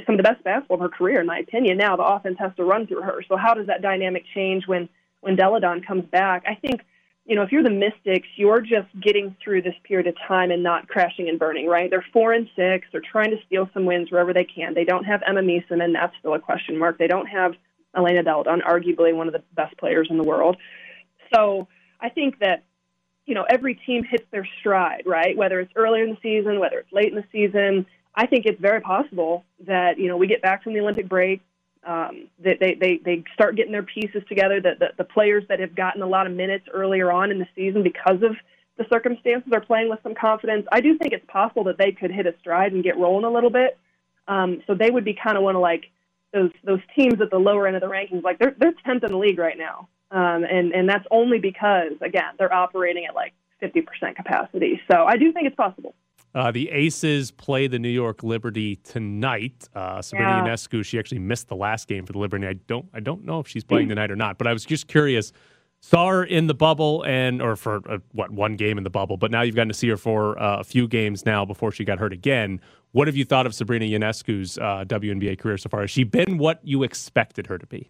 some 0.06 0.15
of 0.15 0.17
the 0.17 0.24
best 0.24 0.43
basketball 0.43 0.76
of 0.76 0.82
her 0.82 0.89
career, 0.89 1.19
in 1.19 1.28
my 1.28 1.39
opinion. 1.39 1.78
Now 1.78 1.97
the 1.97 2.04
offense 2.04 2.38
has 2.39 2.52
to 2.56 2.63
run 2.63 2.88
through 2.88 3.02
her. 3.02 3.21
So 3.28 3.36
how 3.36 3.54
does 3.54 3.67
that 3.67 3.82
dynamic 3.82 4.24
change 4.34 4.67
when 4.67 4.88
when 5.22 5.36
Delle 5.36 5.60
Donne 5.60 5.82
comes 5.82 6.06
back? 6.06 6.44
I 6.48 6.56
think 6.56 6.82
you 7.26 7.36
know, 7.36 7.44
if 7.44 7.52
you're 7.52 7.64
the 7.64 7.70
Mystics, 7.70 8.28
you're 8.36 8.62
just 8.62 8.88
getting 9.00 9.36
through 9.44 9.62
this 9.62 9.76
period 9.84 10.08
of 10.08 10.16
time 10.28 10.52
and 10.52 10.64
not 10.64 10.88
crashing 10.88 11.30
and 11.30 11.38
burning, 11.38 11.68
right? 11.68 11.90
They're 11.90 12.06
four 12.12 12.34
and 12.34 12.50
six. 12.56 12.88
They're 12.92 13.02
trying 13.02 13.30
to 13.32 13.38
steal 13.46 13.70
some 13.74 13.86
wins 13.86 14.12
wherever 14.12 14.34
they 14.34 14.44
can. 14.44 14.74
They 14.74 14.84
don't 14.84 15.04
have 15.04 15.22
Emma 15.26 15.42
Meesseman, 15.42 15.84
and 15.84 15.94
that's 15.94 16.14
still 16.20 16.34
a 16.34 16.40
question 16.40 16.78
mark. 16.78 16.98
They 16.98 17.08
don't 17.08 17.28
have 17.28 17.54
Elena 17.96 18.24
Delle 18.24 18.44
Donne, 18.44 18.62
arguably 18.62 19.16
one 19.16 19.28
of 19.28 19.34
the 19.34 19.44
best 19.54 19.78
players 19.78 20.08
in 20.10 20.18
the 20.18 20.24
world. 20.24 20.58
So 21.34 21.68
I 22.00 22.10
think 22.10 22.40
that, 22.40 22.64
you 23.26 23.36
know, 23.36 23.46
every 23.50 23.76
team 23.76 24.04
hits 24.04 24.26
their 24.32 24.48
stride, 24.60 25.04
right? 25.06 25.38
Whether 25.38 25.60
it's 25.60 25.72
earlier 25.76 26.04
in 26.04 26.10
the 26.10 26.18
season, 26.22 26.60
whether 26.60 26.80
it's 26.80 26.92
late 26.92 27.14
in 27.14 27.16
the 27.16 27.26
season. 27.32 27.86
I 28.16 28.26
think 28.26 28.46
it's 28.46 28.60
very 28.60 28.82
possible 28.82 29.46
that, 29.66 29.98
you 29.98 30.08
know, 30.08 30.18
we 30.18 30.28
get 30.28 30.42
back 30.42 30.64
from 30.64 30.74
the 30.74 30.82
Olympic 30.82 31.08
break, 31.08 31.42
um, 31.86 32.28
that 32.44 32.60
they, 32.60 32.76
they, 32.76 32.98
they 33.04 33.24
start 33.34 33.56
getting 33.56 33.72
their 33.72 33.84
pieces 33.84 34.24
together, 34.30 34.62
that 34.62 34.80
the, 34.80 34.89
the 34.98 35.04
players 35.04 35.44
that 35.50 35.60
have 35.60 35.76
gotten 35.76 36.02
a 36.02 36.08
lot 36.08 36.28
of 36.28 36.34
minutes 36.34 36.67
earlier 36.72 37.12
on 37.12 37.32
in 37.32 37.39
the 37.39 37.48
season 37.56 37.84
because 37.84 38.22
of 38.22 38.36
the 38.78 38.86
circumstances 38.89 39.52
are 39.54 39.62
playing 39.62 39.89
with 39.89 40.00
some 40.04 40.15
confidence. 40.15 40.65
I 40.72 40.82
do 40.82 40.98
think 40.98 41.13
it's 41.13 41.26
possible 41.28 41.63
that 41.65 41.78
they 41.78 41.91
could 41.91 42.12
hit 42.12 42.26
a 42.26 42.34
stride 42.39 42.74
and 42.74 42.84
get 42.84 42.98
rolling 42.98 43.26
a 43.26 43.32
little 43.32 43.50
bit. 43.50 43.78
Um, 44.28 44.62
so 44.67 44.76
they 44.76 44.89
would 44.89 45.06
be 45.06 45.13
kind 45.13 45.38
of 45.38 45.44
one 45.44 45.56
of 45.56 45.62
like 45.62 45.86
those 46.34 46.52
those 46.63 46.80
teams 46.96 47.20
at 47.22 47.30
the 47.30 47.38
lower 47.38 47.67
end 47.67 47.76
of 47.76 47.82
the 47.82 47.88
rankings. 47.88 48.24
Like 48.24 48.39
they're 48.39 48.56
they're 48.58 48.74
tenth 48.86 49.04
in 49.04 49.12
the 49.12 49.17
league 49.17 49.38
right 49.38 49.58
now, 49.58 49.89
um, 50.12 50.44
and 50.44 50.72
and 50.74 50.88
that's 50.88 51.06
only 51.12 51.39
because 51.39 51.94
again 52.02 52.32
they're 52.38 52.54
operating 52.54 53.06
at 53.06 53.15
like 53.15 53.34
fifty 53.60 53.82
percent 53.82 54.15
capacity. 54.15 54.80
So 54.89 55.04
I 55.06 55.17
do 55.17 55.34
think 55.34 55.48
it's 55.48 55.56
possible. 55.56 55.96
Uh, 56.34 56.52
the 56.52 56.70
Aces 56.70 57.30
play 57.32 57.67
the 57.67 57.80
New 57.80 57.89
York 57.89 58.24
Liberty 58.24 58.78
tonight. 58.78 59.67
Uh, 59.76 60.02
Sabrina 60.02 60.32
Yeah. 60.32 60.44
Ionescu, 60.44 60.86
she 60.86 60.98
actually 60.98 61.20
missed 61.20 61.50
the 61.50 61.56
last 61.56 61.88
game 61.88 62.06
for 62.06 62.13
the 62.13 62.20
Liberty. 62.20 62.48
I 62.48 62.54
don't, 62.54 62.88
I 62.94 63.02
don't 63.02 63.26
know 63.26 63.39
if 63.39 63.48
she's 63.48 63.63
playing 63.65 63.89
tonight 63.89 64.12
or 64.12 64.15
not. 64.15 64.38
But 64.38 64.48
I 64.48 64.54
was 64.54 64.63
just 64.63 64.88
curious. 64.88 65.34
Saw 65.82 66.08
her 66.10 66.24
in 66.24 66.48
the 66.48 66.54
bubble 66.54 67.04
and, 67.06 67.41
or 67.41 67.56
for 67.56 67.82
uh, 67.89 67.98
what 68.13 68.32
one 68.32 68.56
game 68.56 68.78
in 68.78 68.84
the 68.84 68.89
bubble, 68.89 69.17
but 69.17 69.32
now 69.32 69.41
you've 69.41 69.56
gotten 69.56 69.70
to 69.70 69.74
see 69.74 69.89
her 69.89 69.98
for 69.98 70.39
uh, 70.39 70.60
a 70.60 70.63
few 70.63 70.88
games 70.88 71.26
now 71.26 71.44
before 71.44 71.72
she 71.72 71.84
got 71.84 71.98
hurt 71.98 72.13
again. 72.13 72.62
What 72.91 73.08
have 73.08 73.15
you 73.15 73.26
thought 73.26 73.48
of 73.48 73.56
Sabrina 73.56 73.86
Ionescu's 73.86 74.60
uh, 74.60 74.86
WNBA 74.86 75.39
career 75.39 75.58
so 75.58 75.70
far? 75.70 75.82
Has 75.82 75.89
she 75.89 76.04
been 76.04 76.38
what 76.38 76.60
you 76.63 76.84
expected 76.84 77.48
her 77.48 77.58
to 77.58 77.65
be? 77.65 77.89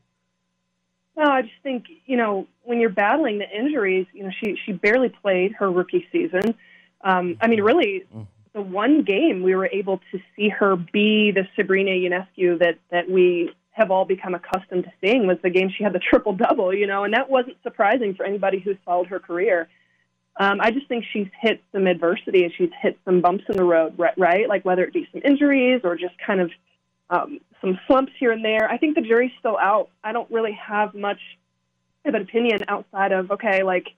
No, 1.17 1.25
I 1.25 1.41
just 1.41 1.53
think 1.63 1.85
you 2.05 2.15
know 2.15 2.47
when 2.63 2.79
you're 2.79 2.89
battling 2.89 3.39
the 3.39 3.49
injuries, 3.49 4.07
you 4.13 4.23
know 4.23 4.31
she 4.41 4.57
she 4.65 4.71
barely 4.71 5.09
played 5.09 5.51
her 5.59 5.69
rookie 5.69 6.07
season. 6.11 6.55
Um, 7.03 7.37
I 7.41 7.47
mean, 7.47 7.61
really, 7.61 8.05
the 8.53 8.61
one 8.61 9.03
game 9.03 9.43
we 9.43 9.55
were 9.55 9.67
able 9.67 9.99
to 10.11 10.19
see 10.35 10.49
her 10.49 10.75
be 10.75 11.31
the 11.31 11.47
Sabrina 11.55 11.91
Ionescu 11.91 12.59
that 12.59 12.77
that 12.91 13.09
we 13.09 13.53
have 13.71 13.89
all 13.89 14.05
become 14.05 14.35
accustomed 14.35 14.83
to 14.83 14.91
seeing 15.03 15.25
was 15.25 15.37
the 15.41 15.49
game 15.49 15.71
she 15.75 15.83
had 15.83 15.93
the 15.93 15.99
triple 15.99 16.33
double. 16.33 16.73
You 16.73 16.87
know, 16.87 17.03
and 17.03 17.13
that 17.13 17.29
wasn't 17.29 17.57
surprising 17.63 18.13
for 18.15 18.25
anybody 18.25 18.59
who's 18.59 18.77
followed 18.85 19.07
her 19.07 19.19
career. 19.19 19.67
Um, 20.39 20.59
I 20.61 20.71
just 20.71 20.87
think 20.87 21.05
she's 21.11 21.27
hit 21.41 21.61
some 21.71 21.87
adversity 21.87 22.43
and 22.43 22.53
she's 22.57 22.69
hit 22.81 22.97
some 23.03 23.21
bumps 23.21 23.43
in 23.49 23.57
the 23.57 23.63
road, 23.63 23.97
right? 23.97 24.17
right? 24.17 24.47
Like 24.47 24.63
whether 24.63 24.83
it 24.83 24.93
be 24.93 25.07
some 25.11 25.21
injuries 25.25 25.81
or 25.83 25.95
just 25.95 26.15
kind 26.25 26.39
of 26.39 26.51
um, 27.09 27.39
some 27.59 27.79
slumps 27.85 28.13
here 28.17 28.31
and 28.31 28.43
there. 28.43 28.69
I 28.69 28.77
think 28.77 28.95
the 28.95 29.01
jury's 29.01 29.31
still 29.39 29.57
out. 29.57 29.89
I 30.03 30.13
don't 30.13 30.29
really 30.31 30.53
have 30.53 30.93
much 30.95 31.19
of 32.05 32.15
an 32.15 32.21
opinion 32.21 32.59
outside 32.67 33.11
of 33.11 33.31
okay, 33.31 33.63
like 33.63 33.89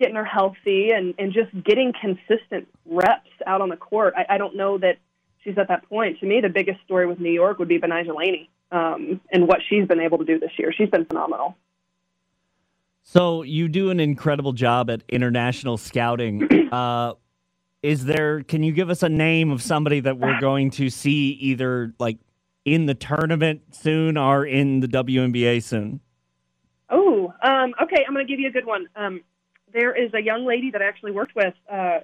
getting 0.00 0.16
her 0.16 0.24
healthy 0.24 0.90
and 0.90 1.14
and 1.18 1.32
just 1.32 1.50
getting 1.64 1.92
consistent 1.92 2.66
reps 2.86 3.30
out 3.46 3.60
on 3.60 3.68
the 3.68 3.76
court. 3.76 4.14
I, 4.16 4.34
I 4.34 4.38
don't 4.38 4.56
know 4.56 4.78
that 4.78 4.96
she's 5.44 5.56
at 5.58 5.68
that 5.68 5.88
point. 5.88 6.18
To 6.20 6.26
me, 6.26 6.40
the 6.40 6.48
biggest 6.48 6.80
story 6.84 7.06
with 7.06 7.20
New 7.20 7.30
York 7.30 7.58
would 7.58 7.68
be 7.68 7.78
Betnijah 7.78 8.16
Laney 8.16 8.50
um, 8.72 9.20
and 9.30 9.46
what 9.46 9.60
she's 9.68 9.86
been 9.86 10.00
able 10.00 10.18
to 10.18 10.24
do 10.24 10.40
this 10.40 10.50
year. 10.58 10.72
She's 10.72 10.88
been 10.88 11.04
phenomenal. 11.04 11.56
So 13.02 13.42
you 13.42 13.68
do 13.68 13.90
an 13.90 14.00
incredible 14.00 14.52
job 14.52 14.90
at 14.90 15.02
international 15.08 15.76
scouting. 15.76 16.48
Uh, 16.70 17.14
is 17.82 18.04
there? 18.04 18.44
Can 18.44 18.62
you 18.62 18.72
give 18.72 18.90
us 18.90 19.02
a 19.02 19.08
name 19.08 19.50
of 19.50 19.60
somebody 19.60 19.98
that 19.98 20.18
we're 20.18 20.38
going 20.38 20.70
to 20.72 20.88
see 20.88 21.30
either 21.30 21.92
like 21.98 22.18
in 22.64 22.86
the 22.86 22.94
tournament 22.94 23.62
soon 23.72 24.16
or 24.16 24.46
in 24.46 24.78
the 24.78 24.86
WNBA 24.86 25.64
soon? 25.64 25.98
Oh, 26.88 27.32
um, 27.42 27.74
okay. 27.82 28.04
I'm 28.06 28.14
going 28.14 28.24
to 28.24 28.30
give 28.30 28.38
you 28.38 28.46
a 28.48 28.52
good 28.52 28.66
one. 28.66 28.86
Um, 28.94 29.22
there 29.72 29.94
is 29.94 30.12
a 30.14 30.20
young 30.20 30.44
lady 30.44 30.70
that 30.70 30.82
I 30.82 30.86
actually 30.86 31.12
worked 31.12 31.34
with. 31.34 31.54
Uh, 31.70 32.00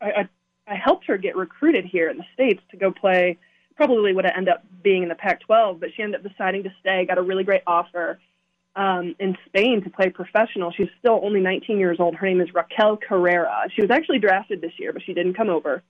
I, 0.00 0.28
I, 0.66 0.74
helped 0.74 1.06
her 1.06 1.18
get 1.18 1.36
recruited 1.36 1.84
here 1.84 2.08
in 2.08 2.16
the 2.16 2.24
states 2.32 2.62
to 2.70 2.76
go 2.76 2.90
play. 2.90 3.38
Probably 3.76 4.12
would 4.12 4.24
have 4.24 4.34
ended 4.36 4.54
up 4.54 4.64
being 4.82 5.02
in 5.02 5.08
the 5.08 5.14
Pac-12, 5.14 5.80
but 5.80 5.90
she 5.94 6.02
ended 6.02 6.24
up 6.24 6.30
deciding 6.30 6.62
to 6.64 6.74
stay. 6.80 7.04
Got 7.06 7.18
a 7.18 7.22
really 7.22 7.44
great 7.44 7.62
offer 7.66 8.18
um, 8.76 9.14
in 9.18 9.36
Spain 9.46 9.82
to 9.82 9.90
play 9.90 10.10
professional. 10.10 10.70
She's 10.72 10.88
still 10.98 11.20
only 11.22 11.40
19 11.40 11.78
years 11.78 11.98
old. 11.98 12.14
Her 12.14 12.26
name 12.26 12.40
is 12.40 12.54
Raquel 12.54 12.96
Carrera. 12.96 13.64
She 13.74 13.82
was 13.82 13.90
actually 13.90 14.18
drafted 14.18 14.60
this 14.60 14.72
year, 14.78 14.92
but 14.92 15.02
she 15.02 15.12
didn't 15.12 15.34
come 15.34 15.50
over. 15.50 15.82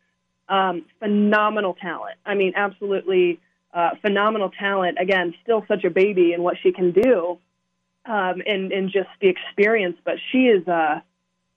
Um, 0.49 0.87
phenomenal 0.99 1.75
talent. 1.75 2.17
I 2.27 2.35
mean, 2.35 2.55
absolutely 2.57 3.39
uh, 3.73 3.91
phenomenal 4.03 4.51
talent. 4.51 4.99
Again, 5.01 5.35
still 5.43 5.65
such 5.69 5.85
a 5.85 5.91
baby 5.91 6.33
in 6.33 6.43
what 6.43 6.57
she 6.63 6.73
can 6.73 6.91
do, 6.91 7.39
um, 8.05 8.43
and 8.47 8.73
and 8.73 8.91
just 8.91 9.09
the 9.21 9.29
experience. 9.29 9.97
But 10.05 10.17
she 10.33 10.47
is 10.47 10.67
uh, 10.67 11.01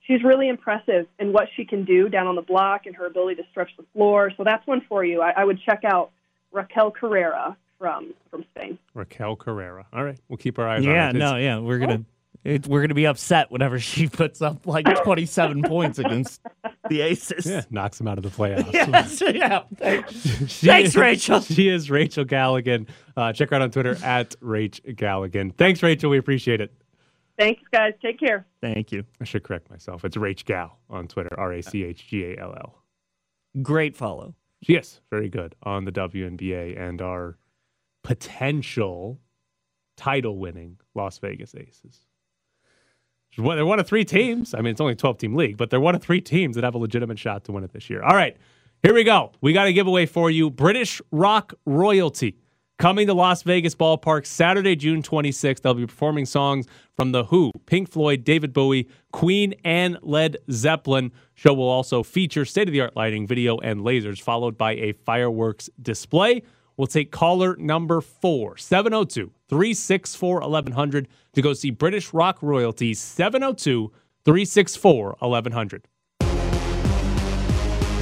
she's 0.03 0.23
really 0.23 0.47
impressive 0.49 1.07
in 1.19 1.33
what 1.33 1.47
she 1.55 1.65
can 1.65 1.83
do 1.85 2.09
down 2.09 2.27
on 2.27 2.35
the 2.35 2.41
block 2.41 2.85
and 2.85 2.95
her 2.95 3.05
ability 3.07 3.41
to 3.41 3.47
stretch 3.51 3.71
the 3.77 3.85
floor. 3.93 4.31
So 4.37 4.43
that's 4.43 4.65
one 4.67 4.81
for 4.87 5.03
you. 5.03 5.21
I, 5.21 5.31
I 5.37 5.43
would 5.45 5.59
check 5.61 5.83
out 5.85 6.11
Raquel 6.51 6.91
Carrera 6.91 7.57
from 7.79 8.13
from 8.29 8.45
Spain. 8.55 8.77
Raquel 8.93 9.35
Carrera. 9.35 9.85
All 9.91 10.03
right, 10.03 10.19
we'll 10.29 10.37
keep 10.37 10.59
our 10.59 10.67
eyes 10.67 10.85
on 10.85 10.91
it. 10.91 10.95
Yeah, 10.95 11.11
no, 11.11 11.35
yeah, 11.37 11.59
we're 11.59 11.79
gonna 11.79 12.03
it, 12.43 12.67
we're 12.67 12.81
gonna 12.81 12.93
be 12.93 13.05
upset 13.07 13.51
whenever 13.51 13.79
she 13.79 14.07
puts 14.09 14.41
up 14.41 14.65
like 14.67 14.85
27 15.03 15.63
points 15.67 15.97
against 15.99 16.41
the 16.89 17.01
Aces. 17.01 17.45
Yeah, 17.45 17.61
knocks 17.71 17.97
them 17.97 18.07
out 18.07 18.17
of 18.17 18.23
the 18.23 18.29
playoffs. 18.29 18.71
Yes, 18.73 19.21
yeah. 19.33 19.63
Thanks, 19.77 20.11
She 20.51 20.67
Thanks, 20.67 20.89
is- 20.89 20.95
Rachel. 20.97 21.41
She 21.41 21.69
is 21.69 21.89
Rachel 21.89 22.25
Galligan. 22.25 22.87
Uh, 23.15 23.31
check 23.33 23.49
her 23.49 23.55
out 23.55 23.61
on 23.61 23.71
Twitter 23.71 23.97
at 24.03 24.31
Rach 24.41 24.81
Galligan. 24.95 25.55
Thanks, 25.55 25.81
Rachel. 25.81 26.09
We 26.09 26.17
appreciate 26.17 26.59
it. 26.61 26.71
Thanks, 27.37 27.61
guys. 27.71 27.93
Take 28.01 28.19
care. 28.19 28.45
Thank 28.61 28.91
you. 28.91 29.03
I 29.19 29.23
should 29.23 29.43
correct 29.43 29.69
myself. 29.69 30.05
It's 30.05 30.15
Rach 30.17 30.45
Gal 30.45 30.77
on 30.89 31.07
Twitter. 31.07 31.29
R 31.37 31.53
A 31.53 31.63
C 31.63 31.83
H 31.83 32.07
G 32.07 32.23
A 32.25 32.37
L 32.39 32.53
L. 32.55 32.83
Great 33.61 33.95
follow. 33.95 34.35
Yes, 34.61 35.01
very 35.09 35.29
good 35.29 35.55
on 35.63 35.85
the 35.85 35.91
WNBA 35.91 36.79
and 36.79 37.01
our 37.01 37.37
potential 38.03 39.19
title 39.97 40.37
winning 40.37 40.77
Las 40.95 41.17
Vegas 41.17 41.53
Aces. 41.55 42.05
Well, 43.37 43.55
They're 43.55 43.65
one 43.65 43.79
of 43.79 43.87
three 43.87 44.05
teams. 44.05 44.53
I 44.53 44.59
mean, 44.59 44.67
it's 44.67 44.81
only 44.81 44.93
a 44.93 44.95
12 44.95 45.17
team 45.17 45.35
league, 45.35 45.57
but 45.57 45.69
they're 45.69 45.79
one 45.79 45.95
of 45.95 46.01
three 46.03 46.21
teams 46.21 46.55
that 46.55 46.63
have 46.63 46.75
a 46.75 46.77
legitimate 46.77 47.17
shot 47.17 47.43
to 47.45 47.51
win 47.51 47.63
it 47.63 47.73
this 47.73 47.89
year. 47.89 48.03
All 48.03 48.15
right, 48.15 48.37
here 48.83 48.93
we 48.93 49.03
go. 49.03 49.31
We 49.41 49.53
got 49.53 49.67
a 49.67 49.73
giveaway 49.73 50.05
for 50.05 50.29
you 50.29 50.49
British 50.49 51.01
rock 51.11 51.53
royalty 51.65 52.37
coming 52.83 53.07
to 53.07 53.13
Las 53.13 53.43
Vegas 53.43 53.75
Ballpark 53.75 54.25
Saturday, 54.25 54.75
June 54.75 55.01
26th. 55.01 55.61
They'll 55.61 55.73
be 55.73 55.87
performing 55.87 56.25
songs 56.25 56.67
from 56.97 57.13
The 57.13 57.23
Who, 57.23 57.53
Pink 57.65 57.89
Floyd, 57.89 58.25
David 58.25 58.51
Bowie, 58.51 58.89
Queen, 59.13 59.53
and 59.63 59.97
Led 60.01 60.35
Zeppelin. 60.51 61.13
Show 61.33 61.53
will 61.53 61.69
also 61.69 62.03
feature 62.03 62.43
state 62.43 62.67
of 62.67 62.73
the 62.73 62.81
art 62.81 62.93
lighting, 62.93 63.25
video, 63.25 63.57
and 63.59 63.79
lasers, 63.79 64.21
followed 64.21 64.57
by 64.57 64.73
a 64.73 64.91
fireworks 64.91 65.69
display. 65.81 66.43
We'll 66.75 66.87
take 66.87 67.09
caller 67.09 67.55
number 67.55 68.01
four, 68.01 68.57
702 68.57 69.31
364 69.47 70.41
1100 70.41 71.07
to 71.35 71.41
go 71.41 71.53
see 71.53 71.71
British 71.71 72.13
rock 72.13 72.39
royalty, 72.41 72.93
702 72.93 73.93
364 74.25 75.15
1100. 75.19 75.87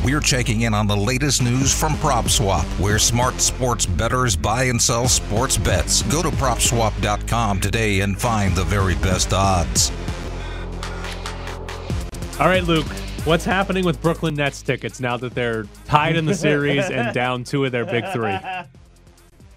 We're 0.04 0.20
checking 0.20 0.62
in 0.62 0.74
on 0.74 0.88
the 0.88 0.98
latest 0.98 1.44
news 1.44 1.72
from 1.80 1.94
PropSwap, 1.94 2.64
where 2.80 2.98
smart 2.98 3.40
sports 3.40 3.86
bettors 3.86 4.36
buy 4.36 4.64
and 4.64 4.82
sell 4.82 5.08
sports 5.08 5.58
bets. 5.58 6.02
Go 6.04 6.24
to 6.24 6.30
PropSwap.com 6.30 7.60
today 7.60 8.00
and 8.00 8.20
find 8.20 8.56
the 8.56 8.64
very 8.64 8.96
best 8.96 9.32
odds. 9.32 9.92
All 12.40 12.48
right, 12.48 12.64
Luke, 12.64 12.88
what's 13.26 13.46
happening 13.46 13.86
with 13.86 14.02
Brooklyn 14.02 14.34
Nets 14.34 14.64
tickets 14.64 15.00
now 15.00 15.18
that 15.18 15.36
they're 15.36 15.66
tied 15.86 16.16
in 16.16 16.26
the 16.26 16.34
series 16.34 16.90
and 16.90 17.14
down 17.14 17.44
two 17.44 17.64
of 17.66 17.72
their 17.72 17.86
big 17.86 18.04
three? 18.12 18.40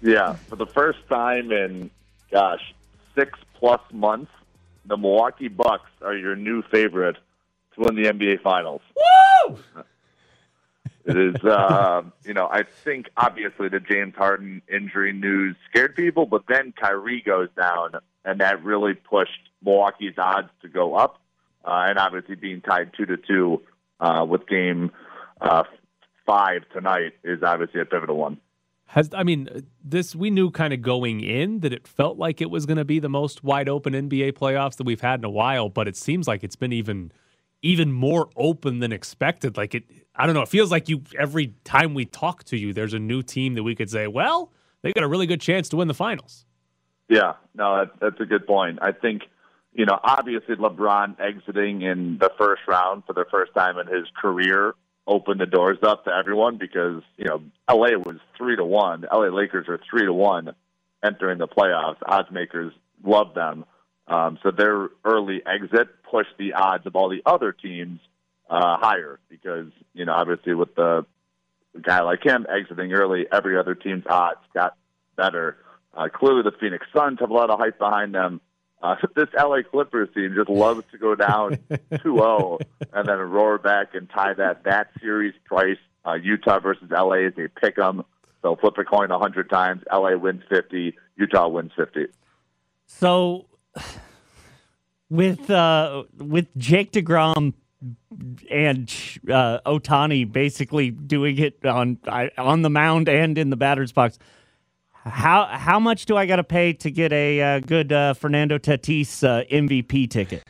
Yeah, 0.03 0.33
for 0.47 0.57
the 0.57 0.67
first 0.67 0.99
time 1.09 1.51
in, 1.51 1.89
gosh, 2.29 2.75
six 3.15 3.39
plus 3.55 3.81
months, 3.91 4.31
the 4.85 4.95
Milwaukee 4.95 5.47
Bucks 5.47 5.89
are 6.03 6.15
your 6.15 6.35
new 6.35 6.61
favorite 6.61 7.17
to 7.73 7.81
win 7.81 7.95
the 7.95 8.03
NBA 8.11 8.43
Finals. 8.43 8.81
Woo! 9.47 9.57
It 11.05 11.17
is, 11.17 11.43
uh, 11.43 12.01
you 12.23 12.33
know, 12.33 12.47
I 12.51 12.63
think 12.63 13.09
obviously 13.15 13.69
the 13.69 13.79
James 13.79 14.15
Harden 14.15 14.61
injury 14.67 15.13
news 15.13 15.55
scared 15.69 15.95
people, 15.95 16.25
but 16.25 16.43
then 16.47 16.73
Kyrie 16.79 17.21
goes 17.21 17.49
down, 17.55 17.91
and 18.23 18.41
that 18.41 18.63
really 18.63 18.95
pushed 18.95 19.49
Milwaukee's 19.63 20.17
odds 20.17 20.49
to 20.63 20.67
go 20.67 20.95
up. 20.95 21.21
Uh, 21.63 21.85
and 21.87 21.97
obviously 21.97 22.35
being 22.35 22.61
tied 22.61 22.91
two 22.95 23.05
to 23.05 23.17
two 23.17 23.61
uh, 23.99 24.25
with 24.27 24.47
game 24.47 24.91
uh, 25.41 25.63
five 26.25 26.61
tonight 26.73 27.13
is 27.23 27.41
obviously 27.43 27.81
a 27.81 27.85
pivotal 27.85 28.17
one. 28.17 28.39
Has 28.87 29.09
I 29.13 29.23
mean 29.23 29.67
this 29.83 30.15
we 30.15 30.29
knew 30.29 30.51
kind 30.51 30.73
of 30.73 30.81
going 30.83 31.21
in 31.21 31.61
that 31.61 31.73
it 31.73 31.87
felt 31.87 32.19
like 32.19 32.39
it 32.39 32.51
was 32.51 32.67
going 32.67 32.77
to 32.77 32.85
be 32.85 32.99
the 32.99 33.09
most 33.09 33.43
wide 33.43 33.67
open 33.67 33.93
NBA 33.93 34.33
playoffs 34.33 34.75
that 34.77 34.85
we've 34.85 35.01
had 35.01 35.19
in 35.19 35.25
a 35.25 35.29
while, 35.29 35.69
but 35.69 35.87
it 35.87 35.97
seems 35.97 36.27
like 36.27 36.43
it's 36.43 36.55
been 36.55 36.71
even 36.71 37.11
even 37.63 37.91
more 37.91 38.29
open 38.35 38.79
than 38.79 38.91
expected. 38.91 39.57
Like 39.57 39.73
it 39.73 39.85
I 40.17 40.25
don't 40.25 40.35
know, 40.35 40.41
it 40.41 40.49
feels 40.49 40.71
like 40.71 40.89
you 40.89 41.01
every 41.17 41.53
time 41.63 41.93
we 41.93 42.05
talk 42.05 42.43
to 42.45 42.57
you 42.57 42.73
there's 42.73 42.93
a 42.93 42.99
new 42.99 43.21
team 43.21 43.55
that 43.55 43.63
we 43.63 43.75
could 43.75 43.89
say, 43.89 44.07
"Well, 44.07 44.51
they 44.81 44.93
got 44.93 45.03
a 45.03 45.07
really 45.07 45.27
good 45.27 45.41
chance 45.41 45.69
to 45.69 45.77
win 45.77 45.87
the 45.87 45.93
finals." 45.93 46.45
Yeah, 47.09 47.33
no, 47.53 47.77
that, 47.77 47.99
that's 47.99 48.19
a 48.19 48.25
good 48.25 48.47
point. 48.47 48.79
I 48.81 48.91
think 48.91 49.23
you 49.75 49.85
know, 49.85 49.99
obviously 50.03 50.55
LeBron 50.55 51.19
exiting 51.19 51.81
in 51.81 52.17
the 52.17 52.31
first 52.37 52.61
round 52.65 53.03
for 53.05 53.13
the 53.13 53.25
first 53.29 53.53
time 53.53 53.77
in 53.77 53.87
his 53.87 54.07
career 54.19 54.73
opened 55.05 55.41
the 55.41 55.45
doors 55.45 55.77
up 55.83 56.05
to 56.05 56.11
everyone 56.11 56.57
because, 56.57 57.03
you 57.17 57.25
know, 57.25 57.43
LA 57.69 57.97
was 57.97 58.17
three 58.37 58.55
to 58.55 58.63
one. 58.63 59.05
LA 59.11 59.27
Lakers 59.27 59.67
are 59.67 59.79
three 59.89 60.05
to 60.05 60.13
one 60.13 60.55
entering 61.03 61.37
the 61.37 61.47
playoffs. 61.47 61.97
Odds 62.05 62.31
makers 62.31 62.73
love 63.03 63.33
them. 63.35 63.65
Um, 64.07 64.39
so 64.41 64.51
their 64.51 64.89
early 65.03 65.41
exit 65.45 65.89
pushed 66.09 66.37
the 66.39 66.53
odds 66.53 66.85
of 66.85 66.95
all 66.95 67.09
the 67.09 67.21
other 67.25 67.51
teams 67.51 67.99
uh, 68.49 68.77
higher 68.77 69.19
because, 69.29 69.67
you 69.93 70.05
know, 70.05 70.13
obviously 70.13 70.53
with 70.53 70.75
the 70.75 71.05
guy 71.81 72.01
like 72.01 72.23
him 72.23 72.45
exiting 72.49 72.93
early, 72.93 73.25
every 73.31 73.57
other 73.57 73.75
team's 73.75 74.05
odds 74.09 74.39
got 74.53 74.77
better. 75.15 75.57
Uh, 75.93 76.07
clearly, 76.13 76.43
the 76.43 76.51
Phoenix 76.59 76.85
Suns 76.95 77.19
have 77.19 77.29
a 77.29 77.33
lot 77.33 77.49
of 77.49 77.59
hype 77.59 77.79
behind 77.79 78.13
them. 78.13 78.41
Uh, 78.81 78.95
this 79.15 79.29
LA 79.37 79.59
Clippers 79.69 80.09
team 80.13 80.33
just 80.35 80.49
loves 80.49 80.83
to 80.91 80.97
go 80.97 81.15
down 81.15 81.57
2-0 81.91 82.59
and 82.93 83.07
then 83.07 83.17
roar 83.17 83.57
back 83.57 83.95
and 83.95 84.09
tie 84.09 84.33
that 84.33 84.63
that 84.63 84.89
series 84.99 85.33
price. 85.45 85.77
Uh, 86.05 86.13
Utah 86.13 86.59
versus 86.59 86.89
LA 86.91 87.27
is 87.27 87.33
a 87.37 87.47
pick 87.59 87.79
'em. 87.79 88.03
So 88.41 88.55
flip 88.55 88.77
a 88.77 88.83
coin 88.83 89.09
100 89.09 89.49
times. 89.49 89.81
LA 89.91 90.15
wins 90.15 90.43
50. 90.49 90.95
Utah 91.17 91.47
wins 91.47 91.71
50. 91.75 92.05
So 92.85 93.47
with 95.09 95.49
uh, 95.49 96.03
with 96.17 96.55
Jake 96.55 96.91
deGrom 96.91 97.53
and 98.49 98.89
uh, 99.29 99.59
Ohtani 99.65 100.31
basically 100.31 100.91
doing 100.91 101.37
it 101.37 101.65
on 101.65 101.99
on 102.37 102.61
the 102.61 102.69
mound 102.69 103.09
and 103.09 103.37
in 103.37 103.49
the 103.49 103.57
batter's 103.57 103.91
box. 103.91 104.17
How 105.03 105.45
how 105.45 105.79
much 105.79 106.05
do 106.05 106.17
I 106.17 106.25
got 106.25 106.37
to 106.37 106.43
pay 106.43 106.73
to 106.73 106.89
get 106.89 107.13
a 107.13 107.41
uh, 107.41 107.59
good 107.59 107.91
uh, 107.91 108.13
Fernando 108.13 108.57
Tatis 108.57 109.23
uh, 109.23 109.43
MVP 109.45 110.09
ticket? 110.09 110.43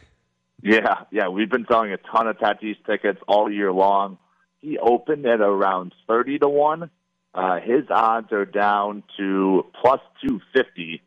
Yeah, 0.62 1.04
yeah, 1.12 1.28
we've 1.28 1.50
been 1.50 1.66
selling 1.70 1.92
a 1.92 1.98
ton 1.98 2.28
of 2.28 2.38
Tatis 2.38 2.78
tickets 2.86 3.20
all 3.28 3.52
year 3.52 3.72
long. 3.72 4.18
He 4.62 4.78
opened 4.78 5.26
at 5.26 5.42
around 5.42 5.94
thirty 6.08 6.40
to 6.40 6.48
one. 6.48 6.90
Uh, 7.34 7.60
his 7.60 7.84
odds 7.90 8.32
are 8.32 8.46
down 8.46 9.04
to 9.18 9.66
plus 9.82 10.00
two 10.26 10.40
fifty 10.54 11.02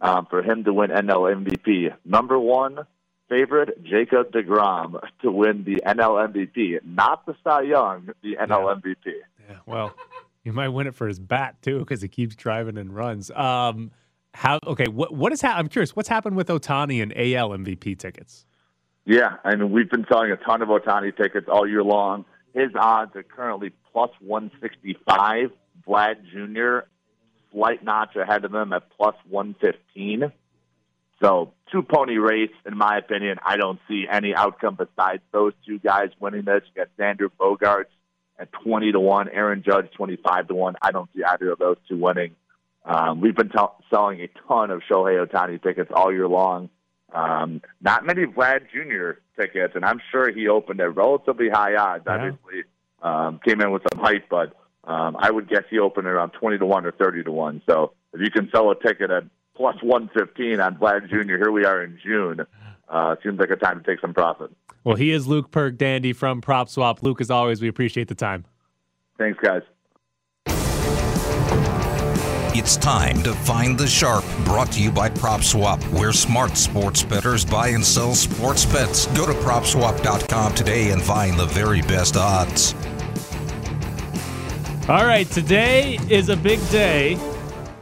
um, 0.00 0.26
for 0.28 0.42
him 0.42 0.64
to 0.64 0.74
win 0.74 0.90
NL 0.90 1.44
MVP. 1.44 1.94
Number 2.04 2.38
one 2.38 2.80
favorite, 3.30 3.82
Jacob 3.82 4.32
deGrom, 4.32 5.00
to 5.22 5.30
win 5.30 5.64
the 5.64 5.80
NL 5.86 6.28
MVP, 6.30 6.80
not 6.84 7.24
the 7.24 7.34
Cy 7.42 7.62
Young, 7.62 8.10
the 8.22 8.36
NL 8.36 8.82
MVP. 8.82 8.96
Yeah, 9.48 9.56
well, 9.64 9.94
he 10.44 10.50
might 10.50 10.68
win 10.68 10.86
it 10.86 10.94
for 10.94 11.08
his 11.08 11.18
bat 11.18 11.62
too 11.62 11.78
because 11.78 12.02
he 12.02 12.08
keeps 12.08 12.34
driving 12.34 12.76
and 12.76 12.94
runs. 12.94 13.30
Um, 13.30 13.92
how? 14.34 14.58
Okay, 14.66 14.88
what 14.88 15.14
what 15.14 15.32
is? 15.32 15.40
Ha- 15.40 15.54
I'm 15.56 15.68
curious. 15.68 15.96
What's 15.96 16.08
happened 16.08 16.36
with 16.36 16.48
Ohtani 16.48 17.02
and 17.02 17.12
AL 17.16 17.50
MVP 17.50 17.98
tickets? 17.98 18.44
Yeah, 19.06 19.36
I 19.44 19.56
mean 19.56 19.72
we've 19.72 19.90
been 19.90 20.06
selling 20.10 20.30
a 20.30 20.36
ton 20.36 20.62
of 20.62 20.68
Ohtani 20.68 21.16
tickets 21.16 21.46
all 21.50 21.66
year 21.66 21.82
long. 21.82 22.24
His 22.54 22.70
odds 22.78 23.14
are 23.16 23.22
currently 23.22 23.72
plus 23.92 24.10
165. 24.20 25.50
Vlad 25.86 26.16
Jr. 26.30 26.86
slight 27.52 27.82
notch 27.82 28.14
ahead 28.16 28.44
of 28.44 28.54
him 28.54 28.72
at 28.72 28.90
plus 28.96 29.14
115. 29.28 30.32
So 31.22 31.52
two 31.70 31.82
pony 31.82 32.16
race, 32.16 32.52
in 32.66 32.76
my 32.76 32.98
opinion. 32.98 33.38
I 33.44 33.56
don't 33.56 33.78
see 33.88 34.06
any 34.10 34.34
outcome 34.34 34.76
besides 34.76 35.22
those 35.32 35.52
two 35.66 35.78
guys 35.78 36.08
winning 36.18 36.44
this. 36.44 36.62
You 36.74 36.84
got 36.84 36.96
Xander 36.98 37.28
Bogaerts 37.38 37.92
at 38.38 38.50
20 38.52 38.92
to 38.92 39.00
1, 39.00 39.28
Aaron 39.28 39.62
Judge 39.64 39.90
25 39.92 40.48
to 40.48 40.54
1. 40.54 40.76
I 40.80 40.92
don't 40.92 41.10
see 41.14 41.22
either 41.22 41.52
of 41.52 41.58
those 41.58 41.76
two 41.88 41.98
winning. 41.98 42.34
Um, 42.84 43.20
we've 43.20 43.36
been 43.36 43.50
t- 43.50 43.58
selling 43.90 44.20
a 44.22 44.28
ton 44.48 44.70
of 44.70 44.80
Shohei 44.90 45.24
Ohtani 45.26 45.62
tickets 45.62 45.90
all 45.94 46.10
year 46.10 46.26
long. 46.26 46.70
Um, 47.12 47.60
not 47.82 48.06
many 48.06 48.24
Vlad 48.24 48.66
Jr. 48.72 49.20
tickets, 49.38 49.74
and 49.74 49.84
I'm 49.84 50.00
sure 50.10 50.32
he 50.32 50.48
opened 50.48 50.80
at 50.80 50.96
relatively 50.96 51.50
high 51.50 51.74
odds. 51.74 52.04
Yeah. 52.06 52.14
Obviously, 52.14 52.64
um, 53.02 53.40
came 53.44 53.60
in 53.60 53.70
with 53.70 53.82
some 53.92 54.02
hype, 54.02 54.28
but 54.30 54.56
um, 54.84 55.16
I 55.18 55.30
would 55.30 55.48
guess 55.48 55.64
he 55.68 55.78
opened 55.78 56.06
around 56.06 56.30
20 56.30 56.58
to 56.58 56.66
1 56.66 56.86
or 56.86 56.92
30 56.92 57.24
to 57.24 57.32
1. 57.32 57.62
So 57.68 57.92
if 58.14 58.20
you 58.20 58.30
can 58.30 58.48
sell 58.50 58.70
a 58.70 58.74
ticket 58.74 59.10
at 59.10 59.24
plus 59.56 59.76
115 59.82 60.60
on 60.60 60.76
Vlad 60.76 61.08
Jr., 61.08 61.36
here 61.36 61.50
we 61.50 61.64
are 61.64 61.82
in 61.82 61.98
June. 62.02 62.46
Uh, 62.88 63.14
seems 63.22 63.38
like 63.38 63.50
a 63.50 63.56
time 63.56 63.82
to 63.82 63.88
take 63.88 64.00
some 64.00 64.12
profit. 64.12 64.50
Well, 64.82 64.96
he 64.96 65.12
is 65.12 65.26
Luke 65.26 65.50
Pergande 65.50 66.14
from 66.16 66.40
PropSwap. 66.40 67.02
Luke, 67.02 67.20
as 67.20 67.30
always, 67.30 67.60
we 67.60 67.68
appreciate 67.68 68.08
the 68.08 68.14
time. 68.14 68.46
Thanks, 69.18 69.38
guys. 69.40 69.62
It's 72.52 72.76
time 72.76 73.22
to 73.22 73.32
find 73.32 73.78
the 73.78 73.86
sharp. 73.86 74.24
Brought 74.44 74.72
to 74.72 74.82
you 74.82 74.90
by 74.90 75.08
PropSwap, 75.08 75.82
where 75.92 76.12
smart 76.12 76.56
sports 76.56 77.02
bettors 77.02 77.44
buy 77.44 77.68
and 77.68 77.84
sell 77.84 78.14
sports 78.14 78.64
bets. 78.66 79.06
Go 79.08 79.24
to 79.24 79.32
PropSwap.com 79.34 80.54
today 80.54 80.90
and 80.90 81.00
find 81.00 81.38
the 81.38 81.46
very 81.46 81.80
best 81.82 82.16
odds. 82.16 82.74
All 84.88 85.06
right, 85.06 85.30
today 85.30 86.00
is 86.10 86.28
a 86.28 86.36
big 86.36 86.58
day 86.70 87.14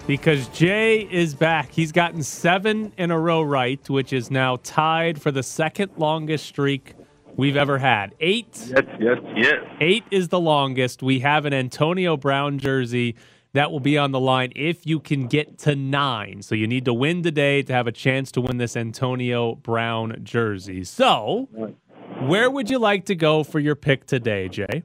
because 0.09 0.49
Jay 0.49 1.01
is 1.11 1.35
back. 1.35 1.71
He's 1.71 1.93
gotten 1.93 2.23
seven 2.23 2.95
in 2.97 3.11
a 3.11 3.21
row 3.21 3.43
right, 3.43 3.89
which 3.91 4.15
is 4.15 4.31
now 4.31 4.57
tied 4.63 5.21
for 5.21 5.31
the 5.31 5.43
second 5.43 5.93
longest 5.99 6.47
streak 6.47 6.95
we've 7.37 7.59
ever 7.59 7.77
had. 7.77 8.15
Eight. 8.19 8.49
Yes, 8.69 8.85
yes, 8.99 9.19
yes. 9.37 9.57
Eight 9.81 10.05
is 10.11 10.29
the 10.29 10.41
longest. 10.41 11.03
We 11.03 11.21
have 11.21 11.45
an 11.45 11.53
Antonio 11.53 12.17
Brown 12.17 12.59
jersey 12.59 13.17
that 13.53 13.71
will 13.71 13.81
be 13.81 13.99
on 13.99 14.13
the 14.13 14.19
line 14.19 14.51
if 14.57 14.87
you 14.87 14.99
can 14.99 15.27
get 15.27 15.59
to 15.59 15.77
nine. 15.77 16.41
So 16.41 16.55
you 16.55 16.67
need 16.67 16.87
to 16.87 16.95
win 16.95 17.23
today 17.23 17.63
to 17.63 17.73
have 17.75 17.87
a 17.87 17.93
chance 17.93 18.33
to 18.33 18.41
win 18.41 18.57
this 18.57 18.79
Antonio 18.79 19.57
Brown 19.57 20.21
jersey. 20.23 20.85
So, 20.85 21.51
where 22.23 22.51
would 22.51 22.71
you 22.71 22.79
like 22.79 23.05
to 23.07 23.15
go 23.15 23.45
for 23.45 23.61
your 23.61 23.75
pick 23.75 24.07
today, 24.07 24.49
Jay? 24.49 24.85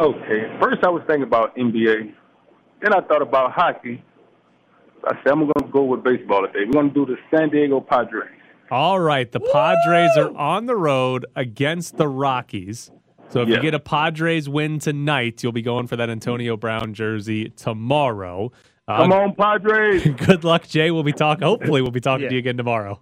Okay. 0.00 0.58
First, 0.62 0.84
I 0.84 0.90
was 0.90 1.02
thinking 1.08 1.24
about 1.24 1.56
NBA. 1.56 2.14
Then 2.82 2.92
I 2.92 3.00
thought 3.00 3.22
about 3.22 3.52
hockey. 3.52 4.02
I 5.04 5.14
said 5.22 5.32
I'm 5.32 5.40
going 5.40 5.52
to 5.60 5.68
go 5.72 5.82
with 5.84 6.02
baseball 6.02 6.42
today. 6.46 6.64
We're 6.66 6.72
going 6.72 6.92
to 6.92 6.94
do 6.94 7.06
the 7.06 7.16
San 7.36 7.50
Diego 7.50 7.80
Padres. 7.80 8.30
All 8.70 8.98
right, 8.98 9.30
the 9.30 9.38
Padres 9.40 10.10
are 10.16 10.36
on 10.36 10.66
the 10.66 10.74
road 10.74 11.24
against 11.36 11.96
the 11.96 12.08
Rockies. 12.08 12.90
So 13.28 13.42
if 13.42 13.48
Yeah. 13.48 13.56
you 13.56 13.62
get 13.62 13.74
a 13.74 13.78
Padres 13.78 14.48
win 14.48 14.78
tonight, 14.80 15.42
you'll 15.42 15.52
be 15.52 15.62
going 15.62 15.86
for 15.86 15.96
that 15.96 16.10
Antonio 16.10 16.56
Brown 16.56 16.92
jersey 16.92 17.50
tomorrow. 17.50 18.50
Uh, 18.88 18.96
Come 19.02 19.12
on, 19.12 19.34
Padres. 19.34 20.04
Good 20.26 20.42
luck, 20.44 20.66
Jay. 20.66 20.90
We'll 20.90 21.02
be 21.04 21.12
talking. 21.12 21.44
Hopefully, 21.44 21.80
we'll 21.82 21.90
be 21.92 22.00
talking 22.00 22.24
Yeah. 22.24 22.28
to 22.30 22.34
you 22.34 22.38
again 22.40 22.56
tomorrow. 22.56 23.00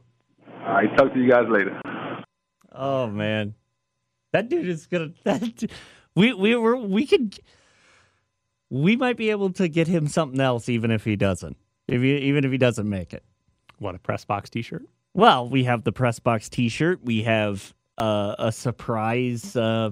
All 0.67 0.73
right, 0.75 0.95
talk 0.97 1.13
to 1.15 1.19
you 1.21 1.31
guys 1.31 1.45
later. 1.49 1.79
Oh 2.73 3.07
man, 3.07 3.55
that 4.33 4.49
dude 4.49 4.67
is 4.69 4.87
gonna. 4.87 5.11
That 5.25 5.71
we 6.17 6.33
we 6.33 6.57
were 6.57 6.77
we 6.77 7.07
could 7.07 7.39
we 8.75 8.97
might 8.97 9.17
be 9.17 9.31
able 9.31 9.53
to 9.53 9.69
get 9.69 9.87
him 9.87 10.09
something 10.09 10.41
else 10.41 10.69
even 10.69 10.91
if 10.91 11.05
he 11.05 11.15
doesn't. 11.15 11.57
If 11.87 12.03
he, 12.03 12.17
even 12.17 12.45
if 12.45 12.51
he 12.51 12.59
doesn't 12.59 12.89
make 12.89 13.15
it. 13.15 13.23
What 13.79 13.95
a 13.95 13.99
press 13.99 14.25
box 14.25 14.51
T-shirt. 14.51 14.83
Well, 15.15 15.49
we 15.49 15.63
have 15.65 15.85
the 15.85 15.93
press 15.93 16.19
box 16.19 16.49
T-shirt. 16.49 17.01
We 17.05 17.23
have 17.23 17.73
uh, 17.99 18.35
a 18.39 18.51
surprise 18.51 19.55
uh, 19.55 19.91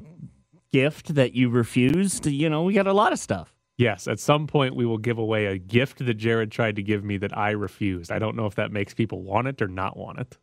gift 0.73 1.15
that 1.15 1.35
you 1.35 1.49
refused. 1.49 2.27
You 2.27 2.51
know, 2.51 2.65
we 2.65 2.73
got 2.73 2.89
a 2.89 2.93
lot 2.93 3.13
of 3.13 3.21
stuff. 3.21 3.55
Yes, 3.79 4.09
at 4.09 4.19
some 4.19 4.47
point 4.49 4.75
we 4.75 4.85
will 4.85 4.99
give 4.99 5.19
away 5.19 5.47
a 5.47 5.59
gift 5.59 6.05
that 6.05 6.15
Jared 6.15 6.51
tried 6.51 6.77
to 6.77 6.83
give 6.83 7.05
me 7.05 7.19
that 7.19 7.37
I 7.37 7.51
refused. 7.53 8.11
I 8.11 8.19
don't 8.19 8.37
know 8.37 8.47
if 8.47 8.57
that 8.57 8.73
makes 8.73 8.95
people 8.95 9.23
want 9.23 9.47
it 9.47 9.63
or 9.63 9.69
not 9.69 9.97
want 9.97 10.19
it. 10.19 10.39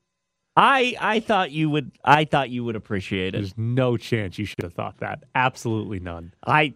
I 0.56 0.96
I 1.00 1.20
thought 1.20 1.52
you 1.52 1.70
would. 1.70 1.92
I 2.04 2.26
thought 2.26 2.50
you 2.50 2.64
would 2.64 2.76
appreciate 2.76 3.36
it. 3.36 3.38
There's 3.38 3.58
no 3.58 3.98
chance 3.98 4.38
you 4.40 4.46
should 4.46 4.64
have 4.64 4.74
thought 4.74 4.98
that. 5.00 5.24
Absolutely 5.36 6.00
none. 6.00 6.34
I. 6.46 6.74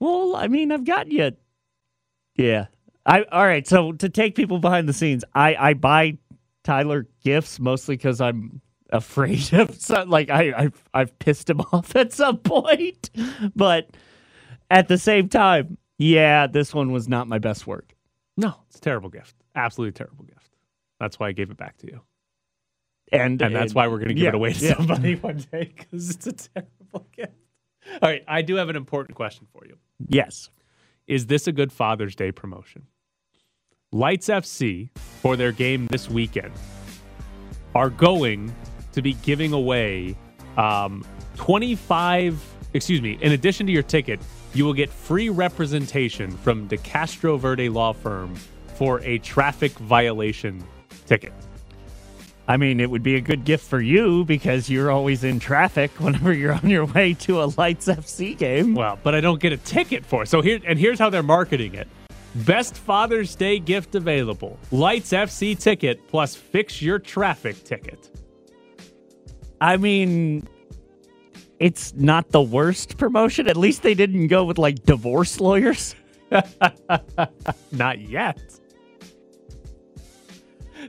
Well, 0.00 0.34
I 0.34 0.48
mean, 0.48 0.72
I've 0.72 0.84
got 0.84 1.12
you. 1.12 1.32
Yeah. 2.36 2.66
I 3.06 3.22
all 3.24 3.46
right. 3.46 3.66
So 3.66 3.92
to 3.92 4.08
take 4.08 4.34
people 4.34 4.58
behind 4.58 4.88
the 4.88 4.92
scenes, 4.92 5.24
I 5.34 5.54
I 5.56 5.74
buy 5.74 6.18
Tyler 6.64 7.06
gifts 7.22 7.60
mostly 7.60 7.96
because 7.96 8.20
I'm 8.20 8.60
afraid 8.90 9.52
of 9.54 9.74
some, 9.80 10.10
like 10.10 10.30
I 10.30 10.52
I've, 10.56 10.88
I've 10.92 11.18
pissed 11.18 11.48
him 11.48 11.60
off 11.72 11.94
at 11.96 12.12
some 12.12 12.38
point, 12.38 13.10
but 13.54 13.90
at 14.70 14.88
the 14.88 14.98
same 14.98 15.28
time, 15.28 15.78
yeah, 15.98 16.46
this 16.46 16.74
one 16.74 16.92
was 16.92 17.08
not 17.08 17.28
my 17.28 17.38
best 17.38 17.66
work. 17.66 17.94
No, 18.36 18.54
it's 18.68 18.76
a 18.78 18.80
terrible 18.80 19.10
gift. 19.10 19.34
Absolutely 19.54 19.92
terrible 19.92 20.24
gift. 20.24 20.50
That's 20.98 21.18
why 21.18 21.28
I 21.28 21.32
gave 21.32 21.50
it 21.50 21.56
back 21.56 21.76
to 21.78 21.86
you. 21.86 22.00
And 23.12 23.40
And 23.42 23.54
that's 23.54 23.74
why 23.74 23.88
we're 23.88 23.98
going 23.98 24.08
to 24.08 24.14
give 24.14 24.22
yeah, 24.24 24.28
it 24.30 24.34
away 24.34 24.52
to 24.52 24.64
yeah. 24.64 24.76
somebody 24.76 25.14
one 25.16 25.44
day 25.50 25.72
because 25.76 26.10
it's 26.10 26.26
a 26.26 26.32
terrible 26.32 27.06
gift. 27.12 27.32
All 28.02 28.08
right. 28.08 28.24
I 28.28 28.42
do 28.42 28.56
have 28.56 28.68
an 28.68 28.76
important 28.76 29.16
question 29.16 29.46
for 29.52 29.66
you. 29.66 29.76
Yes. 30.08 30.50
Is 31.06 31.26
this 31.26 31.46
a 31.46 31.52
good 31.52 31.72
Father's 31.72 32.14
Day 32.14 32.32
promotion? 32.32 32.86
Lights 33.92 34.28
FC, 34.28 34.90
for 35.20 35.36
their 35.36 35.50
game 35.50 35.86
this 35.88 36.08
weekend, 36.08 36.52
are 37.74 37.90
going 37.90 38.54
to 38.92 39.02
be 39.02 39.14
giving 39.14 39.52
away 39.52 40.16
um, 40.56 41.04
25, 41.36 42.40
excuse 42.74 43.02
me, 43.02 43.18
in 43.20 43.32
addition 43.32 43.66
to 43.66 43.72
your 43.72 43.82
ticket, 43.82 44.20
you 44.54 44.64
will 44.64 44.74
get 44.74 44.90
free 44.90 45.28
representation 45.28 46.30
from 46.30 46.66
De 46.66 46.76
Castroverde 46.76 47.72
Law 47.72 47.92
Firm 47.92 48.34
for 48.74 49.00
a 49.02 49.18
traffic 49.18 49.72
violation 49.72 50.62
ticket. 51.06 51.32
I 52.50 52.56
mean, 52.56 52.80
it 52.80 52.90
would 52.90 53.04
be 53.04 53.14
a 53.14 53.20
good 53.20 53.44
gift 53.44 53.64
for 53.64 53.80
you 53.80 54.24
because 54.24 54.68
you're 54.68 54.90
always 54.90 55.22
in 55.22 55.38
traffic 55.38 55.92
whenever 55.98 56.32
you're 56.32 56.52
on 56.52 56.68
your 56.68 56.84
way 56.84 57.14
to 57.14 57.44
a 57.44 57.46
Lights 57.56 57.86
FC 57.86 58.36
game. 58.36 58.74
Well, 58.74 58.98
but 59.04 59.14
I 59.14 59.20
don't 59.20 59.40
get 59.40 59.52
a 59.52 59.56
ticket 59.56 60.04
for 60.04 60.24
it. 60.24 60.28
So 60.28 60.42
here 60.42 60.58
and 60.66 60.76
here's 60.76 60.98
how 60.98 61.10
they're 61.10 61.22
marketing 61.22 61.74
it. 61.74 61.86
Best 62.34 62.76
Father's 62.76 63.36
Day 63.36 63.60
gift 63.60 63.94
available. 63.94 64.58
Lights 64.72 65.12
FC 65.12 65.56
ticket 65.56 66.08
plus 66.08 66.34
fix 66.34 66.82
your 66.82 66.98
traffic 66.98 67.62
ticket. 67.62 68.10
I 69.60 69.76
mean, 69.76 70.48
it's 71.60 71.94
not 71.94 72.30
the 72.30 72.42
worst 72.42 72.98
promotion. 72.98 73.46
At 73.46 73.56
least 73.56 73.84
they 73.84 73.94
didn't 73.94 74.26
go 74.26 74.42
with 74.42 74.58
like 74.58 74.82
divorce 74.82 75.38
lawyers. 75.38 75.94
Not 77.70 78.00
yet. 78.00 78.59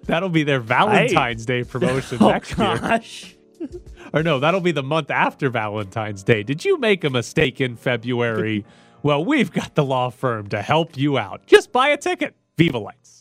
That'll 0.05 0.29
be 0.29 0.43
their 0.43 0.59
Valentine's 0.59 1.45
Day 1.45 1.63
promotion 1.63 2.17
Oh, 2.21 2.29
next 2.29 2.53
gosh. 2.55 3.35
year. 3.59 3.69
Or 4.13 4.23
no, 4.23 4.39
that'll 4.39 4.59
be 4.59 4.71
the 4.73 4.83
month 4.83 5.09
after 5.11 5.49
Valentine's 5.49 6.23
Day. 6.23 6.43
Did 6.43 6.65
you 6.65 6.77
make 6.79 7.03
a 7.03 7.09
mistake 7.09 7.61
in 7.61 7.75
February? 7.77 8.65
well, 9.03 9.23
we've 9.23 9.51
got 9.51 9.75
the 9.75 9.83
law 9.85 10.09
firm 10.09 10.47
to 10.49 10.61
help 10.61 10.97
you 10.97 11.17
out. 11.17 11.45
Just 11.45 11.71
buy 11.71 11.89
a 11.89 11.97
ticket. 11.97 12.35
Viva 12.57 12.77
Lights. 12.79 13.20